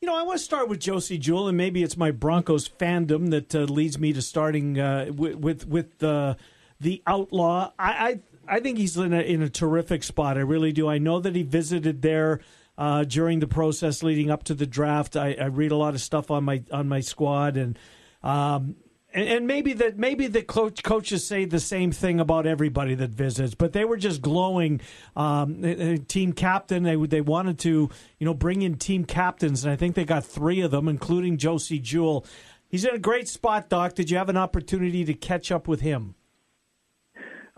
You 0.00 0.06
know, 0.06 0.16
I 0.16 0.22
want 0.22 0.38
to 0.38 0.44
start 0.44 0.68
with 0.68 0.78
Josey 0.78 1.18
Jewell, 1.18 1.48
and 1.48 1.58
maybe 1.58 1.82
it's 1.82 1.96
my 1.96 2.12
Broncos 2.12 2.68
fandom 2.68 3.30
that 3.30 3.54
uh, 3.54 3.60
leads 3.64 3.98
me 3.98 4.14
to 4.14 4.22
starting 4.22 4.78
uh, 4.78 5.10
with 5.14 5.34
with, 5.34 5.68
with 5.68 6.02
uh, 6.02 6.36
the 6.80 7.02
outlaw. 7.06 7.72
I, 7.78 7.90
I 7.90 8.20
I 8.56 8.60
think 8.60 8.78
he's 8.78 8.96
in 8.96 9.12
a 9.12 9.20
in 9.20 9.42
a 9.42 9.50
terrific 9.50 10.02
spot. 10.02 10.36
I 10.36 10.40
really 10.40 10.72
do. 10.72 10.88
I 10.88 10.98
know 10.98 11.20
that 11.20 11.34
he 11.34 11.42
visited 11.42 12.02
there 12.02 12.40
uh, 12.76 13.04
during 13.04 13.40
the 13.40 13.46
process 13.46 14.02
leading 14.02 14.30
up 14.30 14.44
to 14.44 14.54
the 14.54 14.66
draft. 14.66 15.16
I, 15.16 15.36
I 15.38 15.46
read 15.46 15.72
a 15.72 15.76
lot 15.76 15.94
of 15.94 16.00
stuff 16.00 16.30
on 16.30 16.44
my 16.44 16.62
on 16.72 16.88
my 16.88 17.00
squad, 17.00 17.56
and 17.56 17.78
um, 18.22 18.76
and, 19.12 19.46
maybe 19.46 19.72
that 19.74 19.98
maybe 19.98 20.28
the 20.28 20.42
coach, 20.42 20.82
coaches 20.82 21.26
say 21.26 21.44
the 21.44 21.60
same 21.60 21.92
thing 21.92 22.20
about 22.20 22.46
everybody 22.46 22.94
that 22.94 23.10
visits, 23.10 23.54
but 23.54 23.72
they 23.72 23.84
were 23.84 23.96
just 23.96 24.22
glowing. 24.22 24.80
Um, 25.16 25.64
uh, 25.64 25.68
uh, 25.68 25.96
team 26.06 26.32
captain, 26.32 26.84
they 26.84 26.96
they 26.96 27.20
wanted 27.20 27.58
to 27.60 27.90
you 28.18 28.24
know 28.24 28.34
bring 28.34 28.62
in 28.62 28.76
team 28.76 29.04
captains, 29.04 29.64
and 29.64 29.72
I 29.72 29.76
think 29.76 29.94
they 29.94 30.04
got 30.04 30.24
three 30.24 30.60
of 30.60 30.70
them, 30.70 30.88
including 30.88 31.36
Josey 31.36 31.80
Jewell. 31.80 32.24
He's 32.70 32.84
in 32.84 32.94
a 32.94 32.98
great 32.98 33.28
spot, 33.28 33.70
Doc. 33.70 33.94
Did 33.94 34.10
you 34.10 34.18
have 34.18 34.28
an 34.28 34.36
opportunity 34.36 35.04
to 35.06 35.14
catch 35.14 35.50
up 35.50 35.66
with 35.66 35.80
him? 35.80 36.14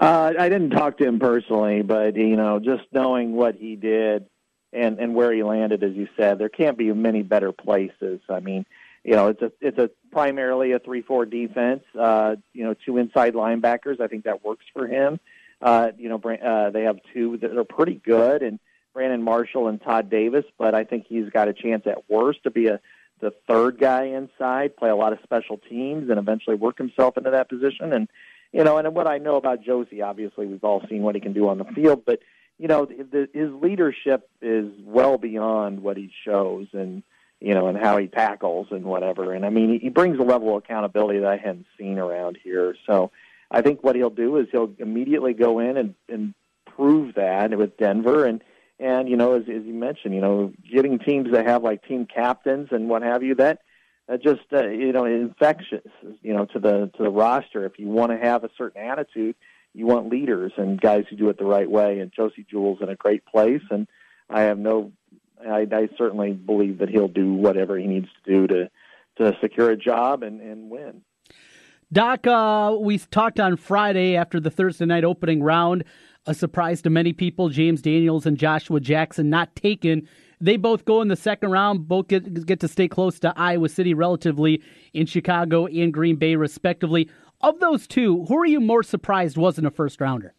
Uh, 0.01 0.33
I 0.39 0.49
didn't 0.49 0.71
talk 0.71 0.97
to 0.97 1.05
him 1.05 1.19
personally, 1.19 1.83
but 1.83 2.17
you 2.17 2.35
know, 2.35 2.59
just 2.59 2.85
knowing 2.91 3.33
what 3.33 3.57
he 3.57 3.77
did 3.77 4.25
and 4.73 4.99
and 4.99 5.15
where 5.15 5.31
he 5.31 5.43
landed, 5.43 5.85
as 5.85 5.93
you 5.93 6.09
said, 6.17 6.39
there 6.39 6.49
can't 6.49 6.79
be 6.79 6.91
many 6.95 7.23
better 7.23 7.53
places. 7.53 8.21
I 8.31 8.41
mean, 8.41 8.65
you 9.05 9.15
know, 9.15 9.29
it's 9.29 9.43
a 9.43 9.53
it's 9.61 9.77
a 9.77 9.91
primarily 10.11 10.73
a 10.73 10.79
three 10.79 11.03
four 11.03 11.27
defense. 11.27 11.83
Uh, 11.99 12.37
you 12.55 12.65
know, 12.65 12.75
two 12.87 12.97
inside 12.97 13.35
linebackers. 13.35 14.01
I 14.01 14.07
think 14.07 14.25
that 14.25 14.43
works 14.43 14.65
for 14.73 14.87
him. 14.87 15.21
Uh, 15.61 15.91
you 15.99 16.09
know, 16.09 16.17
uh, 16.17 16.71
they 16.71 16.85
have 16.85 16.99
two 17.13 17.37
that 17.37 17.55
are 17.55 17.65
pretty 17.65 18.01
good, 18.03 18.43
and 18.43 18.59
Brandon 18.95 19.23
Marshall 19.23 19.69
and 19.69 19.83
Todd 19.83 20.09
Davis. 20.09 20.47
But 20.57 20.75
I 20.75 20.85
think 20.85 21.09
he's 21.11 21.29
got 21.29 21.49
a 21.49 21.53
chance 21.53 21.87
at 21.87 22.09
worst 22.09 22.45
to 22.45 22.51
be 22.51 22.69
a 22.69 22.81
the 23.21 23.35
third 23.47 23.79
guy 23.79 24.05
inside, 24.05 24.79
play 24.79 24.89
a 24.89 24.97
lot 24.97 25.13
of 25.13 25.19
special 25.23 25.59
teams, 25.59 26.09
and 26.09 26.19
eventually 26.19 26.57
work 26.57 26.79
himself 26.79 27.19
into 27.19 27.33
that 27.33 27.51
position. 27.51 27.93
And 27.93 28.09
you 28.53 28.65
know, 28.65 28.79
and 28.79 28.95
what 28.95 29.07
I 29.07 29.19
know 29.19 29.37
about 29.37 29.63
Josey, 29.63 30.03
obviously, 30.03 30.47
we've 30.47 30.65
all 30.65 30.83
seen 30.89 31.03
what 31.03 31.15
he 31.15 31.21
can 31.21 31.33
do 31.33 31.49
on 31.49 31.59
the 31.59 31.65
field, 31.65 32.05
but 32.05 32.21
you 32.59 32.69
know, 32.69 32.85
the, 32.85 33.29
his 33.33 33.51
leadership 33.53 34.29
is 34.43 34.71
well 34.85 35.17
beyond 35.17 35.83
what 35.83 35.97
he 35.97 36.13
shows, 36.25 36.67
and 36.73 37.03
you 37.41 37.55
know, 37.55 37.69
and 37.69 37.79
how 37.79 37.97
he 37.97 38.07
tackles 38.07 38.67
and 38.71 38.85
whatever. 38.85 39.33
And 39.33 39.47
I 39.47 39.51
mean, 39.51 39.81
he, 39.81 39.89
brings 39.89 40.19
a 40.19 40.23
level 40.23 40.51
of 40.51 40.63
accountability 40.63 41.21
that 41.21 41.29
I 41.31 41.39
hadn't 41.39 41.65
seen 41.79 41.99
around 41.99 42.39
here. 42.43 42.77
So 42.87 43.13
I 43.51 43.63
think 43.63 43.83
what 43.83 43.97
he'll 43.97 44.11
do 44.11 44.37
is 44.37 44.49
he'll 44.53 44.75
immediately 44.79 45.33
go 45.33 45.59
in 45.59 45.79
and, 45.79 45.95
and 46.07 46.35
prove 46.67 47.15
that 47.15 47.57
with 47.57 47.79
Denver, 47.79 48.27
and 48.27 48.43
and 48.79 49.09
you 49.09 49.17
know, 49.17 49.35
as, 49.35 49.43
as 49.43 49.65
you 49.65 49.75
mentioned, 49.75 50.15
you 50.15 50.21
know, 50.21 50.53
getting 50.71 50.99
teams 50.99 51.33
that 51.33 51.47
have 51.47 51.63
like 51.63 51.87
team 51.87 52.07
captains 52.07 52.69
and 52.73 52.89
what 52.89 53.03
have 53.03 53.23
you 53.23 53.37
that 53.37 53.61
uh, 54.11 54.17
just 54.17 54.41
uh, 54.53 54.67
you 54.69 54.93
know 54.93 55.05
infectious 55.05 55.87
you 56.23 56.35
know 56.35 56.47
to 56.47 56.59
the 56.59 56.91
to 56.97 57.03
the 57.03 57.11
roster 57.11 57.65
if 57.65 57.79
you 57.79 57.89
want 57.89 58.11
to 58.11 58.19
have 58.19 58.45
a 58.45 58.51
certain 58.57 58.83
attitude 58.83 59.35
you 59.73 59.87
want 59.87 60.09
leaders 60.09 60.53
and 60.57 60.81
guys 60.81 61.05
who 61.09 61.17
do 61.17 61.29
it 61.29 61.39
the 61.39 61.45
right 61.45 61.71
way 61.71 62.01
and 62.01 62.13
Josey 62.13 62.45
Jewell's 62.51 62.79
in 62.81 62.89
a 62.89 62.97
great 62.97 63.25
place 63.25 63.63
and 63.71 63.87
I 64.29 64.43
have 64.43 64.59
no 64.59 64.93
I, 65.47 65.67
I 65.73 65.89
certainly 65.97 66.33
believe 66.33 66.79
that 66.79 66.89
he'll 66.89 67.09
do 67.09 67.33
whatever 67.33 67.79
he 67.79 67.87
needs 67.87 68.09
to 68.25 68.33
do 68.33 68.47
to 68.49 68.71
to 69.19 69.37
secure 69.41 69.71
a 69.71 69.77
job 69.77 70.23
and 70.23 70.41
and 70.41 70.71
win 70.71 71.03
Doc, 71.93 72.25
uh, 72.25 72.77
we 72.79 72.99
talked 72.99 73.41
on 73.41 73.57
Friday 73.57 74.17
after 74.17 74.39
the 74.39 74.49
Thursday 74.49 74.87
night 74.87 75.03
opening 75.03 75.43
round 75.43 75.83
a 76.25 76.35
surprise 76.35 76.83
to 76.83 76.91
many 76.91 77.13
people. 77.13 77.49
James 77.49 77.83
Daniels 77.83 78.27
and 78.27 78.37
Joshua 78.37 78.79
Jackson 78.79 79.29
not 79.29 79.57
taken. 79.57 80.09
They 80.41 80.57
both 80.57 80.85
go 80.85 81.03
in 81.03 81.09
the 81.09 81.17
second 81.17 81.51
round, 81.51 81.87
both 81.87 82.09
get, 82.09 82.47
get 82.47 82.61
to 82.61 82.69
stay 82.69 82.89
close 82.89 83.19
to 83.21 83.33
Iowa 83.37 83.69
City 83.69 83.93
relatively 83.93 84.63
in 84.95 85.07
Chicago 85.07 85.67
and 85.67 85.93
Green 85.93 86.17
Bay, 86.17 86.37
respectively. 86.37 87.11
Of 87.43 87.61
those 87.61 87.87
two, 87.87 88.25
who 88.27 88.39
are 88.39 88.47
you 88.47 88.61
more 88.61 88.83
surprised 88.83 89.37
wasn't 89.37 89.67
a 89.67 89.71
first 89.71 90.01
rounder? 90.01 90.35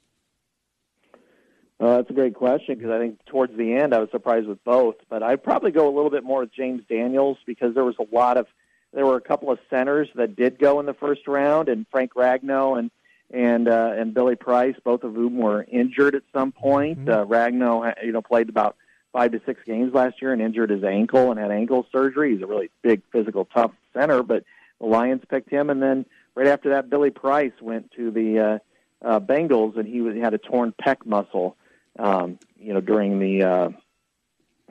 Uh, 1.80 1.98
that's 1.98 2.10
a 2.12 2.14
great 2.14 2.36
question 2.36 2.76
because 2.76 2.92
I 2.92 3.00
think 3.00 3.26
towards 3.26 3.58
the 3.58 3.74
end 3.74 3.94
I 3.94 4.00
was 4.00 4.10
surprised 4.12 4.48
with 4.48 4.64
both, 4.64 4.96
but 5.10 5.24
I'd 5.24 5.44
probably 5.44 5.72
go 5.72 5.88
a 5.88 5.94
little 5.94 6.12
bit 6.12 6.24
more 6.24 6.42
with 6.42 6.54
James 6.54 6.84
Daniels 6.88 7.38
because 7.46 7.74
there 7.74 7.84
was 7.84 7.96
a 8.00 8.16
lot 8.16 8.38
of 8.38 8.46
there 8.94 9.06
were 9.06 9.16
a 9.16 9.22
couple 9.22 9.50
of 9.50 9.58
centers 9.70 10.10
that 10.16 10.36
did 10.36 10.60
go 10.60 10.80
in 10.80 10.86
the 10.86 10.94
first 10.94 11.28
round, 11.28 11.70
and 11.70 11.88
Frank 11.90 12.14
Ragnow 12.14 12.78
and 12.78 12.92
and 13.32 13.68
uh, 13.68 13.94
and 13.96 14.14
Billy 14.14 14.36
Price, 14.36 14.76
both 14.84 15.04
of 15.04 15.16
whom 15.16 15.38
were 15.38 15.64
injured 15.64 16.14
at 16.14 16.24
some 16.34 16.52
point. 16.52 17.06
Mm-hmm. 17.06 17.10
Uh, 17.10 17.26
Ragnow, 17.26 17.94
you 18.04 18.12
know, 18.12 18.22
played 18.22 18.50
about 18.50 18.76
five 19.14 19.32
to 19.32 19.42
six 19.46 19.62
games 19.66 19.94
last 19.94 20.22
year 20.22 20.34
and 20.34 20.42
injured 20.42 20.70
his 20.70 20.84
ankle 20.84 21.32
and 21.32 21.40
had 21.40 21.52
ankle 21.52 21.86
surgery. 21.92 22.34
He's 22.34 22.42
a 22.42 22.48
really 22.48 22.70
big, 22.82 23.02
physical, 23.12 23.46
tough 23.46 23.72
center, 23.94 24.24
but 24.24 24.44
the 24.80 24.88
Lions 24.88 25.22
picked 25.30 25.50
him, 25.50 25.70
and 25.70 25.82
then 25.82 26.06
right 26.36 26.48
after 26.48 26.70
that, 26.72 26.90
Billy 26.90 27.12
Price 27.12 27.52
went 27.62 27.92
to 27.92 28.12
the 28.12 28.40
uh, 28.40 29.08
uh, 29.08 29.20
Bengals, 29.20 29.78
and 29.78 29.88
he 29.88 30.02
was 30.02 30.16
he 30.16 30.22
had 30.22 30.34
a 30.34 30.38
torn 30.38 30.74
pec 30.82 31.06
muscle 31.06 31.56
um, 32.00 32.40
you 32.60 32.74
know, 32.74 32.82
during 32.82 33.20
the 33.20 33.44
uh, 33.44 33.70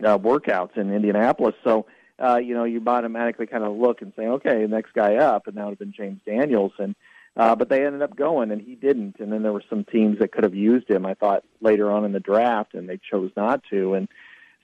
uh, 0.04 0.18
workouts 0.18 0.76
in 0.76 0.92
Indianapolis. 0.92 1.54
So, 1.64 1.86
uh, 2.18 2.36
you 2.36 2.54
know, 2.54 2.64
you 2.64 2.82
automatically 2.86 3.46
kind 3.46 3.64
of 3.64 3.76
look 3.76 4.02
and 4.02 4.12
say, 4.16 4.26
okay, 4.26 4.66
next 4.66 4.92
guy 4.92 5.16
up, 5.16 5.46
and 5.46 5.56
that 5.56 5.64
would 5.64 5.72
have 5.72 5.78
been 5.78 5.92
James 5.92 6.20
Daniels. 6.24 6.72
And 6.78 6.94
uh, 7.36 7.54
but 7.54 7.68
they 7.68 7.86
ended 7.86 8.02
up 8.02 8.16
going, 8.16 8.50
and 8.50 8.60
he 8.60 8.74
didn't. 8.74 9.20
And 9.20 9.32
then 9.32 9.42
there 9.42 9.52
were 9.52 9.64
some 9.70 9.84
teams 9.84 10.18
that 10.18 10.32
could 10.32 10.44
have 10.44 10.54
used 10.54 10.90
him. 10.90 11.06
I 11.06 11.14
thought 11.14 11.44
later 11.60 11.90
on 11.90 12.04
in 12.04 12.12
the 12.12 12.20
draft, 12.20 12.74
and 12.74 12.88
they 12.88 12.98
chose 12.98 13.30
not 13.36 13.62
to. 13.70 13.94
And 13.94 14.08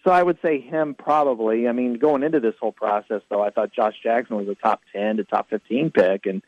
so 0.06 0.12
I 0.12 0.22
would 0.22 0.38
say 0.40 0.60
him 0.60 0.94
probably. 0.94 1.66
I 1.66 1.72
mean, 1.72 1.94
going 1.94 2.22
into 2.22 2.38
this 2.38 2.54
whole 2.60 2.70
process, 2.70 3.22
though, 3.28 3.42
I 3.42 3.50
thought 3.50 3.72
Josh 3.72 3.94
Jackson 4.00 4.36
was 4.36 4.46
a 4.46 4.54
top 4.54 4.82
ten 4.92 5.16
to 5.16 5.24
top 5.24 5.50
fifteen 5.50 5.90
pick, 5.90 6.26
and 6.26 6.42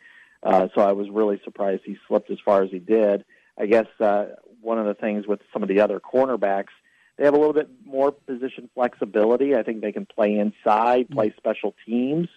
uh, 0.45 0.69
so 0.75 0.83
I 0.83 0.93
was 0.93 1.09
really 1.11 1.41
surprised 1.43 1.83
he 1.85 1.99
slipped 2.07 2.31
as 2.31 2.39
far 2.45 2.63
as 2.63 2.71
he 2.71 2.79
did. 2.79 3.25
I 3.59 3.67
guess 3.67 3.87
uh, 3.99 4.27
one 4.63 4.79
of 4.79 4.87
the 4.87 4.95
things 4.95 5.27
with 5.27 5.41
some 5.53 5.65
of 5.65 5.69
the 5.69 5.81
other 5.81 5.99
cornerbacks. 5.99 6.69
They 7.17 7.25
have 7.25 7.35
a 7.35 7.37
little 7.37 7.53
bit 7.53 7.69
more 7.85 8.13
position 8.13 8.71
flexibility. 8.75 9.57
I 9.57 9.65
think 9.65 9.81
they 9.81 9.91
can 9.91 10.07
play 10.07 10.39
inside, 10.39 11.11
play 11.11 11.35
special 11.37 11.75
teams. 11.85 12.29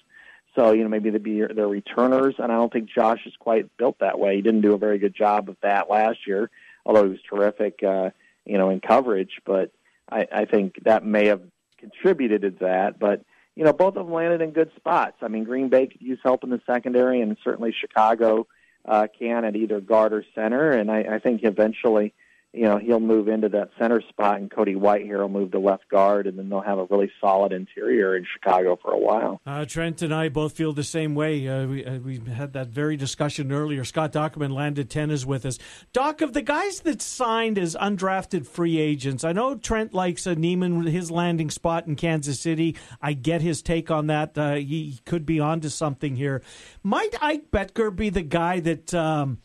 So 0.55 0.71
you 0.71 0.81
know 0.81 0.89
maybe 0.89 1.11
they'd 1.11 1.21
be 1.21 1.41
their 1.41 1.67
returners, 1.67 2.33
and 2.39 2.51
I 2.51 2.55
don't 2.55 2.73
think 2.73 2.89
Josh 2.89 3.27
is 3.27 3.33
quite 3.37 3.77
built 3.77 3.99
that 3.99 4.17
way. 4.17 4.37
He 4.37 4.41
didn't 4.41 4.61
do 4.61 4.73
a 4.73 4.79
very 4.79 4.97
good 4.97 5.15
job 5.15 5.49
of 5.49 5.57
that 5.61 5.87
last 5.87 6.25
year, 6.25 6.49
although 6.83 7.03
he 7.03 7.11
was 7.11 7.19
terrific, 7.29 7.83
uh, 7.83 8.09
you 8.43 8.57
know, 8.57 8.71
in 8.71 8.79
coverage. 8.79 9.39
But 9.45 9.71
I, 10.11 10.27
I 10.31 10.45
think 10.45 10.83
that 10.83 11.05
may 11.05 11.27
have 11.27 11.41
contributed 11.77 12.41
to 12.41 12.51
that. 12.61 12.99
But 12.99 13.23
you 13.55 13.63
know, 13.63 13.73
both 13.73 13.95
of 13.95 14.05
them 14.05 14.13
landed 14.13 14.41
in 14.41 14.51
good 14.51 14.71
spots. 14.75 15.17
I 15.21 15.27
mean, 15.27 15.43
Green 15.43 15.69
Bay 15.69 15.87
could 15.87 16.01
use 16.01 16.19
help 16.23 16.43
in 16.43 16.49
the 16.49 16.61
secondary, 16.65 17.21
and 17.21 17.35
certainly 17.43 17.73
Chicago 17.79 18.47
uh, 18.85 19.07
can 19.17 19.45
at 19.45 19.55
either 19.55 19.81
guard 19.81 20.13
or 20.13 20.23
center. 20.33 20.71
And 20.71 20.89
I, 20.89 21.15
I 21.15 21.19
think 21.19 21.41
eventually 21.43 22.13
you 22.53 22.63
know, 22.63 22.77
he'll 22.77 22.99
move 22.99 23.29
into 23.29 23.47
that 23.49 23.69
center 23.79 24.01
spot, 24.09 24.39
and 24.39 24.51
Cody 24.51 24.75
Whitehair 24.75 25.19
will 25.19 25.29
move 25.29 25.51
to 25.51 25.59
left 25.59 25.87
guard, 25.87 26.27
and 26.27 26.37
then 26.37 26.49
they'll 26.49 26.59
have 26.59 26.79
a 26.79 26.85
really 26.89 27.09
solid 27.21 27.53
interior 27.53 28.15
in 28.17 28.25
Chicago 28.25 28.77
for 28.81 28.91
a 28.91 28.97
while. 28.97 29.39
Uh, 29.45 29.63
Trent 29.63 30.01
and 30.01 30.13
I 30.13 30.27
both 30.27 30.51
feel 30.51 30.73
the 30.73 30.83
same 30.83 31.15
way. 31.15 31.47
Uh, 31.47 31.65
we 31.65 31.85
uh, 31.85 31.99
we 31.99 32.19
had 32.19 32.51
that 32.53 32.67
very 32.67 32.97
discussion 32.97 33.53
earlier. 33.53 33.85
Scott 33.85 34.11
Dochterman 34.11 34.53
landed 34.53 34.89
ten 34.89 35.11
is 35.11 35.25
with 35.25 35.45
us. 35.45 35.59
Doc, 35.93 36.19
of 36.19 36.33
the 36.33 36.41
guys 36.41 36.81
that 36.81 37.01
signed 37.01 37.57
as 37.57 37.75
undrafted 37.75 38.45
free 38.45 38.79
agents, 38.79 39.23
I 39.23 39.31
know 39.31 39.55
Trent 39.55 39.93
likes 39.93 40.27
uh, 40.27 40.33
Niemann 40.33 40.85
his 40.87 41.09
landing 41.09 41.49
spot 41.49 41.87
in 41.87 41.95
Kansas 41.95 42.39
City. 42.39 42.75
I 43.01 43.13
get 43.13 43.41
his 43.41 43.61
take 43.61 43.89
on 43.89 44.07
that. 44.07 44.37
Uh, 44.37 44.55
he 44.55 44.99
could 45.05 45.25
be 45.25 45.39
onto 45.39 45.69
something 45.69 46.17
here. 46.17 46.41
Might 46.83 47.15
Ike 47.21 47.49
Boettger 47.49 47.95
be 47.95 48.09
the 48.09 48.23
guy 48.23 48.59
that? 48.59 48.93
Um, 48.93 49.39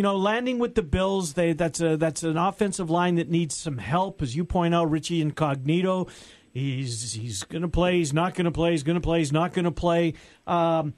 you 0.00 0.02
know, 0.02 0.16
landing 0.16 0.58
with 0.58 0.76
the 0.76 0.82
Bills, 0.82 1.34
they 1.34 1.52
that's 1.52 1.78
a 1.82 1.94
that's 1.98 2.22
an 2.22 2.38
offensive 2.38 2.88
line 2.88 3.16
that 3.16 3.28
needs 3.28 3.54
some 3.54 3.76
help, 3.76 4.22
as 4.22 4.34
you 4.34 4.46
point 4.46 4.74
out. 4.74 4.90
Richie 4.90 5.20
Incognito, 5.20 6.08
he's 6.54 7.12
he's 7.12 7.42
going 7.42 7.60
to 7.60 7.68
play, 7.68 7.98
he's 7.98 8.14
not 8.14 8.34
going 8.34 8.46
to 8.46 8.50
play, 8.50 8.70
he's 8.70 8.82
going 8.82 8.94
to 8.94 9.02
play, 9.02 9.18
he's 9.18 9.30
not 9.30 9.52
going 9.52 9.66
to 9.66 9.70
play. 9.70 10.14
Um, 10.46 10.94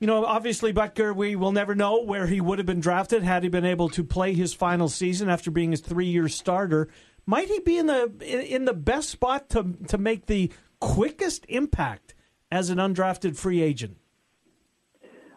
you 0.00 0.06
know, 0.06 0.24
obviously, 0.24 0.72
Boettger, 0.72 1.14
we 1.14 1.36
will 1.36 1.52
never 1.52 1.74
know 1.74 2.00
where 2.04 2.26
he 2.26 2.40
would 2.40 2.58
have 2.58 2.64
been 2.64 2.80
drafted 2.80 3.22
had 3.22 3.42
he 3.42 3.50
been 3.50 3.66
able 3.66 3.90
to 3.90 4.02
play 4.02 4.32
his 4.32 4.54
final 4.54 4.88
season 4.88 5.28
after 5.28 5.50
being 5.50 5.72
his 5.72 5.82
three-year 5.82 6.28
starter. 6.28 6.88
Might 7.26 7.48
he 7.48 7.60
be 7.60 7.76
in 7.76 7.84
the 7.84 8.10
in 8.18 8.64
the 8.64 8.72
best 8.72 9.10
spot 9.10 9.50
to 9.50 9.74
to 9.88 9.98
make 9.98 10.24
the 10.24 10.50
quickest 10.80 11.44
impact 11.50 12.14
as 12.50 12.70
an 12.70 12.78
undrafted 12.78 13.36
free 13.36 13.60
agent? 13.60 13.98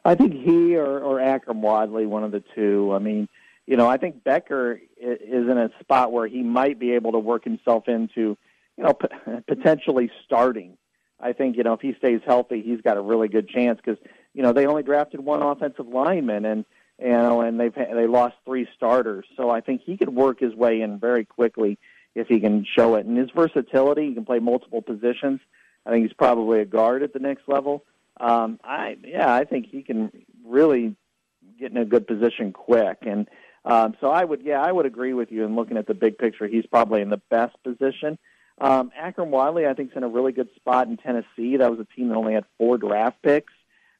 I 0.03 0.15
think 0.15 0.33
he 0.33 0.75
or, 0.75 0.99
or 0.99 1.19
Akrum 1.19 1.61
Wadley, 1.61 2.05
one 2.05 2.23
of 2.23 2.31
the 2.31 2.43
two. 2.55 2.91
I 2.93 2.99
mean, 2.99 3.27
you 3.67 3.77
know, 3.77 3.87
I 3.87 3.97
think 3.97 4.23
Boettger 4.23 4.79
is 4.99 5.47
in 5.47 5.57
a 5.57 5.69
spot 5.79 6.11
where 6.11 6.27
he 6.27 6.41
might 6.41 6.79
be 6.79 6.93
able 6.93 7.11
to 7.11 7.19
work 7.19 7.43
himself 7.43 7.87
into, 7.87 8.37
you 8.77 8.83
know, 8.83 8.93
potentially 9.47 10.11
starting. 10.25 10.77
I 11.21 11.33
think 11.33 11.55
you 11.55 11.63
know 11.63 11.73
if 11.73 11.81
he 11.81 11.93
stays 11.97 12.21
healthy, 12.25 12.61
he's 12.61 12.81
got 12.81 12.97
a 12.97 13.01
really 13.01 13.27
good 13.27 13.47
chance 13.47 13.79
because 13.83 14.03
you 14.33 14.41
know 14.41 14.53
they 14.53 14.65
only 14.65 14.83
drafted 14.83 15.19
one 15.19 15.41
offensive 15.41 15.87
lineman 15.87 16.45
and 16.45 16.65
you 16.99 17.09
know 17.09 17.41
and 17.41 17.59
they've 17.59 17.73
they 17.73 18.07
lost 18.07 18.35
three 18.43 18.67
starters. 18.75 19.25
So 19.37 19.49
I 19.49 19.61
think 19.61 19.81
he 19.85 19.97
could 19.97 20.09
work 20.09 20.39
his 20.39 20.55
way 20.55 20.81
in 20.81 20.99
very 20.99 21.25
quickly 21.25 21.77
if 22.15 22.27
he 22.27 22.39
can 22.39 22.65
show 22.75 22.95
it. 22.95 23.05
And 23.05 23.17
his 23.17 23.29
versatility, 23.29 24.07
he 24.07 24.13
can 24.15 24.25
play 24.25 24.39
multiple 24.39 24.81
positions. 24.81 25.39
I 25.85 25.91
think 25.91 26.05
he's 26.05 26.13
probably 26.13 26.59
a 26.59 26.65
guard 26.65 27.03
at 27.03 27.13
the 27.13 27.19
next 27.19 27.47
level. 27.47 27.83
Um, 28.22 28.59
I 28.63 28.97
yeah, 29.03 29.34
I 29.34 29.45
think 29.45 29.65
he 29.69 29.82
can 29.82 30.11
really 30.45 30.95
get 31.59 31.72
in 31.72 31.78
a 31.78 31.86
good 31.86 32.05
position 32.05 32.53
quick, 32.53 32.99
and 33.01 33.28
um, 33.65 33.95
so 33.99 34.09
I 34.09 34.24
would 34.24 34.43
yeah, 34.43 34.61
I 34.61 34.72
would 34.72 34.86
agree 34.86 35.13
with 35.13 35.32
you 35.32 35.43
in 35.43 35.55
looking 35.55 35.78
at 35.78 35.88
the 35.88 35.95
big 35.95 36.19
picture. 36.19 36.47
He's 36.47 36.65
probably 36.67 37.01
in 37.01 37.09
the 37.09 37.22
best 37.32 37.55
position. 37.63 38.19
Um, 38.59 38.91
Akrum 38.99 39.30
Wadley, 39.30 39.65
I 39.65 39.74
think, 39.74 39.89
is 39.91 39.97
in 39.97 40.03
a 40.03 40.07
really 40.07 40.34
good 40.34 40.49
spot 40.55 40.88
in 40.88 40.97
Tennessee. 40.97 41.57
That 41.57 41.72
was 41.72 41.80
a 41.80 41.95
team 41.95 42.09
that 42.09 42.15
only 42.15 42.34
had 42.34 42.45
four 42.59 42.78
draft 42.78 43.24
picks. 43.24 43.53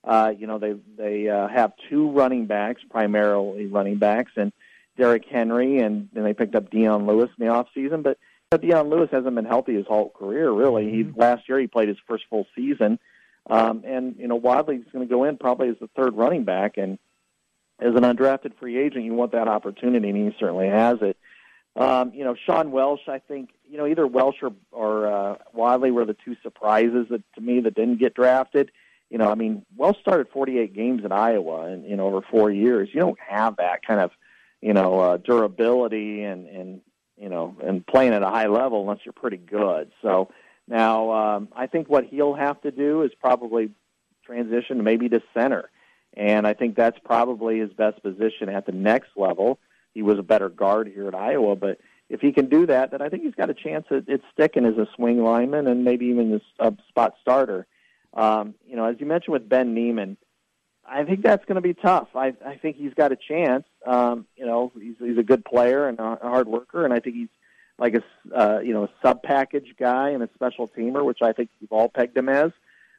Uh, 0.04 0.34
you 0.38 0.46
know, 0.46 0.60
they 0.60 0.76
they 0.98 1.28
uh, 1.28 1.48
have 1.48 1.74
two 1.90 2.12
running 2.12 2.46
backs, 2.46 2.84
primarily 2.88 3.66
running 3.66 3.98
backs, 3.98 4.34
and 4.36 4.54
Derrick 4.98 5.26
Henry, 5.32 5.80
and 5.80 6.10
then 6.14 6.24
they 6.24 6.36
picked 6.36 6.54
up 6.54 6.70
Dion 6.70 7.08
Lewis 7.08 7.30
in 7.40 7.46
the 7.48 7.52
off 7.52 7.68
season. 7.74 8.04
But 8.04 8.20
Dion 8.62 8.90
Lewis 8.90 9.10
hasn't 9.12 9.34
been 9.34 9.46
healthy 9.46 9.74
his 9.74 9.88
whole 9.88 10.10
career, 10.10 10.52
really. 10.52 10.92
He 10.92 11.12
last 11.16 11.50
year 11.50 11.60
he 11.60 11.66
played 11.66 11.88
his 11.88 11.98
first 12.08 12.26
full 12.30 12.46
season. 12.56 13.00
Um, 13.50 13.84
and 13.86 14.16
you 14.18 14.28
know, 14.28 14.36
Wadley's 14.36 14.86
going 14.92 15.08
to 15.08 15.12
go 15.12 15.24
in 15.24 15.38
probably 15.38 15.70
as 15.70 15.76
the 15.80 15.90
third 15.96 16.16
running 16.16 16.44
back, 16.44 16.78
and 16.78 17.00
as 17.80 17.96
an 17.96 18.04
undrafted 18.04 18.58
free 18.60 18.78
agent, 18.78 19.06
you 19.06 19.14
want 19.14 19.32
that 19.32 19.48
opportunity, 19.48 20.10
and 20.10 20.18
he 20.18 20.36
certainly 20.40 20.68
has 20.68 21.00
it. 21.02 21.18
Um, 21.76 22.12
you 22.14 22.24
know, 22.24 22.36
Sean 22.46 22.72
Welsh, 22.72 23.08
I 23.08 23.20
think, 23.20 23.52
you 23.70 23.78
know, 23.78 23.88
either 23.88 24.06
Welsh 24.06 24.36
or, 24.42 24.52
or 24.72 25.08
uh, 25.08 25.36
Wadley 25.54 25.90
were 25.90 26.06
the 26.06 26.16
two 26.26 26.36
surprises 26.44 27.08
that 27.10 27.24
to 27.36 27.42
me 27.42 27.62
that 27.62 27.76
didn't 27.76 27.98
get 27.98 28.14
drafted. 28.14 28.72
You 29.10 29.18
know, 29.18 29.32
I 29.32 29.36
mean, 29.36 29.66
Welsh 29.76 29.98
started 30.00 30.28
48 30.34 30.74
games 30.74 31.04
in 31.06 31.12
Iowa, 31.12 31.78
you 31.78 31.96
know, 31.96 32.08
over 32.08 32.22
four 32.22 32.52
years, 32.52 32.90
you 32.94 33.00
don't 33.00 33.20
have 33.26 33.58
that 33.58 33.86
kind 33.86 34.02
of, 34.02 34.12
you 34.62 34.74
know, 34.74 35.00
uh, 35.00 35.18
durability 35.18 36.24
and 36.24 36.48
and 36.48 36.82
you 37.18 37.30
know, 37.30 37.56
and 37.64 37.86
playing 37.86 38.14
at 38.14 38.24
a 38.24 38.30
high 38.30 38.48
level 38.48 38.82
unless 38.82 39.00
you're 39.06 39.14
pretty 39.14 39.38
good. 39.38 39.92
So 40.02 40.32
now, 40.68 41.12
um, 41.12 41.50
I 41.56 41.68
think 41.68 41.90
what 41.90 42.06
he'll 42.06 42.34
have 42.34 42.62
to 42.62 42.72
do 42.72 43.02
is 43.04 43.12
probably 43.20 43.72
transition 44.26 44.84
maybe 44.84 45.10
to 45.10 45.22
center. 45.34 45.70
And 46.16 46.46
I 46.46 46.54
think 46.54 46.76
that's 46.76 47.00
probably 47.04 47.60
his 47.60 47.72
best 47.72 48.02
position 48.04 48.50
at 48.50 48.66
the 48.66 48.72
next 48.72 49.10
level. 49.16 49.60
He 49.94 50.02
was 50.02 50.20
a 50.20 50.24
better 50.24 50.50
guard 50.50 50.88
here 50.88 51.08
at 51.08 51.16
Iowa, 51.16 51.56
but 51.56 51.80
if 52.10 52.20
he 52.20 52.32
can 52.32 52.48
do 52.48 52.66
that, 52.68 52.92
then 52.92 53.02
I 53.02 53.10
think 53.10 53.24
he's 53.24 53.36
got 53.36 53.50
a 53.50 53.54
chance 53.54 53.86
at, 53.90 54.10
at 54.10 54.22
sticking 54.34 54.66
as 54.66 54.78
a 54.78 54.88
swing 54.96 55.24
lineman 55.24 55.68
and 55.68 55.84
maybe 55.84 56.08
even 56.08 56.42
a 56.60 56.64
uh, 56.64 56.72
spot 56.90 57.16
starter. 57.22 57.66
Um, 58.14 58.56
you 58.68 58.76
know, 58.76 58.86
as 58.86 58.98
you 59.00 59.06
mentioned 59.06 59.34
with 59.34 59.48
Ben 59.48 59.74
Niemann, 59.74 60.18
I 60.86 61.06
think 61.06 61.22
that's 61.22 61.46
going 61.46 61.56
to 61.56 61.62
be 61.62 61.74
tough. 61.74 62.10
I, 62.16 62.34
I 62.46 62.56
think 62.62 62.76
he's 62.76 62.94
got 62.94 63.14
a 63.14 63.16
chance. 63.16 63.64
Um, 63.86 64.26
you 64.36 64.46
know, 64.46 64.74
he's, 64.76 64.96
he's 65.00 65.18
a 65.18 65.24
good 65.24 65.46
player 65.46 65.88
and 65.88 65.98
a 66.00 66.18
hard 66.22 66.48
worker, 66.48 66.84
and 66.84 66.94
I 66.94 67.00
think 67.00 67.16
he's 67.16 67.30
like 67.82 67.96
a 67.96 68.04
uh, 68.34 68.60
you 68.60 68.74
know 68.74 68.84
a 68.84 68.90
sub 69.02 69.24
package 69.24 69.74
guy 69.78 70.12
and 70.12 70.22
a 70.22 70.30
special 70.36 70.68
teamer, 70.70 71.04
which 71.04 71.22
I 71.22 71.34
think 71.34 71.50
we've 71.60 71.72
all 71.72 71.90
pegged 71.90 72.16
him 72.16 72.30
as. 72.30 72.52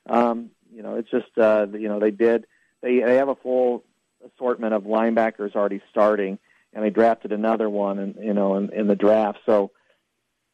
Um, 0.07 0.51
you 0.75 0.83
know, 0.83 0.97
it's 0.97 1.11
just 1.11 1.39
uh, 1.39 1.69
you 1.73 1.89
know 1.89 2.01
they 2.01 2.11
did 2.11 2.47
they 2.83 2.99
they 2.99 3.15
have 3.15 3.29
a 3.29 3.37
full 3.37 3.85
assortment 4.27 4.75
of 4.75 4.83
linebackers 4.83 5.55
already 5.55 5.81
starting, 5.91 6.39
and 6.75 6.85
they 6.85 6.91
drafted 6.91 7.33
another 7.33 7.71
one, 7.71 8.01
and 8.01 8.17
you 8.21 8.35
know 8.35 8.57
in, 8.57 8.73
in 8.73 8.89
the 8.89 8.97
draft. 8.97 9.39
So, 9.47 9.71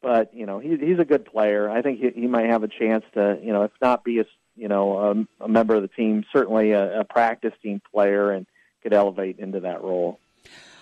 but 0.03 0.31
you 0.35 0.45
know 0.45 0.59
he, 0.59 0.77
he's 0.77 0.99
a 0.99 1.05
good 1.05 1.25
player. 1.25 1.67
I 1.67 1.81
think 1.81 1.99
he, 1.99 2.11
he 2.21 2.27
might 2.27 2.51
have 2.51 2.61
a 2.61 2.67
chance 2.67 3.03
to 3.15 3.39
you 3.41 3.51
know 3.51 3.63
if 3.63 3.71
not 3.81 4.03
be 4.03 4.19
a 4.19 4.25
you 4.55 4.67
know 4.67 5.27
a, 5.39 5.45
a 5.45 5.47
member 5.47 5.73
of 5.73 5.81
the 5.81 5.87
team, 5.87 6.23
certainly 6.31 6.71
a, 6.71 6.99
a 6.99 7.03
practice 7.03 7.53
team 7.63 7.81
player, 7.91 8.29
and 8.29 8.45
could 8.83 8.93
elevate 8.93 9.39
into 9.39 9.61
that 9.61 9.81
role. 9.81 10.19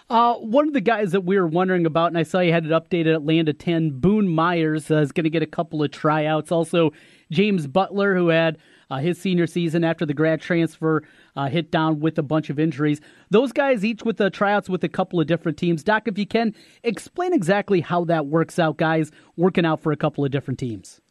Uh, 0.09 0.35
one 0.35 0.67
of 0.67 0.73
the 0.73 0.81
guys 0.81 1.11
that 1.11 1.25
we 1.25 1.37
were 1.37 1.47
wondering 1.47 1.85
about, 1.85 2.07
and 2.07 2.17
I 2.17 2.23
saw 2.23 2.39
you 2.39 2.53
had 2.53 2.65
it 2.65 2.71
updated 2.71 3.13
at 3.13 3.25
Land 3.25 3.49
of 3.49 3.57
10, 3.57 3.99
Boone 3.99 4.29
Myers 4.29 4.89
uh, 4.89 4.97
is 4.97 5.11
going 5.11 5.25
to 5.25 5.29
get 5.29 5.43
a 5.43 5.47
couple 5.47 5.83
of 5.83 5.91
tryouts. 5.91 6.49
Also, 6.49 6.91
James 7.29 7.67
Butler, 7.67 8.15
who 8.15 8.29
had 8.29 8.57
uh, 8.89 8.99
his 8.99 9.19
senior 9.19 9.45
season 9.47 9.83
after 9.83 10.05
the 10.05 10.13
grad 10.13 10.39
transfer 10.39 11.03
uh, 11.35 11.49
hit 11.49 11.71
down 11.71 11.99
with 11.99 12.17
a 12.17 12.23
bunch 12.23 12.49
of 12.49 12.57
injuries. 12.57 13.01
Those 13.31 13.51
guys 13.51 13.83
each 13.83 14.03
with 14.03 14.15
the 14.15 14.29
tryouts 14.29 14.69
with 14.69 14.81
a 14.85 14.89
couple 14.89 15.19
of 15.19 15.27
different 15.27 15.57
teams. 15.57 15.83
Doc, 15.83 16.07
if 16.07 16.17
you 16.17 16.25
can, 16.25 16.55
explain 16.83 17.33
exactly 17.33 17.81
how 17.81 18.05
that 18.05 18.27
works 18.27 18.59
out, 18.59 18.77
guys 18.77 19.11
working 19.35 19.65
out 19.65 19.81
for 19.81 19.91
a 19.91 19.97
couple 19.97 20.23
of 20.23 20.31
different 20.31 20.57
teams. 20.57 21.01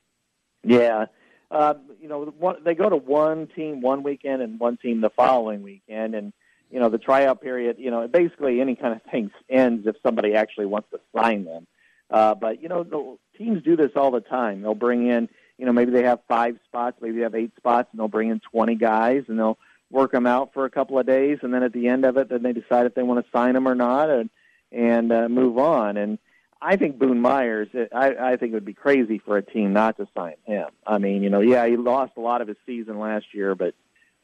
Yeah. 0.65 1.07
Uh, 1.51 1.75
you 2.01 2.09
know, 2.09 2.25
one, 2.39 2.65
they 2.65 2.75
go 2.75 2.89
to 2.89 2.97
one 2.97 3.47
team 3.55 3.83
one 3.83 4.03
weekend 4.03 4.41
and 4.41 4.59
one 4.59 4.79
team 4.79 5.03
the 5.03 5.11
following 5.11 5.63
weekend. 5.63 6.15
And, 6.15 6.33
you 6.71 6.81
know, 6.81 6.89
the 6.89 6.99
tryout 6.99 7.41
period, 7.41 7.77
you 7.79 7.91
know, 7.91 8.07
basically 8.09 8.61
any 8.61 8.75
kind 8.75 8.95
of 8.95 9.03
thing 9.11 9.31
ends 9.49 9.87
if 9.87 9.97
somebody 10.03 10.35
actually 10.35 10.67
wants 10.67 10.89
to 10.91 11.01
sign 11.17 11.45
them. 11.45 11.67
Uh, 12.11 12.35
but, 12.35 12.63
you 12.63 12.69
know, 12.69 12.85
the 12.85 13.17
teams 13.37 13.63
do 13.63 13.77
this 13.77 13.93
all 13.97 14.11
the 14.11 14.21
time. 14.21 14.63
They'll 14.63 14.75
bring 14.75 15.09
in, 15.09 15.29
you 15.59 15.67
know, 15.67 15.73
maybe 15.73 15.91
they 15.91 16.05
have 16.05 16.21
five 16.29 16.57
spots, 16.67 16.99
maybe 17.01 17.17
they 17.17 17.23
have 17.23 17.35
eight 17.35 17.53
spots, 17.57 17.89
and 17.91 17.99
they'll 17.99 18.09
bring 18.09 18.31
in 18.31 18.41
20 18.53 18.75
guys 18.77 19.25
and 19.29 19.39
they'll 19.39 19.59
work 19.91 20.13
them 20.13 20.27
out 20.27 20.53
for 20.53 20.65
a 20.65 20.71
couple 20.71 20.99
of 20.99 21.07
days. 21.07 21.39
And 21.43 21.53
then 21.53 21.63
at 21.63 21.73
the 21.73 21.89
end 21.89 22.05
of 22.05 22.17
it, 22.17 22.29
then 22.29 22.43
they 22.43 22.53
decide 22.53 22.87
if 22.87 22.95
they 22.95 23.03
want 23.03 23.25
to 23.25 23.31
sign 23.33 23.55
them 23.55 23.67
or 23.67 23.75
not 23.75 24.11
and, 24.11 24.31
and 24.71 25.13
uh, 25.13 25.29
move 25.29 25.59
on. 25.59 25.97
And, 25.97 26.19
I 26.61 26.77
think 26.77 26.99
Boone 26.99 27.21
Myers. 27.21 27.69
I, 27.95 28.15
I 28.19 28.37
think 28.37 28.53
it 28.53 28.55
would 28.55 28.65
be 28.65 28.75
crazy 28.75 29.19
for 29.19 29.37
a 29.37 29.43
team 29.43 29.73
not 29.73 29.99
to 29.99 30.09
sign 30.17 30.35
him. 30.45 30.69
I 30.87 30.99
mean, 30.99 31.23
you 31.23 31.31
know, 31.31 31.41
yeah, 31.41 31.67
he 31.67 31.77
lost 31.77 32.13
a 32.17 32.21
lot 32.21 32.41
of 32.41 32.49
his 32.49 32.57
season 32.65 32.99
last 32.99 33.27
year, 33.33 33.55
but 33.55 33.75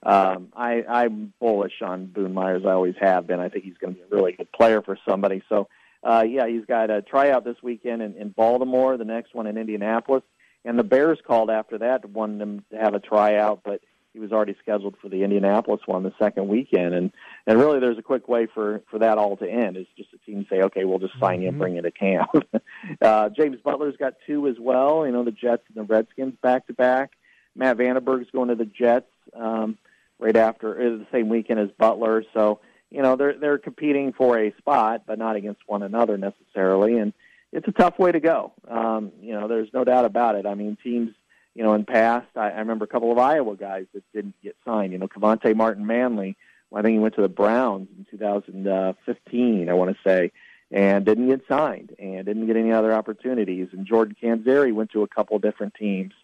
um, 0.05 0.49
I, 0.57 0.85
I'm 0.89 1.33
bullish 1.41 1.81
on 1.83 2.07
Boone 2.07 2.35
Myers. 2.35 2.63
I 2.67 2.71
always 2.71 2.95
have 3.01 3.27
been. 3.27 3.41
I 3.41 3.49
think 3.49 3.65
he's 3.65 3.79
going 3.79 3.95
to 3.95 4.01
be 4.01 4.07
a 4.11 4.17
really 4.17 4.33
good 4.33 4.51
player 4.51 4.83
for 4.83 4.99
somebody. 5.09 5.43
So, 5.49 5.69
uh, 6.03 6.25
yeah, 6.29 6.49
he's 6.49 6.65
got 6.65 6.91
a 6.91 7.03
tryout 7.03 7.45
this 7.45 7.57
weekend 7.63 8.03
in, 8.03 8.17
in 8.17 8.31
Baltimore. 8.31 8.97
The 8.97 9.05
next 9.05 9.35
one 9.35 9.47
in 9.47 9.57
Indianapolis, 9.57 10.25
and 10.65 10.79
the 10.79 10.85
Bears 10.85 11.19
called 11.25 11.51
after 11.51 11.79
that 11.79 12.09
wanted 12.09 12.41
him 12.41 12.65
to 12.73 12.79
have 12.79 12.95
a 12.95 13.01
tryout, 13.01 13.61
but 13.65 13.81
he 14.13 14.19
was 14.19 14.33
already 14.33 14.55
scheduled 14.61 14.97
for 15.01 15.09
the 15.09 15.23
Indianapolis 15.23 15.81
one 15.87 16.03
the 16.03 16.13
second 16.19 16.49
weekend, 16.49 16.95
and 16.95 17.13
and 17.47 17.59
really 17.59 17.81
there's 17.81 17.97
a 17.97 18.03
quick 18.03 18.29
way 18.29 18.47
for 18.53 18.83
for 18.91 18.99
that 18.99 19.19
all 19.19 19.37
to 19.37 19.49
end 19.49 19.77
is 19.77 19.87
just 19.97 20.13
a 20.13 20.19
team 20.19 20.47
say, 20.51 20.63
okay, 20.63 20.85
we'll 20.85 20.99
just 20.99 21.19
sign 21.19 21.37
mm-hmm. 21.37 21.43
you 21.43 21.49
and 21.49 21.59
bring 21.59 21.77
you 21.77 21.83
to 21.83 21.91
camp. 21.91 22.31
uh, 23.03 23.29
James 23.31 23.59
Butler's 23.65 23.97
got 23.97 24.15
two 24.27 24.49
as 24.49 24.57
well. 24.59 25.07
You 25.07 25.13
know, 25.13 25.25
the 25.25 25.31
Jets 25.31 25.63
and 25.75 25.77
the 25.77 25.95
Redskins 25.95 26.35
back 26.43 26.67
to 26.67 26.75
back. 26.75 27.13
Matt 27.55 27.79
VandeBerg's 27.79 28.31
going 28.31 28.49
to 28.49 28.55
the 28.55 28.67
Jets 28.67 29.07
um, 29.35 29.79
right 30.23 30.37
after 30.37 30.75
the 30.75 31.07
same 31.13 31.29
weekend 31.29 31.61
as 31.61 31.71
Butler, 31.79 32.25
so 32.33 32.61
you 32.91 33.03
know 33.03 33.17
they're 33.17 33.39
they're 33.39 33.59
competing 33.59 34.13
for 34.13 34.39
a 34.39 34.55
spot, 34.59 35.03
but 35.07 35.19
not 35.19 35.37
against 35.37 35.61
one 35.67 35.83
another 35.83 36.17
necessarily, 36.17 36.99
and 36.99 37.13
it's 37.53 37.69
a 37.69 37.73
tough 37.73 37.99
way 37.99 38.13
to 38.13 38.21
go. 38.21 38.53
Um, 38.69 39.13
you 39.21 39.33
know, 39.33 39.49
there's 39.49 39.69
no 39.75 39.85
doubt 39.85 40.05
about 40.05 40.37
it. 40.37 40.47
I 40.47 40.55
mean, 40.55 40.79
teams 40.83 41.11
you 41.55 41.63
know, 41.63 41.75
in 41.75 41.85
past, 41.85 42.29
I, 42.37 42.51
I 42.51 42.59
remember 42.59 42.85
a 42.85 42.89
couple 42.89 43.13
of 43.13 43.19
Iowa 43.19 43.57
guys 43.57 43.87
that 43.95 44.05
didn't 44.13 44.35
get 44.43 44.57
signed. 44.65 44.93
You 44.93 44.99
know, 44.99 45.09
Kevonte 45.09 45.55
Martin 45.55 45.87
Manley, 45.87 46.37
I 46.75 46.81
think 46.83 46.95
he 46.95 46.99
went 46.99 47.15
to 47.17 47.23
the 47.23 47.29
Browns 47.29 47.89
in 47.99 48.07
2015, 48.11 49.69
I 49.69 49.75
want 49.75 49.95
to 49.95 50.03
say, 50.03 50.33
and 50.71 51.05
didn't 51.05 51.29
get 51.29 51.43
signed 51.47 51.95
and 51.99 52.25
didn't 52.25 52.47
get 52.47 52.57
any 52.57 52.73
other 52.73 52.95
opportunities. 52.95 53.69
And 53.73 53.87
Jordan 53.87 54.17
Canzeri 54.21 54.73
went 54.73 54.93
to 54.93 55.03
a 55.03 55.09
couple 55.09 55.39
different 55.39 55.75
teams 55.75 56.15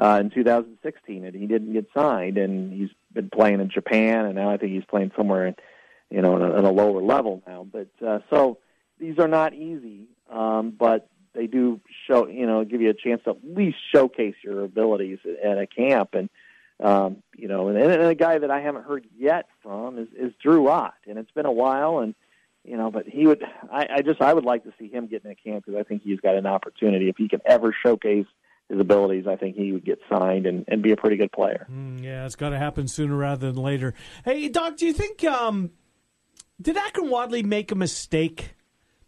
uh, 0.00 0.18
in 0.20 0.30
2016, 0.30 1.24
and 1.24 1.34
he 1.34 1.46
didn't 1.46 1.72
get 1.72 1.86
signed. 1.94 2.38
And 2.38 2.72
he's 2.72 2.90
been 3.12 3.30
playing 3.30 3.60
in 3.60 3.70
Japan, 3.70 4.26
and 4.26 4.34
now 4.34 4.50
I 4.50 4.56
think 4.56 4.72
he's 4.72 4.84
playing 4.84 5.12
somewhere, 5.16 5.46
in, 5.46 5.56
you 6.10 6.22
know, 6.22 6.36
at 6.36 6.64
a, 6.64 6.68
a 6.68 6.70
lower 6.70 7.02
level 7.02 7.42
now. 7.46 7.66
But 7.70 7.88
uh, 8.06 8.20
so 8.30 8.58
these 8.98 9.18
are 9.18 9.28
not 9.28 9.54
easy, 9.54 10.08
um, 10.30 10.70
but 10.70 11.08
they 11.34 11.46
do 11.46 11.80
show 12.06 12.26
you 12.26 12.46
know 12.46 12.64
give 12.64 12.80
you 12.80 12.90
a 12.90 12.94
chance 12.94 13.22
to 13.24 13.30
at 13.30 13.36
least 13.44 13.78
showcase 13.94 14.34
your 14.42 14.64
abilities 14.64 15.18
at 15.42 15.58
a 15.58 15.66
camp 15.66 16.14
and 16.14 16.28
um, 16.82 17.22
you 17.36 17.48
know 17.48 17.68
and, 17.68 17.78
and 17.78 18.02
a 18.02 18.14
guy 18.14 18.38
that 18.38 18.50
I 18.50 18.60
haven't 18.60 18.84
heard 18.84 19.06
yet 19.16 19.46
from 19.62 19.98
is, 19.98 20.08
is 20.18 20.32
Drew 20.42 20.68
Ott 20.68 20.94
and 21.06 21.18
it's 21.18 21.30
been 21.30 21.46
a 21.46 21.52
while 21.52 22.00
and 22.00 22.14
you 22.64 22.76
know 22.76 22.90
but 22.90 23.06
he 23.06 23.26
would 23.26 23.44
I, 23.70 23.86
I 23.96 24.02
just 24.02 24.20
I 24.20 24.32
would 24.32 24.44
like 24.44 24.64
to 24.64 24.72
see 24.78 24.88
him 24.88 25.06
get 25.06 25.24
in 25.24 25.30
a 25.30 25.34
camp 25.34 25.64
because 25.64 25.78
I 25.78 25.84
think 25.84 26.02
he's 26.02 26.20
got 26.20 26.34
an 26.34 26.46
opportunity 26.46 27.08
if 27.08 27.16
he 27.16 27.28
can 27.28 27.40
ever 27.46 27.74
showcase 27.84 28.26
his 28.68 28.80
abilities, 28.80 29.26
I 29.26 29.36
think 29.36 29.56
he 29.56 29.72
would 29.72 29.84
get 29.84 29.98
signed 30.10 30.46
and, 30.46 30.64
and 30.68 30.82
be 30.82 30.92
a 30.92 30.96
pretty 30.96 31.16
good 31.16 31.32
player. 31.32 31.66
Mm, 31.70 32.02
yeah, 32.02 32.26
it's 32.26 32.36
got 32.36 32.50
to 32.50 32.58
happen 32.58 32.88
sooner 32.88 33.16
rather 33.16 33.50
than 33.50 33.62
later. 33.62 33.94
Hey, 34.24 34.48
Doc, 34.48 34.76
do 34.76 34.86
you 34.86 34.92
think 34.92 35.24
um, 35.24 35.70
did 36.60 36.76
Akrum 36.76 37.10
Wadley 37.10 37.42
make 37.42 37.72
a 37.72 37.74
mistake 37.74 38.54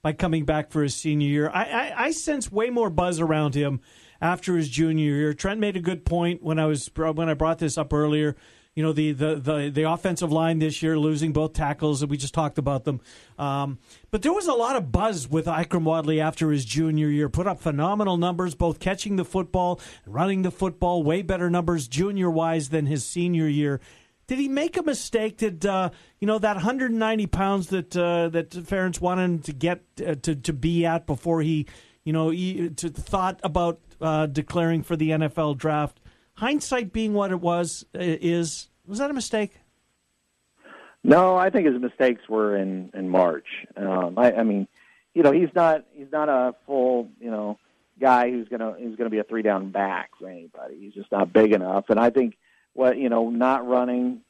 by 0.03 0.13
coming 0.13 0.45
back 0.45 0.71
for 0.71 0.83
his 0.83 0.95
senior 0.95 1.29
year. 1.29 1.51
I, 1.53 1.65
I, 1.65 2.05
I 2.07 2.11
sense 2.13 2.51
way 2.51 2.71
more 2.71 2.91
buzz 2.91 3.21
around 3.21 3.55
him 3.55 3.81
after 4.21 4.57
his 4.57 4.69
junior 4.69 5.15
year. 5.15 5.35
Trent 5.35 5.61
made 5.61 5.77
a 5.77 5.81
good 5.81 6.05
point 6.05 6.43
when 6.43 6.59
I 6.59 6.67
was 6.67 6.91
when 6.95 7.29
I 7.29 7.35
brought 7.35 7.59
this 7.59 7.77
up 7.77 7.93
earlier. 7.93 8.37
You 8.77 8.85
know 8.85 8.93
the 8.93 9.13
the 9.13 9.35
the, 9.35 9.71
the 9.75 9.91
offensive 9.91 10.31
line 10.31 10.61
this 10.61 10.83
year 10.83 10.97
losing 10.99 11.33
both 11.33 11.55
tackles, 11.55 12.03
and 12.03 12.11
we 12.11 12.17
just 12.17 12.33
talked 12.33 12.57
about 12.57 12.85
them. 12.85 13.01
Um, 13.37 13.79
but 14.13 14.23
there 14.23 14.33
was 14.33 14.47
a 14.47 14.53
lot 14.53 14.77
of 14.77 14.93
buzz 14.93 15.29
with 15.29 15.47
Akrum 15.47 15.83
Wadley 15.83 16.21
after 16.21 16.53
his 16.53 16.65
junior 16.65 17.09
year. 17.09 17.29
Put 17.29 17.49
up 17.49 17.61
phenomenal 17.61 18.17
numbers, 18.17 18.55
both 18.55 18.79
catching 18.79 19.17
the 19.17 19.25
football, 19.25 19.81
running 20.07 20.43
the 20.43 20.53
football, 20.53 21.03
way 21.03 21.23
better 21.23 21.51
numbers 21.51 21.89
junior 21.89 22.31
wise 22.31 22.69
than 22.69 22.87
his 22.87 23.05
senior 23.05 23.49
year. 23.49 23.81
Did 24.29 24.39
he 24.39 24.47
make 24.47 24.77
a 24.77 24.83
mistake? 24.85 25.39
Did 25.39 25.67
uh, 25.67 25.91
you 26.21 26.29
know 26.29 26.39
that 26.39 26.55
190 26.55 27.27
pounds 27.27 27.67
that 27.71 27.97
uh, 27.97 28.29
that 28.29 28.51
Ferentz 28.51 29.01
wanted 29.01 29.43
to 29.47 29.53
get 29.53 29.83
uh, 30.07 30.15
to 30.23 30.37
to 30.37 30.53
be 30.53 30.87
at 30.87 31.05
before 31.05 31.43
he, 31.43 31.67
you 32.05 32.13
know, 32.13 32.31
he, 32.31 32.71
to 32.71 32.91
thought 32.91 33.41
about 33.43 33.81
uh, 34.01 34.27
declaring 34.27 34.85
for 34.85 34.95
the 34.95 35.11
NFL 35.11 35.59
draft? 35.59 35.99
Hindsight 36.41 36.91
being 36.91 37.13
what 37.13 37.33
it 37.33 37.41
was, 37.41 37.85
uh, 37.95 37.99
is 38.01 38.69
was 38.87 38.99
that 38.99 39.11
a 39.11 39.13
mistake? 39.13 39.59
No, 41.05 41.37
I 41.37 41.51
think 41.51 41.67
his 41.67 41.79
mistakes 41.79 42.23
were 42.31 42.57
in 42.57 42.91
in 42.95 43.11
March. 43.11 43.47
Um, 43.77 44.15
I, 44.17 44.33
I 44.33 44.43
mean, 44.43 44.67
you 45.13 45.23
know, 45.23 45.33
he's 45.33 45.55
not 45.55 45.85
he's 45.93 46.11
not 46.11 46.31
a 46.31 46.55
full 46.65 47.11
you 47.21 47.31
know 47.31 47.59
guy 48.01 48.31
who's 48.31 48.49
gonna 48.49 48.73
who's 48.73 48.97
gonna 48.97 49.11
be 49.11 49.19
a 49.19 49.23
three 49.23 49.43
down 49.43 49.71
back 49.71 50.13
for 50.19 50.31
anybody. 50.31 50.79
He's 50.81 50.95
just 50.95 51.13
not 51.13 51.31
big 51.31 51.53
enough, 51.53 51.91
and 51.91 52.01
I 52.01 52.09
think 52.09 52.39
what 52.73 52.97
you 52.97 53.11
know, 53.11 53.29
not 53.29 53.69
running 53.69 54.23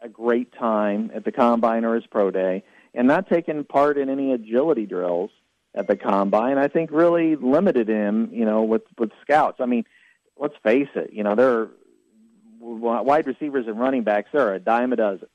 a 0.00 0.08
great 0.08 0.52
time 0.52 1.10
at 1.12 1.24
the 1.24 1.32
combine 1.32 1.84
or 1.84 1.96
his 1.96 2.06
pro 2.06 2.30
day, 2.30 2.62
and 2.94 3.08
not 3.08 3.28
taking 3.28 3.64
part 3.64 3.98
in 3.98 4.08
any 4.08 4.32
agility 4.32 4.86
drills 4.86 5.30
at 5.74 5.88
the 5.88 5.96
combine, 5.96 6.56
I 6.56 6.68
think 6.68 6.90
really 6.92 7.34
limited 7.34 7.88
him. 7.88 8.30
You 8.32 8.44
know, 8.44 8.62
with 8.62 8.82
with 8.96 9.10
scouts. 9.22 9.58
I 9.60 9.66
mean, 9.66 9.84
let's 10.38 10.56
face 10.62 10.88
it. 10.94 11.12
You 11.12 11.24
know, 11.24 11.34
there 11.34 11.50
are 11.50 11.70
wide 12.60 13.26
receivers 13.26 13.66
and 13.66 13.78
running 13.78 14.02
backs. 14.02 14.30
There 14.32 14.48
are 14.48 14.54
a 14.54 14.60
dime 14.60 14.92
a 14.92 14.96
dozen. 14.96 15.28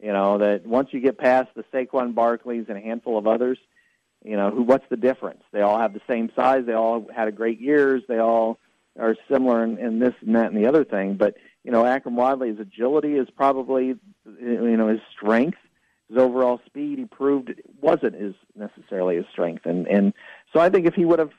You 0.00 0.12
know 0.12 0.38
that 0.38 0.64
once 0.64 0.90
you 0.92 1.00
get 1.00 1.18
past 1.18 1.48
the 1.56 1.64
Saquon 1.72 2.14
Barkleys 2.14 2.68
and 2.68 2.78
a 2.78 2.80
handful 2.80 3.18
of 3.18 3.26
others, 3.26 3.58
you 4.24 4.36
know 4.36 4.50
who. 4.50 4.62
What's 4.62 4.88
the 4.90 4.96
difference? 4.96 5.42
They 5.52 5.60
all 5.60 5.78
have 5.78 5.92
the 5.92 6.00
same 6.06 6.30
size. 6.36 6.64
They 6.66 6.72
all 6.72 7.06
had 7.14 7.26
a 7.26 7.32
great 7.32 7.60
years. 7.60 8.02
They 8.08 8.18
all 8.18 8.58
are 8.98 9.16
similar 9.30 9.64
in, 9.64 9.78
in 9.78 9.98
this 9.98 10.14
and 10.20 10.36
that 10.36 10.52
and 10.52 10.56
the 10.56 10.68
other 10.68 10.84
thing. 10.84 11.14
But 11.14 11.34
you 11.64 11.72
know, 11.72 11.82
Akrum 11.82 12.14
Wadley's 12.14 12.60
agility 12.60 13.14
is 13.14 13.28
probably, 13.28 13.96
you 14.40 14.76
know, 14.76 14.88
his 14.88 15.00
strength. 15.16 15.58
His 16.08 16.16
overall 16.16 16.60
speed, 16.64 16.98
he 16.98 17.04
proved 17.04 17.52
wasn't 17.82 18.14
his 18.14 18.34
necessarily 18.56 19.16
his 19.16 19.26
strength, 19.32 19.66
and 19.66 19.86
and 19.88 20.14
so 20.52 20.60
I 20.60 20.70
think 20.70 20.86
if 20.86 20.94
he 20.94 21.04
would 21.04 21.18
have 21.18 21.32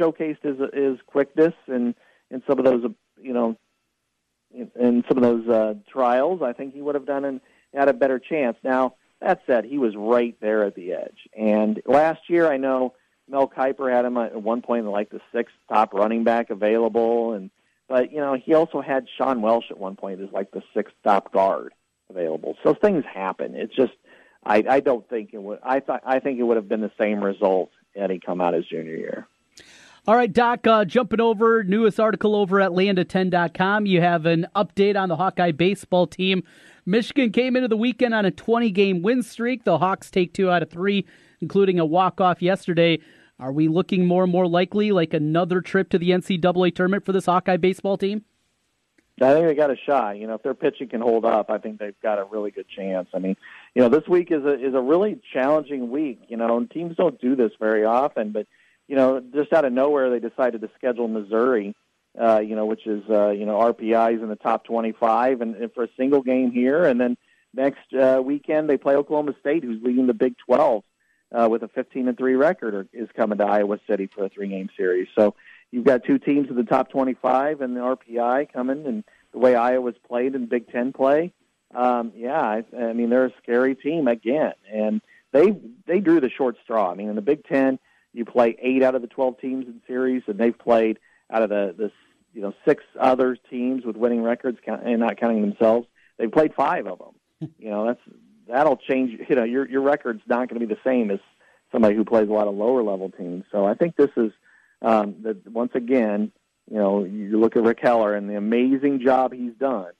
showcased 0.00 0.42
his 0.42 0.58
his 0.72 0.98
quickness 1.06 1.54
and 1.66 1.94
in 2.30 2.42
some 2.46 2.58
of 2.58 2.64
those, 2.64 2.90
you 3.20 3.32
know, 3.32 3.56
in, 4.54 4.70
in 4.78 5.04
some 5.08 5.18
of 5.18 5.22
those 5.22 5.48
uh, 5.48 5.74
trials, 5.90 6.42
I 6.42 6.52
think 6.52 6.74
he 6.74 6.82
would 6.82 6.94
have 6.94 7.06
done 7.06 7.24
and 7.24 7.40
had 7.74 7.88
a 7.88 7.92
better 7.92 8.18
chance. 8.18 8.56
Now 8.62 8.94
that 9.20 9.42
said, 9.46 9.64
he 9.64 9.78
was 9.78 9.94
right 9.96 10.36
there 10.40 10.64
at 10.64 10.74
the 10.74 10.92
edge, 10.92 11.28
and 11.36 11.80
last 11.86 12.28
year 12.28 12.50
I 12.50 12.56
know 12.56 12.94
Mel 13.28 13.48
Kiper 13.48 13.92
had 13.92 14.04
him 14.04 14.16
at 14.16 14.40
one 14.40 14.62
point 14.62 14.86
like 14.86 15.10
the 15.10 15.20
sixth 15.32 15.54
top 15.68 15.94
running 15.94 16.24
back 16.24 16.50
available, 16.50 17.32
and 17.32 17.50
but 17.88 18.12
you 18.12 18.18
know, 18.18 18.34
he 18.34 18.54
also 18.54 18.80
had 18.80 19.06
Sean 19.16 19.42
Welsh 19.42 19.70
at 19.70 19.78
one 19.78 19.96
point 19.96 20.20
as 20.20 20.30
like 20.32 20.50
the 20.50 20.62
sixth 20.74 20.94
top 21.04 21.32
guard 21.32 21.72
available. 22.08 22.56
So 22.62 22.74
things 22.74 23.04
happen. 23.12 23.54
It's 23.54 23.74
just 23.74 23.92
I, 24.44 24.64
I 24.68 24.80
don't 24.80 25.08
think 25.08 25.30
it 25.32 25.42
would. 25.42 25.58
I 25.62 25.80
thought 25.80 26.02
I 26.06 26.20
think 26.20 26.38
it 26.38 26.44
would 26.44 26.56
have 26.56 26.68
been 26.68 26.80
the 26.80 26.92
same 26.98 27.22
result 27.22 27.70
had 27.96 28.10
he 28.10 28.20
come 28.20 28.40
out 28.40 28.54
his 28.54 28.66
junior 28.66 28.96
year. 28.96 29.26
All 30.08 30.14
right, 30.14 30.32
Doc, 30.32 30.64
uh, 30.68 30.84
jumping 30.84 31.20
over, 31.20 31.64
newest 31.64 31.98
article 31.98 32.36
over 32.36 32.60
at 32.60 32.70
land10.com. 32.70 33.86
You 33.86 34.00
have 34.00 34.24
an 34.24 34.46
update 34.54 34.94
on 34.96 35.08
the 35.08 35.16
Hawkeye 35.16 35.50
baseball 35.50 36.06
team. 36.06 36.44
Michigan 36.84 37.32
came 37.32 37.56
into 37.56 37.66
the 37.66 37.76
weekend 37.76 38.14
on 38.14 38.24
a 38.24 38.30
20 38.30 38.70
game 38.70 39.02
win 39.02 39.24
streak. 39.24 39.64
The 39.64 39.78
Hawks 39.78 40.08
take 40.08 40.32
two 40.32 40.48
out 40.48 40.62
of 40.62 40.70
three, 40.70 41.06
including 41.40 41.80
a 41.80 41.84
walk 41.84 42.20
off 42.20 42.40
yesterday. 42.40 43.00
Are 43.40 43.50
we 43.50 43.66
looking 43.66 44.06
more 44.06 44.22
and 44.22 44.30
more 44.30 44.46
likely 44.46 44.92
like 44.92 45.12
another 45.12 45.60
trip 45.60 45.88
to 45.88 45.98
the 45.98 46.10
NCAA 46.10 46.72
tournament 46.72 47.04
for 47.04 47.10
this 47.10 47.26
Hawkeye 47.26 47.56
baseball 47.56 47.98
team? 47.98 48.24
I 49.20 49.32
think 49.32 49.48
they 49.48 49.54
got 49.56 49.72
a 49.72 49.76
shot. 49.76 50.18
You 50.18 50.28
know, 50.28 50.34
if 50.34 50.42
their 50.44 50.54
pitching 50.54 50.88
can 50.88 51.00
hold 51.00 51.24
up, 51.24 51.50
I 51.50 51.58
think 51.58 51.80
they've 51.80 52.00
got 52.00 52.20
a 52.20 52.24
really 52.24 52.52
good 52.52 52.66
chance. 52.68 53.08
I 53.12 53.18
mean, 53.18 53.34
you 53.74 53.82
know, 53.82 53.88
this 53.88 54.06
week 54.06 54.30
is 54.30 54.44
a 54.44 54.54
is 54.54 54.74
a 54.74 54.80
really 54.80 55.20
challenging 55.32 55.90
week. 55.90 56.20
You 56.28 56.36
know, 56.36 56.58
and 56.58 56.70
teams 56.70 56.94
don't 56.96 57.20
do 57.20 57.34
this 57.34 57.50
very 57.58 57.84
often, 57.84 58.30
but 58.30 58.46
you 58.88 58.96
know, 58.96 59.20
just 59.34 59.52
out 59.52 59.64
of 59.64 59.72
nowhere, 59.72 60.10
they 60.10 60.20
decided 60.20 60.60
to 60.60 60.70
schedule 60.76 61.08
Missouri. 61.08 61.74
Uh, 62.18 62.38
you 62.38 62.56
know, 62.56 62.64
which 62.64 62.86
is 62.86 63.02
uh, 63.10 63.28
you 63.28 63.44
know 63.44 63.58
RPI's 63.58 64.22
in 64.22 64.30
the 64.30 64.36
top 64.36 64.64
25, 64.64 65.42
and, 65.42 65.54
and 65.54 65.72
for 65.74 65.84
a 65.84 65.88
single 65.98 66.22
game 66.22 66.50
here, 66.50 66.84
and 66.84 66.98
then 66.98 67.18
next 67.52 67.92
uh, 67.92 68.22
weekend 68.24 68.70
they 68.70 68.78
play 68.78 68.94
Oklahoma 68.94 69.34
State, 69.38 69.62
who's 69.62 69.82
leading 69.82 70.06
the 70.06 70.14
Big 70.14 70.34
12 70.46 70.82
uh, 71.32 71.48
with 71.50 71.62
a 71.62 71.68
15 71.68 72.08
and 72.08 72.16
three 72.16 72.34
record, 72.34 72.74
or 72.74 72.86
is 72.94 73.10
coming 73.14 73.36
to 73.36 73.44
Iowa 73.44 73.78
City 73.86 74.06
for 74.06 74.24
a 74.24 74.28
three 74.30 74.48
game 74.48 74.70
series. 74.78 75.08
So 75.14 75.34
you've 75.70 75.84
got 75.84 76.04
two 76.04 76.18
teams 76.18 76.48
in 76.48 76.56
the 76.56 76.64
top 76.64 76.90
25 76.90 77.60
and 77.60 77.76
the 77.76 77.80
RPI 77.80 78.50
coming, 78.50 78.86
and 78.86 79.04
the 79.32 79.38
way 79.38 79.54
Iowa's 79.54 79.96
played 80.08 80.34
in 80.34 80.46
Big 80.46 80.72
Ten 80.72 80.94
play, 80.94 81.34
um, 81.74 82.12
yeah, 82.16 82.40
I, 82.40 82.64
I 82.78 82.92
mean 82.92 83.10
they're 83.10 83.26
a 83.26 83.32
scary 83.42 83.74
team 83.74 84.08
again, 84.08 84.52
and 84.72 85.00
they 85.32 85.54
they 85.86 86.00
drew 86.00 86.20
the 86.20 86.30
short 86.30 86.56
straw. 86.62 86.90
I 86.90 86.94
mean 86.94 87.08
in 87.08 87.16
the 87.16 87.22
Big 87.22 87.44
Ten, 87.44 87.78
you 88.16 88.24
play 88.24 88.56
eight 88.60 88.82
out 88.82 88.94
of 88.94 89.02
the 89.02 89.08
12 89.08 89.38
teams 89.38 89.66
in 89.66 89.80
series, 89.86 90.22
and 90.26 90.38
they've 90.38 90.58
played 90.58 90.98
out 91.30 91.42
of 91.42 91.50
the 91.50 91.74
the 91.76 91.92
you 92.32 92.40
know 92.40 92.54
six 92.66 92.82
other 92.98 93.36
teams 93.50 93.84
with 93.84 93.96
winning 93.96 94.22
records, 94.22 94.58
and 94.66 95.00
not 95.00 95.18
counting 95.18 95.42
themselves. 95.42 95.86
They've 96.18 96.32
played 96.32 96.54
five 96.54 96.86
of 96.86 96.98
them. 96.98 97.50
you 97.58 97.70
know 97.70 97.86
that's 97.86 98.00
that'll 98.48 98.78
change. 98.78 99.20
You 99.28 99.36
know 99.36 99.44
your 99.44 99.68
your 99.68 99.82
record's 99.82 100.22
not 100.26 100.48
going 100.48 100.60
to 100.60 100.66
be 100.66 100.74
the 100.74 100.80
same 100.82 101.10
as 101.10 101.20
somebody 101.70 101.94
who 101.94 102.04
plays 102.04 102.28
a 102.28 102.32
lot 102.32 102.48
of 102.48 102.54
lower 102.54 102.82
level 102.82 103.10
teams. 103.10 103.44
So 103.52 103.66
I 103.66 103.74
think 103.74 103.96
this 103.96 104.10
is 104.16 104.32
um, 104.80 105.16
that 105.22 105.46
once 105.50 105.72
again, 105.74 106.32
you 106.70 106.78
know, 106.78 107.04
you 107.04 107.38
look 107.38 107.56
at 107.56 107.62
Rick 107.62 107.80
Heller 107.82 108.14
and 108.14 108.30
the 108.30 108.36
amazing 108.36 109.00
job 109.04 109.34
he's 109.34 109.54
done, 109.54 109.92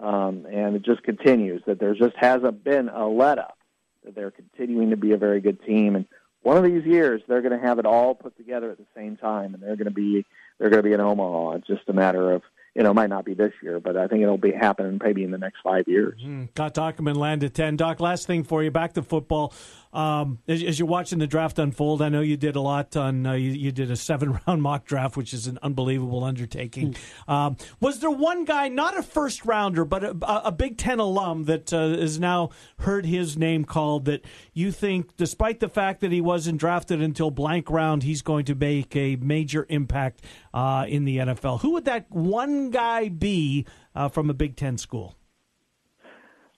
um, 0.00 0.46
and 0.50 0.74
it 0.74 0.82
just 0.82 1.02
continues. 1.02 1.62
That 1.66 1.78
there 1.78 1.94
just 1.94 2.16
hasn't 2.16 2.64
been 2.64 2.88
a 2.88 3.06
let 3.06 3.38
up. 3.38 3.58
That 4.04 4.14
they're 4.14 4.30
continuing 4.30 4.90
to 4.90 4.96
be 4.96 5.12
a 5.12 5.18
very 5.18 5.40
good 5.40 5.62
team, 5.64 5.96
and 5.96 6.06
one 6.42 6.56
of 6.56 6.64
these 6.64 6.84
years 6.84 7.22
they're 7.26 7.42
going 7.42 7.58
to 7.58 7.66
have 7.66 7.78
it 7.78 7.86
all 7.86 8.14
put 8.14 8.36
together 8.36 8.70
at 8.70 8.78
the 8.78 8.86
same 8.94 9.16
time, 9.16 9.54
and 9.54 9.62
they're 9.62 9.76
going 9.76 9.86
to 9.86 9.90
be 9.90 10.24
they're 10.58 10.70
going 10.70 10.82
to 10.82 10.88
be 10.88 10.94
in 10.94 11.00
Omaha. 11.00 11.52
It's 11.52 11.66
just 11.66 11.88
a 11.88 11.92
matter 11.92 12.32
of 12.32 12.42
you 12.74 12.82
know, 12.82 12.90
it 12.90 12.94
might 12.94 13.10
not 13.10 13.24
be 13.24 13.34
this 13.34 13.52
year, 13.62 13.80
but 13.80 13.96
I 13.96 14.06
think 14.06 14.22
it'll 14.22 14.38
be 14.38 14.52
happening 14.52 15.00
maybe 15.02 15.24
in 15.24 15.30
the 15.30 15.38
next 15.38 15.58
five 15.64 15.88
years. 15.88 16.20
Mm, 16.24 16.48
Scott 16.50 16.74
Dochterman 16.74 17.16
landed 17.16 17.54
10. 17.54 17.76
Doc, 17.76 18.00
last 18.00 18.26
thing 18.26 18.44
for 18.44 18.62
you, 18.62 18.70
back 18.70 18.94
to 18.94 19.02
football. 19.02 19.52
Um, 19.92 20.38
as, 20.46 20.62
as, 20.62 20.78
you're 20.78 20.86
watching 20.86 21.18
the 21.18 21.26
draft 21.26 21.58
unfold, 21.58 22.02
I 22.02 22.10
know 22.10 22.20
you 22.20 22.36
did 22.36 22.56
a 22.56 22.60
lot 22.60 22.94
on, 22.94 23.26
uh, 23.26 23.32
you, 23.32 23.52
you, 23.52 23.72
did 23.72 23.90
a 23.90 23.96
seven 23.96 24.38
round 24.46 24.62
mock 24.62 24.84
draft, 24.84 25.16
which 25.16 25.32
is 25.32 25.46
an 25.46 25.58
unbelievable 25.62 26.24
undertaking. 26.24 26.94
Mm. 27.26 27.32
Um, 27.32 27.56
was 27.80 28.00
there 28.00 28.10
one 28.10 28.44
guy, 28.44 28.68
not 28.68 28.98
a 28.98 29.02
first 29.02 29.46
rounder, 29.46 29.86
but 29.86 30.04
a, 30.04 30.46
a 30.46 30.52
Big 30.52 30.76
Ten 30.76 30.98
alum 30.98 31.44
that 31.44 31.72
uh, 31.72 31.88
has 31.88 32.20
now 32.20 32.50
heard 32.80 33.06
his 33.06 33.38
name 33.38 33.64
called 33.64 34.04
that 34.04 34.24
you 34.52 34.72
think, 34.72 35.16
despite 35.16 35.60
the 35.60 35.70
fact 35.70 36.00
that 36.00 36.12
he 36.12 36.20
wasn't 36.20 36.60
drafted 36.60 37.00
until 37.00 37.30
blank 37.30 37.70
round, 37.70 38.02
he's 38.02 38.20
going 38.20 38.44
to 38.44 38.54
make 38.54 38.94
a 38.94 39.16
major 39.16 39.64
impact 39.70 40.22
uh, 40.52 40.84
in 40.88 41.04
the 41.04 41.18
NFL? 41.18 41.60
Who 41.60 41.70
would 41.72 41.84
that 41.84 42.10
one 42.10 42.67
guy 42.70 43.08
be 43.08 43.66
uh, 43.94 44.08
from 44.08 44.30
a 44.30 44.34
Big 44.34 44.56
Ten 44.56 44.78
school? 44.78 45.14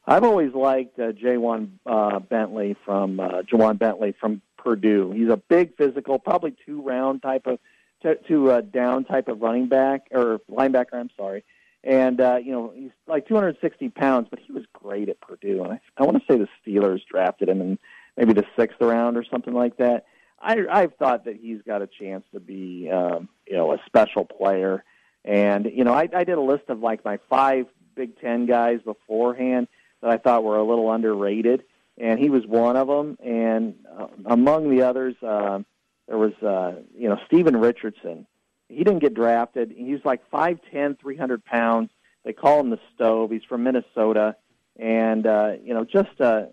I've 0.07 0.25
always 0.25 0.53
liked 0.55 0.99
uh, 0.99 1.13
Ja'Whaun 1.13 1.71
uh, 1.87 2.19
Bentley 2.19 2.77
from 2.85 3.21
uh, 3.21 3.43
Ja'Whaun 3.43 3.79
Bentley 3.79 4.15
from 4.19 4.43
Purdue. 4.57 5.13
He's 5.13 5.29
a 5.29 5.37
big 5.37 5.77
physical, 5.77 6.19
probably 6.19 6.55
two 6.67 6.83
round 6.83 7.23
type 7.23 7.47
of 7.47 7.59
t- 8.03 8.15
two 8.27 8.51
uh, 8.51 8.61
down 8.63 9.05
type 9.05 9.29
of 9.29 9.41
running 9.41 9.69
back 9.69 10.09
or 10.11 10.41
linebacker. 10.51 10.95
I'm 10.95 11.11
sorry, 11.17 11.45
and 11.85 12.21
uh, 12.21 12.39
you 12.43 12.53
know 12.53 12.73
he's 12.75 12.91
like 13.07 13.29
260 13.29 13.89
pounds, 13.91 14.29
but 14.31 14.41
he 14.41 14.53
was 14.53 14.65
great 14.73 15.09
at 15.09 15.21
Purdue. 15.21 15.63
And 15.63 15.75
I, 15.75 15.81
I 15.97 16.03
want 16.05 16.17
to 16.19 16.25
say 16.33 16.39
the 16.39 16.49
Steelers 16.67 17.01
drafted 17.09 17.49
him 17.49 17.61
in 17.61 17.79
maybe 18.17 18.33
the 18.33 18.45
sixth 18.59 18.81
round 18.81 19.17
or 19.17 19.25
something 19.25 19.55
like 19.55 19.77
that. 19.77 20.07
I, 20.41 20.57
I've 20.71 20.95
thought 20.97 21.27
that 21.27 21.37
he's 21.37 21.61
got 21.63 21.83
a 21.83 21.87
chance 21.87 22.25
to 22.33 22.41
be, 22.41 22.91
um, 22.91 23.29
you 23.47 23.57
know, 23.57 23.73
a 23.73 23.79
special 23.87 24.25
player. 24.25 24.85
And 25.25 25.71
you 25.73 25.85
know, 25.85 25.93
I, 25.93 26.09
I 26.12 26.25
did 26.25 26.39
a 26.39 26.41
list 26.41 26.64
of 26.68 26.81
like 26.81 27.05
my 27.05 27.18
five 27.29 27.66
Big 27.95 28.18
Ten 28.21 28.47
guys 28.47 28.81
beforehand 28.85 29.68
that 30.01 30.11
I 30.11 30.16
thought 30.16 30.45
were 30.45 30.57
a 30.57 30.64
little 30.64 30.91
underrated, 30.91 31.64
and 31.99 32.18
he 32.18 32.31
was 32.31 32.47
one 32.47 32.77
of 32.77 32.89
them. 32.89 33.18
And 33.23 33.75
uh, 33.99 34.07
among 34.25 34.75
the 34.75 34.83
others, 34.83 35.16
uh, 35.23 35.61
there 36.09 36.18
was 36.18 36.33
uh, 36.43 36.81
you 36.97 37.09
know 37.09 37.18
Stephen 37.27 37.57
Richardson. 37.57 38.27
He 38.68 38.85
didn't 38.85 39.01
get 39.01 39.14
drafted. 39.14 39.73
He's 39.77 40.05
like 40.05 40.23
five 40.31 40.59
ten, 40.73 40.97
three 40.97 41.16
hundred 41.16 41.45
pounds. 41.45 41.91
They 42.25 42.33
call 42.33 42.61
him 42.61 42.71
the 42.71 42.81
stove. 42.95 43.31
He's 43.31 43.45
from 43.45 43.64
Minnesota, 43.64 44.37
and 44.79 45.27
uh, 45.27 45.53
you 45.62 45.75
know 45.75 45.85
just 45.85 46.21
uh, 46.21 46.47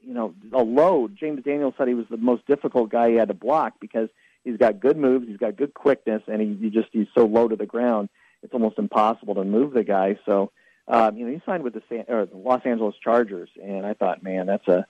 you 0.00 0.14
know 0.14 0.34
a 0.52 0.62
load. 0.62 1.16
James 1.18 1.42
Daniels 1.44 1.74
said 1.76 1.88
he 1.88 1.94
was 1.94 2.06
the 2.08 2.16
most 2.16 2.46
difficult 2.46 2.90
guy 2.90 3.10
he 3.10 3.16
had 3.16 3.28
to 3.28 3.34
block 3.34 3.74
because 3.80 4.08
he's 4.44 4.56
got 4.56 4.80
good 4.80 4.96
moves, 4.96 5.26
he's 5.26 5.36
got 5.36 5.56
good 5.56 5.74
quickness, 5.74 6.22
and 6.26 6.40
he, 6.40 6.56
he 6.60 6.70
just 6.70 6.88
he's 6.92 7.06
so 7.16 7.24
low 7.24 7.48
to 7.48 7.56
the 7.56 7.66
ground. 7.66 8.08
It's 8.42 8.52
almost 8.52 8.78
impossible 8.78 9.34
to 9.36 9.44
move 9.44 9.72
the 9.72 9.84
guy. 9.84 10.18
So 10.26 10.52
um, 10.86 11.16
you 11.16 11.26
know, 11.26 11.32
he 11.32 11.40
signed 11.46 11.62
with 11.62 11.74
the, 11.74 11.82
San, 11.88 12.04
or 12.08 12.26
the 12.26 12.36
Los 12.36 12.60
Angeles 12.64 12.94
Chargers, 13.02 13.48
and 13.62 13.86
I 13.86 13.94
thought, 13.94 14.22
man, 14.22 14.46
that's 14.46 14.68
a 14.68 14.86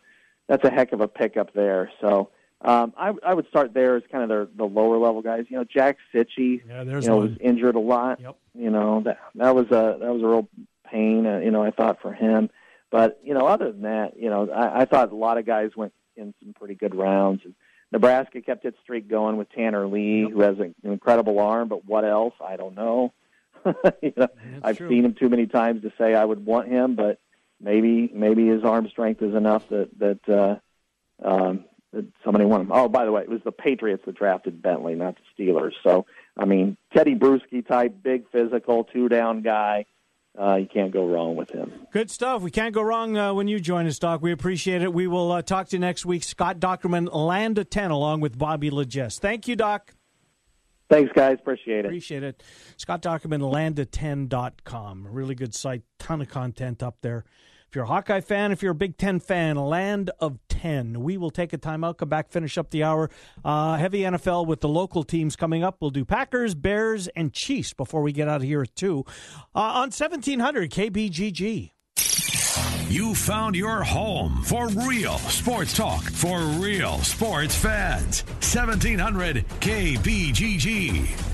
that's 0.48 0.64
a 0.64 0.70
heck 0.70 0.92
of 0.92 1.00
a 1.00 1.08
pickup 1.08 1.54
there. 1.54 1.90
So 2.00 2.30
um, 2.60 2.92
I, 2.96 3.12
I 3.24 3.32
would 3.32 3.46
start 3.48 3.72
there 3.72 3.96
as 3.96 4.02
kind 4.10 4.24
of 4.24 4.28
the, 4.28 4.56
the 4.56 4.64
lower 4.64 4.98
level 4.98 5.22
guys. 5.22 5.44
You 5.48 5.58
know, 5.58 5.64
Jack 5.64 5.98
Cichy, 6.12 6.62
yeah, 6.66 6.82
you 6.82 7.00
know, 7.00 7.16
one. 7.16 7.28
was 7.30 7.38
injured 7.40 7.76
a 7.76 7.80
lot. 7.80 8.20
Yep. 8.20 8.36
You 8.54 8.70
know 8.70 9.02
that 9.04 9.18
that 9.36 9.54
was 9.54 9.66
a 9.66 9.98
that 10.00 10.12
was 10.12 10.22
a 10.22 10.26
real 10.26 10.48
pain. 10.90 11.26
Uh, 11.26 11.38
you 11.38 11.50
know, 11.50 11.62
I 11.62 11.70
thought 11.70 12.00
for 12.02 12.12
him. 12.12 12.50
But 12.90 13.20
you 13.22 13.34
know, 13.34 13.46
other 13.46 13.70
than 13.70 13.82
that, 13.82 14.16
you 14.16 14.30
know, 14.30 14.50
I, 14.50 14.82
I 14.82 14.84
thought 14.84 15.12
a 15.12 15.16
lot 15.16 15.38
of 15.38 15.46
guys 15.46 15.70
went 15.76 15.92
in 16.16 16.34
some 16.42 16.54
pretty 16.54 16.74
good 16.74 16.94
rounds. 16.94 17.42
And 17.44 17.54
Nebraska 17.94 18.42
kept 18.42 18.64
its 18.64 18.76
streak 18.82 19.08
going 19.08 19.36
with 19.36 19.48
Tanner 19.52 19.86
Lee, 19.86 20.28
who 20.28 20.40
has 20.40 20.58
an 20.58 20.74
incredible 20.82 21.38
arm. 21.38 21.68
But 21.68 21.86
what 21.86 22.04
else? 22.04 22.34
I 22.44 22.56
don't 22.56 22.74
know. 22.74 23.12
you 24.02 24.12
know, 24.16 24.26
I've 24.64 24.78
true. 24.78 24.88
seen 24.88 25.04
him 25.04 25.14
too 25.14 25.28
many 25.28 25.46
times 25.46 25.82
to 25.82 25.92
say 25.96 26.12
I 26.12 26.24
would 26.24 26.44
want 26.44 26.68
him, 26.68 26.96
but 26.96 27.20
maybe 27.60 28.10
maybe 28.12 28.48
his 28.48 28.64
arm 28.64 28.88
strength 28.88 29.22
is 29.22 29.32
enough 29.32 29.68
that 29.68 29.96
that, 30.00 30.28
uh, 30.28 30.56
um, 31.24 31.66
that 31.92 32.04
somebody 32.24 32.44
want 32.46 32.64
him. 32.64 32.72
Oh, 32.72 32.88
by 32.88 33.04
the 33.04 33.12
way, 33.12 33.22
it 33.22 33.28
was 33.28 33.42
the 33.44 33.52
Patriots 33.52 34.02
that 34.06 34.16
drafted 34.16 34.60
Bentley, 34.60 34.96
not 34.96 35.14
the 35.16 35.44
Steelers. 35.44 35.74
So 35.84 36.04
I 36.36 36.46
mean, 36.46 36.76
Tedy 36.92 37.16
Bruschi 37.16 37.64
type, 37.64 38.02
big 38.02 38.28
physical, 38.32 38.82
two 38.82 39.08
down 39.08 39.42
guy. 39.42 39.86
Uh, 40.36 40.56
you 40.56 40.66
can't 40.66 40.92
go 40.92 41.06
wrong 41.06 41.36
with 41.36 41.50
him. 41.50 41.72
Good 41.92 42.10
stuff. 42.10 42.42
We 42.42 42.50
can't 42.50 42.74
go 42.74 42.82
wrong 42.82 43.16
uh, 43.16 43.32
when 43.32 43.46
you 43.46 43.60
join 43.60 43.86
us, 43.86 44.00
Doc. 44.00 44.20
We 44.20 44.32
appreciate 44.32 44.82
it. 44.82 44.92
We 44.92 45.06
will 45.06 45.30
uh, 45.30 45.42
talk 45.42 45.68
to 45.68 45.76
you 45.76 45.80
next 45.80 46.04
week. 46.04 46.24
Scott 46.24 46.58
Dochterman, 46.58 47.12
Land 47.14 47.58
of 47.58 47.70
10, 47.70 47.92
along 47.92 48.20
with 48.20 48.36
Bobby 48.36 48.70
Legess. 48.70 49.20
Thank 49.20 49.46
you, 49.46 49.54
Doc. 49.54 49.94
Thanks, 50.90 51.12
guys. 51.14 51.38
Appreciate 51.40 51.80
it. 51.80 51.86
Appreciate 51.86 52.22
it. 52.22 52.42
Scott 52.76 53.02
Dochterman, 53.02 53.40
land10.com. 53.40 55.06
Really 55.08 55.34
good 55.34 55.54
site. 55.54 55.82
Ton 55.98 56.20
of 56.20 56.28
content 56.28 56.82
up 56.82 56.96
there. 57.00 57.24
If 57.74 57.76
you're 57.76 57.86
a 57.86 57.88
Hawkeye 57.88 58.20
fan, 58.20 58.52
if 58.52 58.62
you're 58.62 58.70
a 58.70 58.74
Big 58.76 58.96
Ten 58.96 59.18
fan, 59.18 59.56
Land 59.56 60.12
of 60.20 60.38
10. 60.48 61.02
We 61.02 61.16
will 61.16 61.32
take 61.32 61.52
a 61.52 61.58
timeout, 61.58 61.96
come 61.96 62.08
back, 62.08 62.30
finish 62.30 62.56
up 62.56 62.70
the 62.70 62.84
hour. 62.84 63.10
Uh, 63.44 63.74
heavy 63.74 64.02
NFL 64.02 64.46
with 64.46 64.60
the 64.60 64.68
local 64.68 65.02
teams 65.02 65.34
coming 65.34 65.64
up. 65.64 65.78
We'll 65.80 65.90
do 65.90 66.04
Packers, 66.04 66.54
Bears, 66.54 67.08
and 67.16 67.32
Chiefs 67.32 67.72
before 67.72 68.02
we 68.02 68.12
get 68.12 68.28
out 68.28 68.36
of 68.36 68.42
here 68.44 68.62
at 68.62 68.76
2 68.76 69.04
uh, 69.56 69.58
on 69.58 69.90
1700 69.90 70.70
KBGG. 70.70 71.72
You 72.88 73.12
found 73.12 73.56
your 73.56 73.82
home 73.82 74.44
for 74.44 74.68
real 74.68 75.18
sports 75.18 75.76
talk 75.76 76.04
for 76.04 76.38
real 76.38 76.98
sports 76.98 77.56
fans. 77.56 78.22
1700 78.38 79.44
KBGG. 79.58 81.33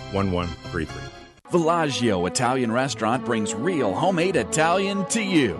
1133. 0.11 1.01
Villaggio 1.51 2.27
Italian 2.27 2.71
Restaurant 2.71 3.25
brings 3.25 3.53
real 3.53 3.93
homemade 3.93 4.37
Italian 4.37 5.05
to 5.07 5.21
you. 5.21 5.59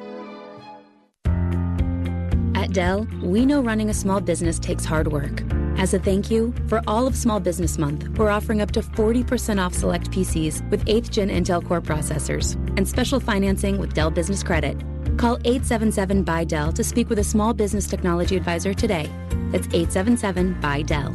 Dell, 2.71 3.05
we 3.21 3.45
know 3.45 3.61
running 3.61 3.89
a 3.89 3.93
small 3.93 4.21
business 4.21 4.57
takes 4.57 4.85
hard 4.85 5.11
work. 5.11 5.43
As 5.77 5.93
a 5.93 5.99
thank 5.99 6.31
you, 6.31 6.53
for 6.67 6.81
all 6.87 7.05
of 7.05 7.15
Small 7.15 7.39
Business 7.39 7.77
Month, 7.77 8.07
we're 8.17 8.29
offering 8.29 8.61
up 8.61 8.71
to 8.71 8.81
40% 8.81 9.63
off 9.63 9.73
select 9.73 10.09
PCs 10.11 10.69
with 10.69 10.85
8th 10.85 11.09
gen 11.09 11.29
Intel 11.29 11.65
Core 11.65 11.81
processors 11.81 12.55
and 12.77 12.87
special 12.87 13.19
financing 13.19 13.77
with 13.77 13.93
Dell 13.93 14.09
Business 14.09 14.41
Credit. 14.41 14.77
Call 15.17 15.37
877 15.43 16.23
by 16.23 16.43
Dell 16.43 16.71
to 16.71 16.83
speak 16.83 17.09
with 17.09 17.19
a 17.19 17.23
small 17.23 17.53
business 17.53 17.87
technology 17.87 18.37
advisor 18.37 18.73
today. 18.73 19.09
That's 19.51 19.67
877 19.67 20.59
by 20.61 20.81
Dell. 20.83 21.13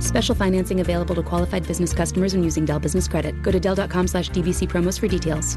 Special 0.00 0.34
financing 0.34 0.80
available 0.80 1.14
to 1.14 1.22
qualified 1.22 1.66
business 1.66 1.92
customers 1.92 2.34
when 2.34 2.42
using 2.42 2.64
Dell 2.64 2.80
Business 2.80 3.06
Credit. 3.06 3.40
Go 3.42 3.52
to 3.52 3.60
Dell.com 3.60 4.08
slash 4.08 4.28
promos 4.30 4.98
for 4.98 5.08
details. 5.08 5.56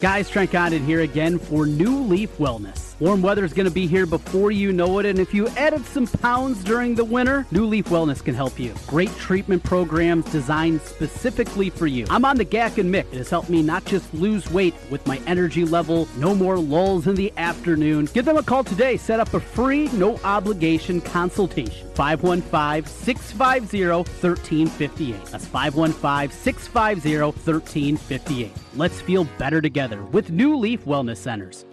Guys, 0.00 0.30
Trent 0.30 0.52
Condon 0.52 0.84
here 0.84 1.00
again 1.00 1.40
for 1.40 1.66
New 1.66 2.02
Leaf 2.04 2.30
Wellness. 2.38 2.87
Warm 3.00 3.22
weather 3.22 3.44
is 3.44 3.52
going 3.52 3.68
to 3.68 3.72
be 3.72 3.86
here 3.86 4.06
before 4.06 4.50
you 4.50 4.72
know 4.72 4.98
it, 4.98 5.06
and 5.06 5.20
if 5.20 5.32
you 5.32 5.46
added 5.50 5.86
some 5.86 6.08
pounds 6.08 6.64
during 6.64 6.96
the 6.96 7.04
winter, 7.04 7.46
New 7.52 7.64
Leaf 7.64 7.84
Wellness 7.90 8.24
can 8.24 8.34
help 8.34 8.58
you. 8.58 8.74
Great 8.88 9.14
treatment 9.16 9.62
programs 9.62 10.24
designed 10.32 10.80
specifically 10.82 11.70
for 11.70 11.86
you. 11.86 12.06
I'm 12.10 12.24
on 12.24 12.36
the 12.36 12.44
GAC 12.44 12.78
and 12.78 12.92
Mick. 12.92 13.06
It 13.12 13.18
has 13.18 13.30
helped 13.30 13.50
me 13.50 13.62
not 13.62 13.84
just 13.84 14.12
lose 14.12 14.50
weight 14.50 14.74
with 14.90 15.06
my 15.06 15.20
energy 15.28 15.64
level, 15.64 16.08
no 16.16 16.34
more 16.34 16.58
lulls 16.58 17.06
in 17.06 17.14
the 17.14 17.32
afternoon. 17.36 18.06
Give 18.06 18.24
them 18.24 18.36
a 18.36 18.42
call 18.42 18.64
today. 18.64 18.96
Set 18.96 19.20
up 19.20 19.32
a 19.32 19.38
free, 19.38 19.88
no 19.90 20.16
obligation 20.24 21.00
consultation. 21.00 21.88
515 21.94 22.84
650 22.84 23.86
1358. 23.86 25.24
That's 25.26 25.46
515 25.46 26.36
650 26.36 27.20
1358. 27.20 28.52
Let's 28.74 29.00
feel 29.00 29.22
better 29.38 29.60
together 29.60 30.02
with 30.02 30.32
New 30.32 30.56
Leaf 30.56 30.84
Wellness 30.84 31.18
Centers. 31.18 31.64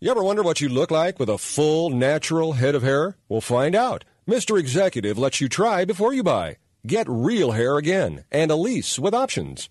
You 0.00 0.10
ever 0.10 0.24
wonder 0.24 0.42
what 0.42 0.60
you 0.60 0.68
look 0.68 0.90
like 0.90 1.20
with 1.20 1.28
a 1.28 1.38
full, 1.38 1.90
natural 1.90 2.54
head 2.54 2.74
of 2.74 2.82
hair? 2.82 3.16
We'll 3.28 3.40
find 3.40 3.76
out. 3.76 4.04
Mr. 4.28 4.58
Executive 4.58 5.16
lets 5.16 5.40
you 5.40 5.48
try 5.48 5.84
before 5.84 6.12
you 6.12 6.24
buy. 6.24 6.56
Get 6.84 7.06
real 7.08 7.52
hair 7.52 7.76
again 7.76 8.24
and 8.32 8.50
a 8.50 8.56
lease 8.56 8.98
with 8.98 9.14
options. 9.14 9.70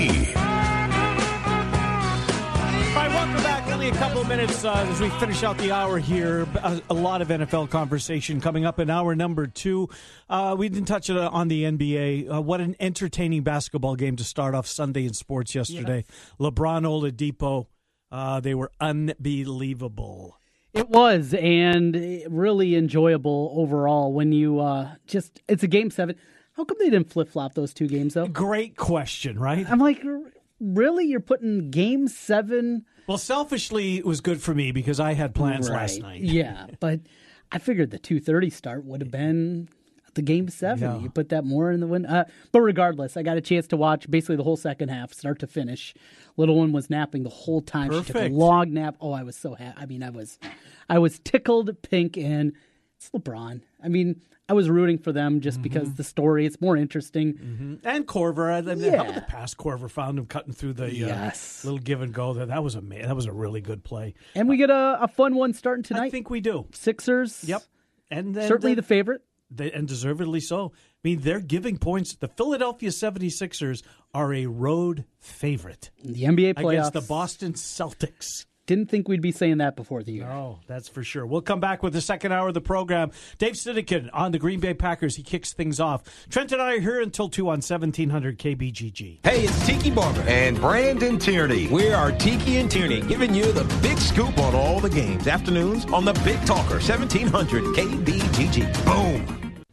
A 3.91 3.95
couple 3.95 4.21
of 4.21 4.27
minutes 4.27 4.63
uh, 4.63 4.85
as 4.89 5.01
we 5.01 5.09
finish 5.11 5.43
out 5.43 5.57
the 5.57 5.71
hour 5.71 5.99
here. 5.99 6.47
A, 6.63 6.81
a, 6.89 6.93
lot 6.93 7.21
of 7.21 7.27
NFL 7.27 7.69
conversation 7.69 8.39
coming 8.39 8.65
up 8.65 8.79
in 8.79 8.89
hour 8.89 9.15
number 9.15 9.47
two. 9.47 9.89
Uh, 10.29 10.55
we 10.57 10.69
didn't 10.69 10.87
touch 10.87 11.09
it 11.09 11.17
on 11.17 11.49
the 11.49 11.63
NBA. 11.63 12.33
Uh, 12.33 12.41
what 12.41 12.61
an 12.61 12.75
entertaining 12.79 13.43
basketball 13.43 13.95
game 13.95 14.15
to 14.15 14.23
start 14.23 14.55
off 14.55 14.65
Sunday 14.65 15.05
in 15.05 15.13
sports 15.13 15.53
yesterday. 15.55 16.05
Yeah. 16.39 16.49
LeBron 16.49 16.83
Oladipo, 16.83 17.67
uh, 18.11 18.39
they 18.39 18.55
were 18.55 18.71
unbelievable. 18.79 20.37
It 20.73 20.89
was, 20.89 21.33
and 21.33 21.95
really 22.29 22.75
enjoyable 22.75 23.53
overall. 23.57 24.13
When 24.13 24.31
you 24.31 24.59
uh, 24.59 24.91
just, 25.05 25.41
it's 25.49 25.63
a 25.63 25.67
game 25.67 25.91
seven. 25.91 26.15
How 26.53 26.63
come 26.63 26.77
they 26.79 26.89
didn't 26.89 27.11
flip 27.11 27.29
flop 27.29 27.55
those 27.55 27.73
two 27.73 27.87
games 27.87 28.13
though? 28.13 28.27
Great 28.27 28.77
question, 28.77 29.37
right? 29.37 29.69
I'm 29.69 29.79
like, 29.79 30.01
really? 30.61 31.05
You're 31.05 31.19
putting 31.19 31.71
game 31.71 32.07
seven? 32.07 32.85
Well, 33.07 33.17
selfishly, 33.17 33.97
it 33.97 34.05
was 34.05 34.21
good 34.21 34.41
for 34.41 34.53
me 34.53 34.71
because 34.71 34.99
I 34.99 35.13
had 35.13 35.35
plans 35.35 35.69
right. 35.69 35.77
last 35.81 36.01
night. 36.01 36.21
Yeah, 36.21 36.67
but 36.79 37.01
I 37.51 37.57
figured 37.57 37.91
the 37.91 37.99
two 37.99 38.19
thirty 38.19 38.49
start 38.49 38.85
would 38.85 39.01
have 39.01 39.11
been 39.11 39.69
the 40.13 40.21
game 40.21 40.49
seven. 40.49 40.89
No. 40.89 40.99
You 40.99 41.09
put 41.09 41.29
that 41.29 41.45
more 41.45 41.71
in 41.71 41.79
the 41.79 41.87
win. 41.87 42.05
Uh, 42.05 42.25
but 42.51 42.61
regardless, 42.61 43.15
I 43.15 43.23
got 43.23 43.37
a 43.37 43.41
chance 43.41 43.67
to 43.67 43.77
watch 43.77 44.09
basically 44.11 44.35
the 44.35 44.43
whole 44.43 44.57
second 44.57 44.89
half, 44.89 45.13
start 45.13 45.39
to 45.39 45.47
finish. 45.47 45.93
Little 46.37 46.57
one 46.57 46.71
was 46.73 46.89
napping 46.89 47.23
the 47.23 47.29
whole 47.29 47.61
time. 47.61 47.89
Perfect. 47.89 48.07
She 48.07 48.13
took 48.13 48.31
a 48.31 48.35
long 48.35 48.73
nap. 48.73 48.97
Oh, 48.99 49.13
I 49.13 49.23
was 49.23 49.37
so 49.37 49.55
happy. 49.55 49.77
I 49.81 49.85
mean, 49.85 50.03
I 50.03 50.09
was, 50.09 50.37
I 50.89 50.99
was 50.99 51.19
tickled 51.19 51.81
pink, 51.81 52.17
and 52.17 52.53
It's 53.01 53.09
LeBron. 53.09 53.61
I 53.83 53.87
mean, 53.87 54.21
I 54.49 54.53
was 54.53 54.69
rooting 54.69 54.97
for 54.97 55.11
them 55.13 55.39
just 55.39 55.57
Mm-hmm. 55.57 55.63
because 55.63 55.93
the 55.93 56.03
story 56.03 56.45
it's 56.45 56.59
more 56.59 56.75
interesting. 56.75 57.79
And 57.83 58.05
Korver, 58.05 58.51
I 58.53 58.61
mean, 58.75 58.79
Yeah. 58.93 59.03
how 59.03 59.11
the 59.11 59.21
pass 59.21 59.53
Korver 59.53 59.89
found 59.89 60.19
him 60.19 60.25
cutting 60.25 60.51
through 60.53 60.73
the 60.73 60.85
uh, 60.85 60.89
Yes. 60.89 61.63
little 61.63 61.79
give 61.79 62.01
and 62.01 62.13
go 62.13 62.33
there. 62.33 62.45
That 62.47 62.63
was 62.63 62.75
a 62.75 62.81
that 62.81 63.15
was 63.15 63.25
a 63.27 63.31
really 63.31 63.61
good 63.61 63.83
play. 63.83 64.13
And 64.35 64.49
we 64.49 64.57
get 64.57 64.69
a, 64.69 64.97
a 65.01 65.07
fun 65.07 65.35
one 65.35 65.53
starting 65.53 65.83
tonight. 65.83 66.07
I 66.07 66.09
think 66.09 66.29
we 66.29 66.41
do. 66.41 66.65
Sixers. 66.73 67.43
Yep. 67.45 67.63
And 68.09 68.35
then 68.35 68.47
certainly 68.47 68.73
the 68.75 68.81
favorite. 68.81 69.21
They, 69.53 69.71
and 69.71 69.87
deservedly 69.87 70.39
so. 70.39 70.71
I 70.73 70.97
mean, 71.03 71.19
they're 71.21 71.39
giving 71.41 71.77
points. 71.77 72.15
The 72.15 72.27
Philadelphia 72.29 72.89
76ers 72.89 73.83
are 74.13 74.33
a 74.33 74.45
road 74.45 75.03
favorite. 75.19 75.91
The 76.03 76.23
NBA 76.23 76.55
playoffs. 76.55 76.69
Against 76.69 76.93
the 76.93 77.01
Boston 77.01 77.53
Celtics. 77.53 78.45
Didn't 78.67 78.89
think 78.89 79.07
we'd 79.07 79.21
be 79.21 79.31
saying 79.31 79.57
that 79.57 79.75
before 79.75 80.03
the 80.03 80.11
year. 80.13 80.25
No, 80.25 80.59
that's 80.67 80.87
for 80.87 81.03
sure. 81.03 81.25
We'll 81.25 81.41
come 81.41 81.59
back 81.59 81.81
with 81.81 81.93
the 81.93 82.01
second 82.01 82.31
hour 82.31 82.49
of 82.49 82.53
the 82.53 82.61
program. 82.61 83.11
Dave 83.39 83.53
Sidikin 83.53 84.09
on 84.13 84.31
the 84.31 84.39
Green 84.39 84.59
Bay 84.59 84.73
Packers. 84.73 85.15
He 85.15 85.23
kicks 85.23 85.51
things 85.51 85.79
off. 85.79 86.03
Trent 86.29 86.51
and 86.51 86.61
I 86.61 86.75
are 86.75 86.79
here 86.79 87.01
until 87.01 87.27
2 87.27 87.47
on 87.47 87.61
1700 87.61 88.37
KBGG. 88.37 89.19
Hey, 89.23 89.41
it's 89.45 89.65
Tiki 89.65 89.89
Barber 89.89 90.21
and 90.21 90.59
Brandon 90.59 91.17
Tierney. 91.17 91.67
We 91.67 91.91
are 91.91 92.11
Tiki 92.11 92.57
and 92.57 92.69
Tierney 92.69 93.01
giving 93.01 93.33
you 93.33 93.51
the 93.51 93.63
big 93.81 93.97
scoop 93.97 94.37
on 94.37 94.53
all 94.53 94.79
the 94.79 94.89
games. 94.89 95.27
Afternoons 95.27 95.85
on 95.85 96.05
the 96.05 96.13
Big 96.23 96.39
Talker, 96.45 96.75
1700 96.75 97.63
KBGG. 97.75 98.85
Boom. 98.85 99.40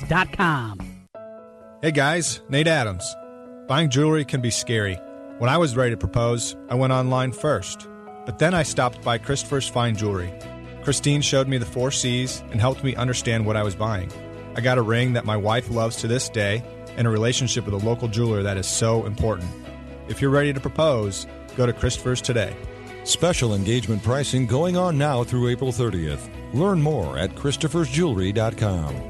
therookie.sportscards.com. 0.00 0.78
Hey 1.82 1.90
guys, 1.92 2.40
Nate 2.48 2.66
Adams. 2.68 3.16
Buying 3.66 3.88
jewelry 3.88 4.24
can 4.24 4.40
be 4.40 4.50
scary. 4.50 4.98
When 5.38 5.48
I 5.48 5.56
was 5.56 5.76
ready 5.76 5.92
to 5.92 5.96
propose, 5.96 6.56
I 6.68 6.74
went 6.74 6.92
online 6.92 7.32
first. 7.32 7.88
But 8.26 8.38
then 8.38 8.52
I 8.52 8.62
stopped 8.62 9.02
by 9.02 9.16
Christopher's 9.18 9.68
Fine 9.68 9.96
Jewelry. 9.96 10.30
Christine 10.82 11.22
showed 11.22 11.48
me 11.48 11.56
the 11.58 11.64
four 11.66 11.90
C's 11.90 12.42
and 12.50 12.60
helped 12.60 12.84
me 12.84 12.94
understand 12.96 13.46
what 13.46 13.56
I 13.56 13.62
was 13.62 13.74
buying. 13.74 14.10
I 14.54 14.60
got 14.60 14.78
a 14.78 14.82
ring 14.82 15.14
that 15.14 15.24
my 15.24 15.36
wife 15.36 15.70
loves 15.70 15.96
to 15.96 16.08
this 16.08 16.28
day 16.28 16.62
and 16.96 17.06
a 17.06 17.10
relationship 17.10 17.64
with 17.64 17.74
a 17.74 17.86
local 17.86 18.08
jeweler 18.08 18.42
that 18.42 18.56
is 18.56 18.66
so 18.66 19.06
important. 19.06 19.50
If 20.08 20.20
you're 20.20 20.30
ready 20.30 20.52
to 20.52 20.60
propose, 20.60 21.26
go 21.56 21.64
to 21.66 21.72
Christopher's 21.72 22.20
today. 22.20 22.54
Special 23.04 23.54
engagement 23.54 24.02
pricing 24.02 24.46
going 24.46 24.76
on 24.76 24.98
now 24.98 25.24
through 25.24 25.48
April 25.48 25.72
30th. 25.72 26.28
Learn 26.52 26.82
more 26.82 27.16
at 27.16 27.34
Christopher'sJewelry.com. 27.34 29.09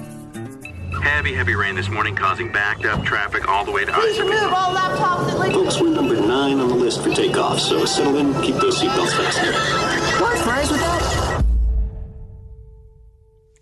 Heavy, 1.01 1.33
heavy 1.33 1.55
rain 1.55 1.73
this 1.73 1.89
morning 1.89 2.15
causing 2.15 2.51
backed 2.51 2.85
up 2.85 3.03
traffic 3.03 3.47
all 3.47 3.65
the 3.65 3.71
way 3.71 3.85
to 3.85 3.91
Please 3.91 4.19
remove 4.19 4.53
all 4.53 4.75
laptops 4.75 5.25
that 5.27 5.39
link. 5.39 5.53
Folks, 5.53 5.81
we're 5.81 5.89
number 5.89 6.15
nine 6.15 6.59
on 6.59 6.67
the 6.67 6.75
list 6.75 7.01
for 7.01 7.11
takeoff, 7.11 7.59
so 7.59 7.85
settle 7.85 8.17
in, 8.17 8.33
keep 8.43 8.53
those 8.55 8.79
seatbelts 8.79 9.11
fastened. 9.17 10.21
What 10.21 10.37
fries 10.39 10.69
with 10.69 10.79
that? 10.79 11.43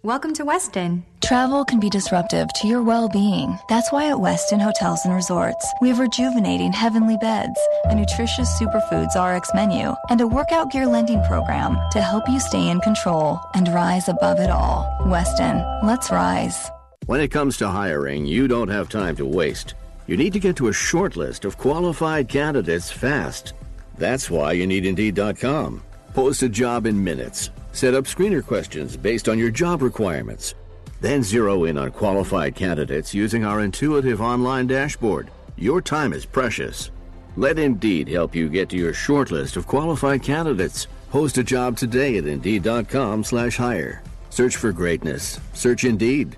Welcome 0.04 0.34
to 0.34 0.44
Westin. 0.44 1.04
Travel 1.22 1.64
can 1.64 1.80
be 1.80 1.90
disruptive 1.90 2.48
to 2.56 2.68
your 2.68 2.84
well 2.84 3.08
being. 3.08 3.58
That's 3.70 3.90
why 3.90 4.10
at 4.10 4.18
Westin 4.18 4.62
Hotels 4.62 5.06
and 5.06 5.14
Resorts, 5.14 5.66
we 5.82 5.90
have 5.90 6.00
rejuvenating 6.00 6.74
heavenly 6.74 7.18
beds, 7.22 7.60
a 7.86 7.96
nutritious 7.96 8.50
superfoods 8.60 9.16
RX 9.16 9.50
menu, 9.54 9.94
and 10.10 10.20
a 10.20 10.28
workout 10.28 10.72
gear 10.72 10.88
lending 10.88 11.24
program 11.24 11.78
to 11.92 12.02
help 12.02 12.28
you 12.28 12.40
stay 12.42 12.68
in 12.68 12.82
control 12.82 13.40
and 13.54 13.70
rise 13.70 14.10
above 14.10 14.40
it 14.40 14.50
all. 14.50 14.86
Westin, 15.06 15.64
let's 15.86 16.12
rise. 16.12 16.70
When 17.10 17.22
it 17.22 17.30
comes 17.30 17.58
to 17.58 17.68
hiring, 17.68 18.28
you 18.28 18.48
don't 18.48 18.68
have 18.68 18.88
time 18.88 19.16
to 19.16 19.26
waste. 19.26 19.74
You 20.06 20.16
need 20.16 20.32
to 20.34 20.40
get 20.40 20.56
to 20.58 20.68
a 20.68 20.74
short 20.74 21.16
list 21.16 21.44
of 21.44 21.58
qualified 21.58 22.28
candidates 22.28 22.92
fast. 22.92 23.54
That's 23.98 24.30
why 24.30 24.52
you 24.52 24.68
need 24.68 24.86
Indeed.com. 24.86 25.82
Post 26.14 26.44
a 26.44 26.50
job 26.50 26.86
in 26.86 27.04
minutes. 27.04 27.50
Set 27.72 27.96
up 27.96 28.06
screener 28.06 28.46
questions 28.46 28.96
based 28.96 29.28
on 29.28 29.40
your 29.40 29.50
job 29.50 29.82
requirements. 29.82 30.54
Then 31.02 31.24
zero 31.24 31.64
in 31.64 31.80
on 31.80 31.90
qualified 31.90 32.54
candidates 32.54 33.12
using 33.12 33.44
our 33.44 33.62
intuitive 33.62 34.22
online 34.22 34.68
dashboard. 34.68 35.32
Your 35.58 35.82
time 35.82 36.14
is 36.14 36.28
precious. 36.28 36.92
Let 37.36 37.58
Indeed 37.58 38.08
help 38.08 38.36
you 38.36 38.50
get 38.50 38.70
to 38.70 38.78
your 38.78 38.94
short 38.94 39.32
list 39.32 39.58
of 39.58 39.66
qualified 39.66 40.22
candidates. 40.22 40.86
Post 41.10 41.40
a 41.40 41.44
job 41.44 41.76
today 41.76 42.20
at 42.20 42.28
Indeed.com 42.28 43.24
slash 43.24 43.58
hire. 43.58 44.04
Search 44.30 44.58
for 44.58 44.72
greatness. 44.72 45.40
Search 45.54 45.86
Indeed. 45.86 46.38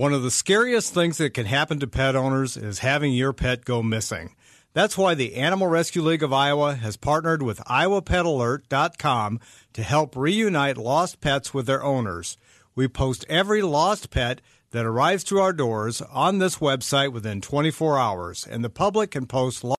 One 0.00 0.14
of 0.14 0.22
the 0.22 0.30
scariest 0.30 0.94
things 0.94 1.18
that 1.18 1.34
can 1.34 1.44
happen 1.44 1.78
to 1.80 1.86
pet 1.86 2.16
owners 2.16 2.56
is 2.56 2.78
having 2.78 3.12
your 3.12 3.34
pet 3.34 3.66
go 3.66 3.82
missing. 3.82 4.34
That's 4.72 4.96
why 4.96 5.14
the 5.14 5.34
Animal 5.34 5.66
Rescue 5.66 6.00
League 6.00 6.22
of 6.22 6.32
Iowa 6.32 6.74
has 6.76 6.96
partnered 6.96 7.42
with 7.42 7.58
IowaPetAlert.com 7.66 9.40
to 9.74 9.82
help 9.82 10.16
reunite 10.16 10.78
lost 10.78 11.20
pets 11.20 11.52
with 11.52 11.66
their 11.66 11.84
owners. 11.84 12.38
We 12.74 12.88
post 12.88 13.26
every 13.28 13.60
lost 13.60 14.08
pet 14.08 14.40
that 14.70 14.86
arrives 14.86 15.22
to 15.24 15.38
our 15.38 15.52
doors 15.52 16.00
on 16.00 16.38
this 16.38 16.56
website 16.56 17.12
within 17.12 17.42
24 17.42 17.98
hours, 17.98 18.46
and 18.50 18.64
the 18.64 18.70
public 18.70 19.10
can 19.10 19.26
post 19.26 19.64